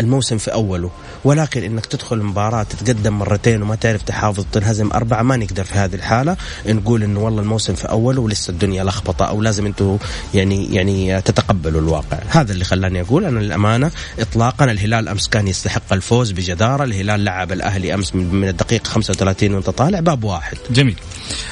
الموسم 0.00 0.38
في 0.38 0.52
أوله. 0.52 0.90
ولكن 1.24 1.62
إنك 1.62 1.86
تدخل 1.86 2.22
مباراة 2.22 2.62
تتقدم 2.62 3.18
مرتين 3.18 3.62
وما 3.62 3.74
تعرف 3.74 4.02
تحافظ 4.02 4.44
تنهزم 4.52 4.90
أربعة 4.92 5.22
ما 5.22 5.36
نقدر 5.36 5.64
في 5.64 5.74
هذه 5.74 5.94
الحالة. 5.94 6.36
نقول 6.66 7.02
إنه 7.02 7.20
والله 7.20 7.42
الموسم 7.42 7.74
في 7.74 7.88
أوله 7.88 8.20
ولسه 8.20 8.50
الدنيا 8.50 8.84
لخبطة 8.84 9.24
أو 9.24 9.42
لازم 9.42 9.66
أنتم 9.66 9.98
يعني 10.34 10.74
يعني 10.74 11.22
تتقبلوا 11.22 11.80
الواقع. 11.80 12.18
هذا 12.28 12.52
اللي 12.52 12.64
خلاني 12.64 13.00
أقول. 13.00 13.24
أنا 13.24 13.38
للأمانة 13.38 13.90
اطلاقا 14.18 14.64
الهلال 14.64 15.08
أمس 15.08 15.28
كان 15.28 15.48
يستحق 15.48 15.92
الفوز 15.92 16.30
بجدارة. 16.30 16.84
الهلال 16.84 17.24
لعب 17.24 17.52
الأهلي 17.52 17.94
أمس 17.94 18.14
من 18.14 18.48
الدقيقة 18.48 18.88
35 18.88 19.54
وأنت 19.54 19.70
طالع 19.70 20.00
باب 20.00 20.24
واحد. 20.24 20.56
جميل. 20.70 20.96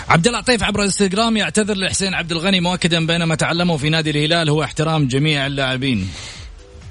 عبد 0.08 0.26
الله 0.26 0.38
عطيف 0.38 0.62
عبر 0.62 0.80
الانستغرام 0.80 1.36
يعتذر 1.36 1.74
لحسين 1.86 2.14
عبد 2.14 2.32
الغني 2.32 2.60
مؤكدا 2.60 3.06
بينما 3.06 3.34
تعلمه 3.34 3.76
في 3.76 3.90
نادي 3.90 4.10
الهلال 4.10 4.50
هو 4.50 4.62
احترام 4.62 5.06
جميع 5.08 5.46
اللاعبين 5.46 6.08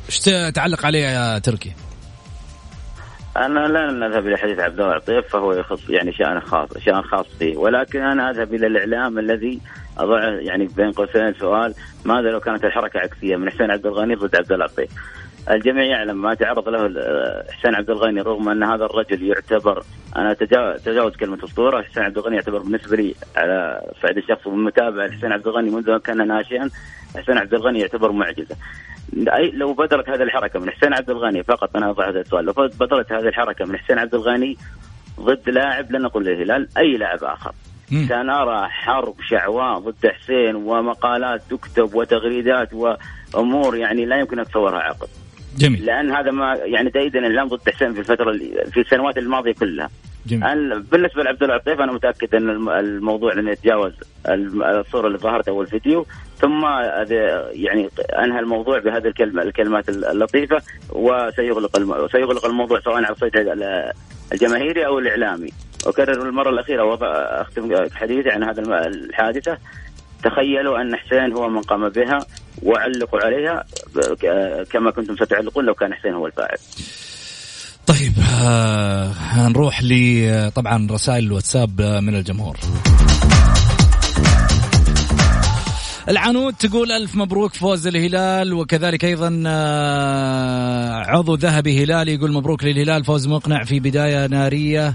إيش 0.09 0.19
تعلق 0.53 0.85
عليه 0.85 0.99
يا 0.99 1.39
تركي؟ 1.39 1.73
أنا 3.37 3.59
لا 3.59 3.91
نذهب 3.91 4.27
إلى 4.27 4.37
حديث 4.37 4.59
عبد 4.59 4.79
الله 4.79 4.93
عطيف 4.93 5.27
فهو 5.27 5.53
يخص 5.53 5.89
يعني 5.89 6.13
شأن 6.13 6.39
خاص 6.39 6.77
شأن 6.77 7.01
خاص 7.01 7.25
به 7.39 7.57
ولكن 7.57 8.01
أنا 8.01 8.29
أذهب 8.29 8.53
إلى 8.53 8.67
الإعلام 8.67 9.19
الذي 9.19 9.59
أضع 9.97 10.19
يعني 10.41 10.65
بين 10.65 10.91
قوسين 10.91 11.33
سؤال 11.39 11.73
ماذا 12.05 12.29
لو 12.29 12.39
كانت 12.39 12.65
الحركة 12.65 12.99
عكسية 12.99 13.35
من 13.35 13.49
حسين 13.49 13.71
عبد 13.71 13.85
الغني 13.85 14.15
ضد 14.15 14.35
عبد 14.35 14.51
الله 14.51 14.63
عطيف؟ 14.63 14.89
الجميع 15.51 15.83
يعلم 15.83 16.21
ما 16.21 16.33
تعرض 16.33 16.69
له 16.69 16.79
حسين 17.51 17.75
عبد 17.75 17.89
الغني 17.89 18.21
رغم 18.21 18.49
أن 18.49 18.63
هذا 18.63 18.85
الرجل 18.85 19.23
يعتبر 19.23 19.83
أنا 20.15 20.33
تجاوز 20.77 21.15
كلمة 21.15 21.43
أسطورة 21.43 21.81
حسين 21.81 22.03
عبد 22.03 22.17
الغني 22.17 22.35
يعتبر 22.35 22.59
بالنسبة 22.59 22.97
لي 22.97 23.15
على 23.35 23.81
صعيد 24.01 24.17
الشخص 24.17 24.47
والمتابعه 24.47 25.07
لحسين 25.07 25.31
عبد 25.31 25.47
الغني 25.47 25.69
منذ 25.69 25.97
كان 25.97 26.27
ناشئا 26.27 26.69
حسين 27.17 27.37
عبد 27.37 27.53
الغني 27.53 27.79
يعتبر 27.79 28.11
معجزة. 28.11 28.55
لو 29.53 29.73
بدرت 29.73 30.09
هذه 30.09 30.23
الحركة 30.23 30.59
من 30.59 30.71
حسين 30.71 30.93
عبد 30.93 31.09
الغني 31.09 31.43
فقط 31.43 31.75
أنا 31.75 31.89
أضع 31.89 32.09
هذا 32.09 32.19
السؤال 32.19 32.45
لو 32.45 32.53
بدرت 32.53 33.11
هذه 33.11 33.27
الحركة 33.27 33.65
من 33.65 33.77
حسين 33.77 33.99
عبد 33.99 34.15
الغني 34.15 34.57
ضد 35.19 35.49
لاعب 35.49 35.91
لن 35.91 36.01
نقول 36.01 36.25
للهلال 36.25 36.67
أي 36.77 36.97
لاعب 36.97 37.23
آخر. 37.23 37.51
سنرى 38.09 38.67
حرب 38.69 39.15
شعواء 39.29 39.79
ضد 39.79 40.07
حسين 40.07 40.55
ومقالات 40.55 41.41
تكتب 41.49 41.95
وتغريدات 41.95 42.69
وأمور 42.73 43.77
يعني 43.77 44.05
لا 44.05 44.19
يمكن 44.19 44.39
أن 44.39 44.45
تصورها 44.45 44.79
عقل. 44.79 45.07
جميل 45.57 45.85
لأن 45.85 46.11
هذا 46.11 46.31
ما 46.31 46.53
يعني 46.55 46.89
تأييدا 46.89 47.19
الاعلام 47.19 47.47
ضد 47.47 47.69
حسين 47.69 47.93
في 47.93 47.99
الفترة 47.99 48.37
في 48.71 48.79
السنوات 48.79 49.17
الماضية 49.17 49.53
كلها. 49.53 49.89
جميل. 50.25 50.81
بالنسبة 50.81 51.23
لعبد 51.23 51.43
الله 51.43 51.55
العطيف 51.55 51.79
أنا 51.79 51.91
متأكد 51.91 52.35
أن 52.35 52.69
الموضوع 52.69 53.33
لن 53.33 53.47
يتجاوز 53.47 53.93
الصورة 54.27 55.07
اللي 55.07 55.17
ظهرت 55.17 55.47
اول 55.47 55.67
فيديو 55.67 56.05
ثم 56.37 56.65
يعني 57.51 57.89
أنهى 58.23 58.39
الموضوع 58.39 58.79
بهذه 58.79 59.07
الكلمة 59.07 59.41
الكلمات 59.41 59.89
اللطيفة 59.89 60.61
وسيغلق 60.89 61.77
سيغلق 62.11 62.45
الموضوع 62.45 62.79
سواء 62.79 62.95
على 62.95 63.09
الصيد 63.09 63.31
الجماهيري 64.33 64.85
أو 64.85 64.99
الإعلامي 64.99 65.49
أكرر 65.87 66.29
المرة 66.29 66.49
الأخيرة 66.49 66.83
وضع 66.83 67.07
اختم 67.13 67.89
حديثي 67.95 68.29
عن 68.29 68.43
هذا 68.43 68.61
الحادثة 68.87 69.57
تخيلوا 70.23 70.81
أن 70.81 70.95
حسين 70.95 71.33
هو 71.33 71.49
من 71.49 71.61
قام 71.61 71.89
بها 71.89 72.19
وعلقوا 72.63 73.19
عليها 73.19 73.63
كما 74.71 74.91
كنتم 74.91 75.15
ستعلقون 75.15 75.65
لو 75.65 75.73
كان 75.73 75.93
حسين 75.93 76.13
هو 76.13 76.27
الفاعل. 76.27 76.57
طيب 77.87 78.13
آه 78.43 79.47
نروح 79.47 79.83
ل 79.83 80.51
طبعا 80.55 80.87
رسائل 80.91 81.23
الواتساب 81.23 81.81
من 81.81 82.15
الجمهور. 82.15 82.57
العنود 86.09 86.53
تقول 86.53 86.91
ألف 86.91 87.15
مبروك 87.15 87.53
فوز 87.53 87.87
الهلال 87.87 88.53
وكذلك 88.53 89.05
أيضا 89.05 89.43
آه، 89.47 90.93
عضو 90.93 91.35
ذهبي 91.35 91.83
هلالي 91.83 92.13
يقول 92.13 92.31
مبروك 92.31 92.63
للهلال 92.63 93.05
فوز 93.05 93.27
مقنع 93.27 93.63
في 93.63 93.79
بداية 93.79 94.27
نارية 94.27 94.93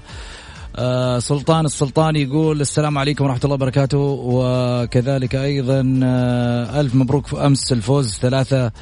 آه 0.83 1.19
سلطان 1.19 1.65
السلطاني 1.65 2.23
يقول 2.23 2.61
السلام 2.61 2.99
عليكم 2.99 3.25
ورحمة 3.25 3.41
الله 3.45 3.55
وبركاته. 3.55 3.99
وكذلك 3.99 5.35
أيضا 5.35 6.01
آه 6.05 6.81
ألف 6.81 6.95
مبروك 6.95 7.35
أمس 7.35 7.73
الفوز 7.73 8.15
ثلاثة. 8.15 8.73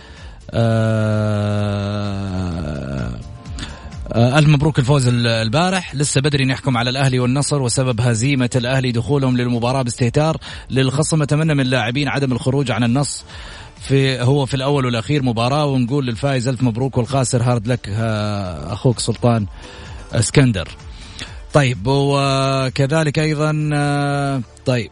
آه 0.51 1.59
ألف 4.17 4.49
مبروك 4.49 4.79
الفوز 4.79 5.09
البارح. 5.09 5.95
لسه 5.95 6.21
بدري 6.21 6.45
نحكم 6.45 6.77
على 6.77 6.91
الأهلي 6.91 7.19
والنصر 7.19 7.63
وسبب 7.63 8.01
هزيمة 8.01 8.51
الأهلي 8.57 8.93
دخولهم 8.93 9.37
للمباراة 9.37 9.83
باستهتار. 9.83 10.37
للخصم 10.71 11.23
أتمنى 11.23 11.55
من 11.55 11.61
اللاعبين 11.61 12.09
عدم 12.09 12.33
الخروج 12.33 12.71
عن 12.71 12.85
النص 12.85 13.25
في 13.81 14.21
هو 14.21 14.47
في 14.47 14.55
الأول 14.55 14.85
والأخير 14.87 15.23
مباراة. 15.23 15.67
ونقول 15.67 16.07
للفائز 16.07 16.49
ألف 16.49 16.63
مبروك 16.63 16.97
والخاسر 16.99 17.43
hard 17.43 17.67
luck 17.67 17.89
أخوك 18.69 18.99
سلطان 18.99 19.47
إسكندر. 20.13 20.69
طيب 21.53 21.87
وكذلك 21.87 23.19
أيضا 23.19 23.71
آه، 23.75 24.43
طيب 24.67 24.91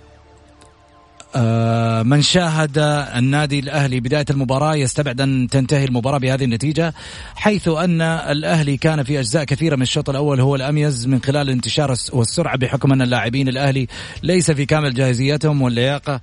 آه، 1.36 2.02
من 2.02 2.22
شاهد 2.22 2.78
النادي 3.16 3.58
الأهلي 3.58 4.00
بداية 4.00 4.24
المباراة 4.30 4.74
يستبعد 4.74 5.20
أن 5.20 5.48
تنتهي 5.50 5.84
المباراة 5.84 6.18
بهذه 6.18 6.44
النتيجة 6.44 6.94
حيث 7.34 7.68
أن 7.68 8.02
الأهلي 8.02 8.76
كان 8.76 9.02
في 9.02 9.20
أجزاء 9.20 9.44
كثيرة 9.44 9.76
من 9.76 9.82
الشوط 9.82 10.10
الأول 10.10 10.40
هو 10.40 10.56
الأميز 10.56 11.06
من 11.06 11.22
خلال 11.22 11.48
الانتشار 11.48 11.94
والسرعة 12.12 12.56
بحكم 12.56 12.92
أن 12.92 13.02
اللاعبين 13.02 13.48
الأهلي 13.48 13.86
ليس 14.22 14.50
في 14.50 14.66
كامل 14.66 14.94
جاهزيتهم 14.94 15.62
واللياقة 15.62 16.20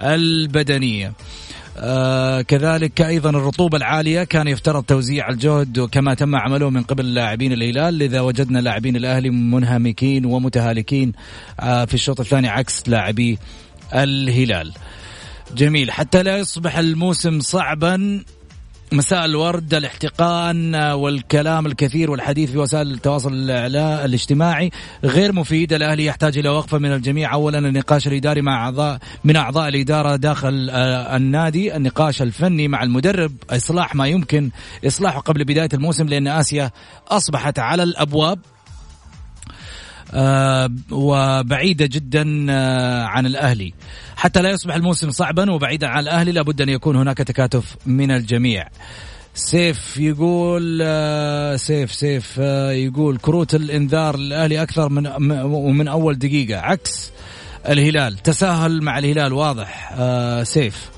البدنية. 0.00 1.12
آه 1.76 2.42
كذلك 2.42 3.00
أيضا 3.00 3.30
الرطوبة 3.30 3.76
العالية 3.76 4.24
كان 4.24 4.48
يفترض 4.48 4.82
توزيع 4.84 5.28
الجهد 5.28 5.80
كما 5.80 6.14
تم 6.14 6.36
عمله 6.36 6.70
من 6.70 6.82
قبل 6.82 7.14
لاعبين 7.14 7.52
الهلال 7.52 7.98
لذا 7.98 8.20
وجدنا 8.20 8.58
لاعبين 8.58 8.96
الأهلي 8.96 9.30
منهمكين 9.30 10.24
ومتهالكين 10.24 11.12
آه 11.60 11.84
في 11.84 11.94
الشوط 11.94 12.20
الثاني 12.20 12.48
عكس 12.48 12.88
لاعبي 12.88 13.38
الهلال. 13.94 14.72
جميل 15.56 15.90
حتى 15.90 16.22
لا 16.22 16.38
يصبح 16.38 16.78
الموسم 16.78 17.40
صعبا 17.40 18.24
مساء 18.94 19.24
الورد 19.24 19.74
الاحتقان 19.74 20.74
والكلام 20.74 21.66
الكثير 21.66 22.10
والحديث 22.10 22.50
في 22.50 22.58
وسائل 22.58 22.90
التواصل 22.90 23.50
الاجتماعي. 23.50 24.70
غير 25.04 25.32
مفيد 25.32 25.72
الاهلي 25.72 26.04
يحتاج 26.04 26.38
إلى 26.38 26.48
وقفة 26.48 26.78
من 26.78 26.92
الجميع. 26.92 27.32
اولا 27.32 27.58
النقاش 27.58 28.08
الإداري 28.08 28.42
مع 28.42 28.64
اعضاء 28.64 28.98
من 29.24 29.36
أعضاء 29.36 29.68
الإدارة 29.68 30.16
داخل 30.16 30.70
آه، 30.70 31.16
النادي. 31.16 31.76
النقاش 31.76 32.22
الفني 32.22 32.68
مع 32.68 32.82
المدرب 32.82 33.32
إصلاح 33.50 33.94
ما 33.94 34.06
يمكن 34.06 34.50
إصلاحه 34.86 35.20
قبل 35.20 35.44
بداية 35.44 35.68
الموسم 35.74 36.06
لأن 36.06 36.28
آسيا 36.28 36.70
أصبحت 37.08 37.58
على 37.58 37.82
الأبواب. 37.82 38.38
آه، 38.38 38.53
وبعيدة 40.90 41.86
جدا 41.86 42.46
آه، 42.50 43.02
عن 43.04 43.26
الأهلي. 43.26 43.74
حتى 44.16 44.42
لا 44.42 44.50
يصبح 44.50 44.74
الموسم 44.74 45.10
صعبا 45.10 45.50
وبعيدا 45.50 45.86
عن 45.86 46.02
الأهلي 46.02 46.32
لابد 46.32 46.60
أن 46.60 46.68
يكون 46.68 46.96
هناك 46.96 47.18
تكاتف 47.18 47.76
من 47.86 48.10
الجميع. 48.10 48.68
سيف 49.34 49.96
يقول 49.96 50.78
آه، 50.82 51.56
سيف 51.56 51.92
سيف 51.92 52.38
يقول 52.38 53.18
كروت 53.18 53.54
الإنذار 53.54 54.16
للأهلي 54.16 54.62
أكثر 54.62 54.88
من 54.88 55.06
ومن 55.42 55.88
أول 55.88 56.18
دقيقة. 56.18 56.60
عكس 56.60 57.12
الهلال 57.68 58.18
تساهل 58.18 58.82
مع 58.82 58.98
الهلال 58.98 59.32
واضح. 59.32 59.94
سيف. 60.42 60.93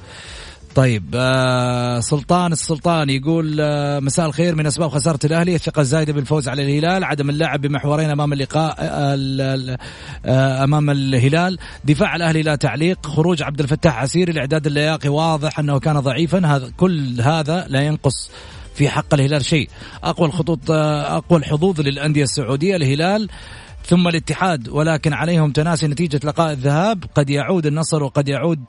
طيب 0.77 1.05
آه 1.15 2.01
سلطان 2.01 2.53
السلطان 2.53 3.11
يقول 3.11 3.61
آه 3.61 4.01
مساء 4.01 4.27
الخير 4.27 4.55
من 4.55 4.67
أسباب 4.67 4.91
خسارة 4.91 5.19
الأهلي 5.25 5.55
الثقة 5.55 5.81
الزايدة 5.81 6.13
بالفوز 6.13 6.49
على 6.49 6.63
الهلال 6.63 7.05
عدم 7.05 7.31
اللعب 7.31 7.61
بمحورين 7.61 8.11
أمام 8.11 8.33
اللقاء 8.33 8.77
آه 8.79 9.79
آه 10.27 10.65
أمام 10.65 10.91
الهلال. 10.91 11.59
دفاع 11.85 12.17
الأهلي 12.17 12.43
لا 12.43 12.57
تعليق 12.57 13.07
خروج 13.07 13.43
عبد 13.43 13.61
الفتاح 13.61 13.99
عسيري 13.99 14.33
الإعداد 14.33 14.67
اللياقي 14.67 15.09
واضح 15.09 15.59
أنه 15.59 15.79
كان 15.79 16.01
ضعيفا 16.01 16.47
هذا 16.47 16.71
كل 16.77 17.21
هذا 17.21 17.67
لا 17.69 17.81
ينقص 17.81 18.31
في 18.75 18.89
حق 18.89 19.15
الهلال 19.15 19.45
شيء. 19.45 19.69
أقوى 20.05 20.27
الخطوط 20.27 20.71
آه 20.71 21.17
أقوى 21.17 21.39
الحظوظ 21.39 21.81
للأندية 21.81 22.23
السعودية 22.23 22.77
الهلال 22.77 23.29
ثم 23.89 24.09
الاتحاد 24.09 24.69
ولكن 24.69 25.13
عليهم 25.13 25.51
تناسي 25.51 25.87
نتيجة 25.87 26.21
لقاء 26.25 26.53
الذهاب. 26.53 27.05
قد 27.15 27.31
يعود 27.31 27.67
النصر 27.67 28.03
وقد 28.03 28.29
يعود 28.29 28.61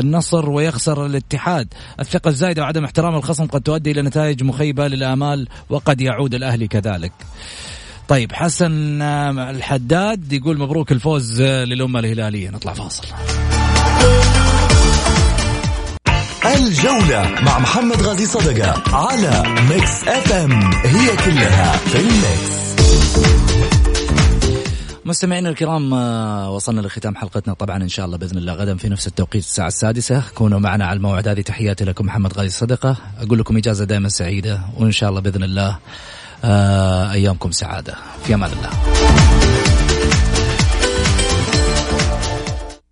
النصر 0.00 0.50
ويخسر 0.50 1.06
الاتحاد. 1.06 1.74
الثقة 2.00 2.28
الزايدة 2.28 2.62
وعدم 2.62 2.84
احترام 2.84 3.14
الخصم 3.14 3.46
قد 3.46 3.60
تؤدي 3.60 3.90
إلى 3.90 4.02
نتائج 4.02 4.44
مخيبة 4.44 4.88
للآمال 4.88 5.48
وقد 5.70 6.00
يعود 6.00 6.34
الأهلي 6.34 6.68
كذلك. 6.68 7.12
طيب 8.08 8.32
حسن 8.32 9.02
الحداد 9.02 10.32
يقول 10.32 10.58
مبروك 10.58 10.92
الفوز 10.92 11.42
للأمة 11.42 11.98
الهلالية. 11.98 12.50
نطلع 12.50 12.72
فاصل. 12.72 13.04
الجولة 16.56 17.34
مع 17.42 17.58
محمد 17.58 18.02
غازي 18.02 18.26
صدقة 18.26 18.96
على 18.96 19.42
Mix 19.70 20.08
FM. 20.08 20.70
هي 20.84 21.16
كلها 21.16 21.72
في 21.76 21.98
ال 21.98 22.13
mix. 22.13 22.71
مستمعينا 25.04 25.48
الكرام 25.48 25.94
آه، 25.94 26.50
وصلنا 26.50 26.80
لختام 26.80 27.16
حلقتنا. 27.16 27.54
طبعا 27.54 27.76
إن 27.76 27.88
شاء 27.88 28.06
الله 28.06 28.16
بإذن 28.16 28.38
الله 28.38 28.52
غدا 28.52 28.76
في 28.76 28.88
نفس 28.88 29.06
التوقيت 29.06 29.42
الساعة 29.42 29.68
السادسة. 29.68 30.22
كونوا 30.34 30.58
معنا 30.58 30.86
على 30.86 30.96
الموعد. 30.96 31.28
هذه 31.28 31.40
تحياتي 31.40 31.84
لكم 31.84 32.06
محمد 32.06 32.38
غازي 32.38 32.48
صدقة. 32.48 32.96
أقول 33.20 33.38
لكم 33.38 33.56
إجازة 33.56 33.84
دائما 33.84 34.08
سعيدة 34.08 34.60
وإن 34.78 34.92
شاء 34.92 35.10
الله 35.10 35.20
بإذن 35.20 35.42
الله 35.42 35.78
آه، 36.44 37.12
أيامكم 37.12 37.50
سعادة. 37.50 37.94
في 38.24 38.34
أمان 38.34 38.50
الله. 38.52 39.71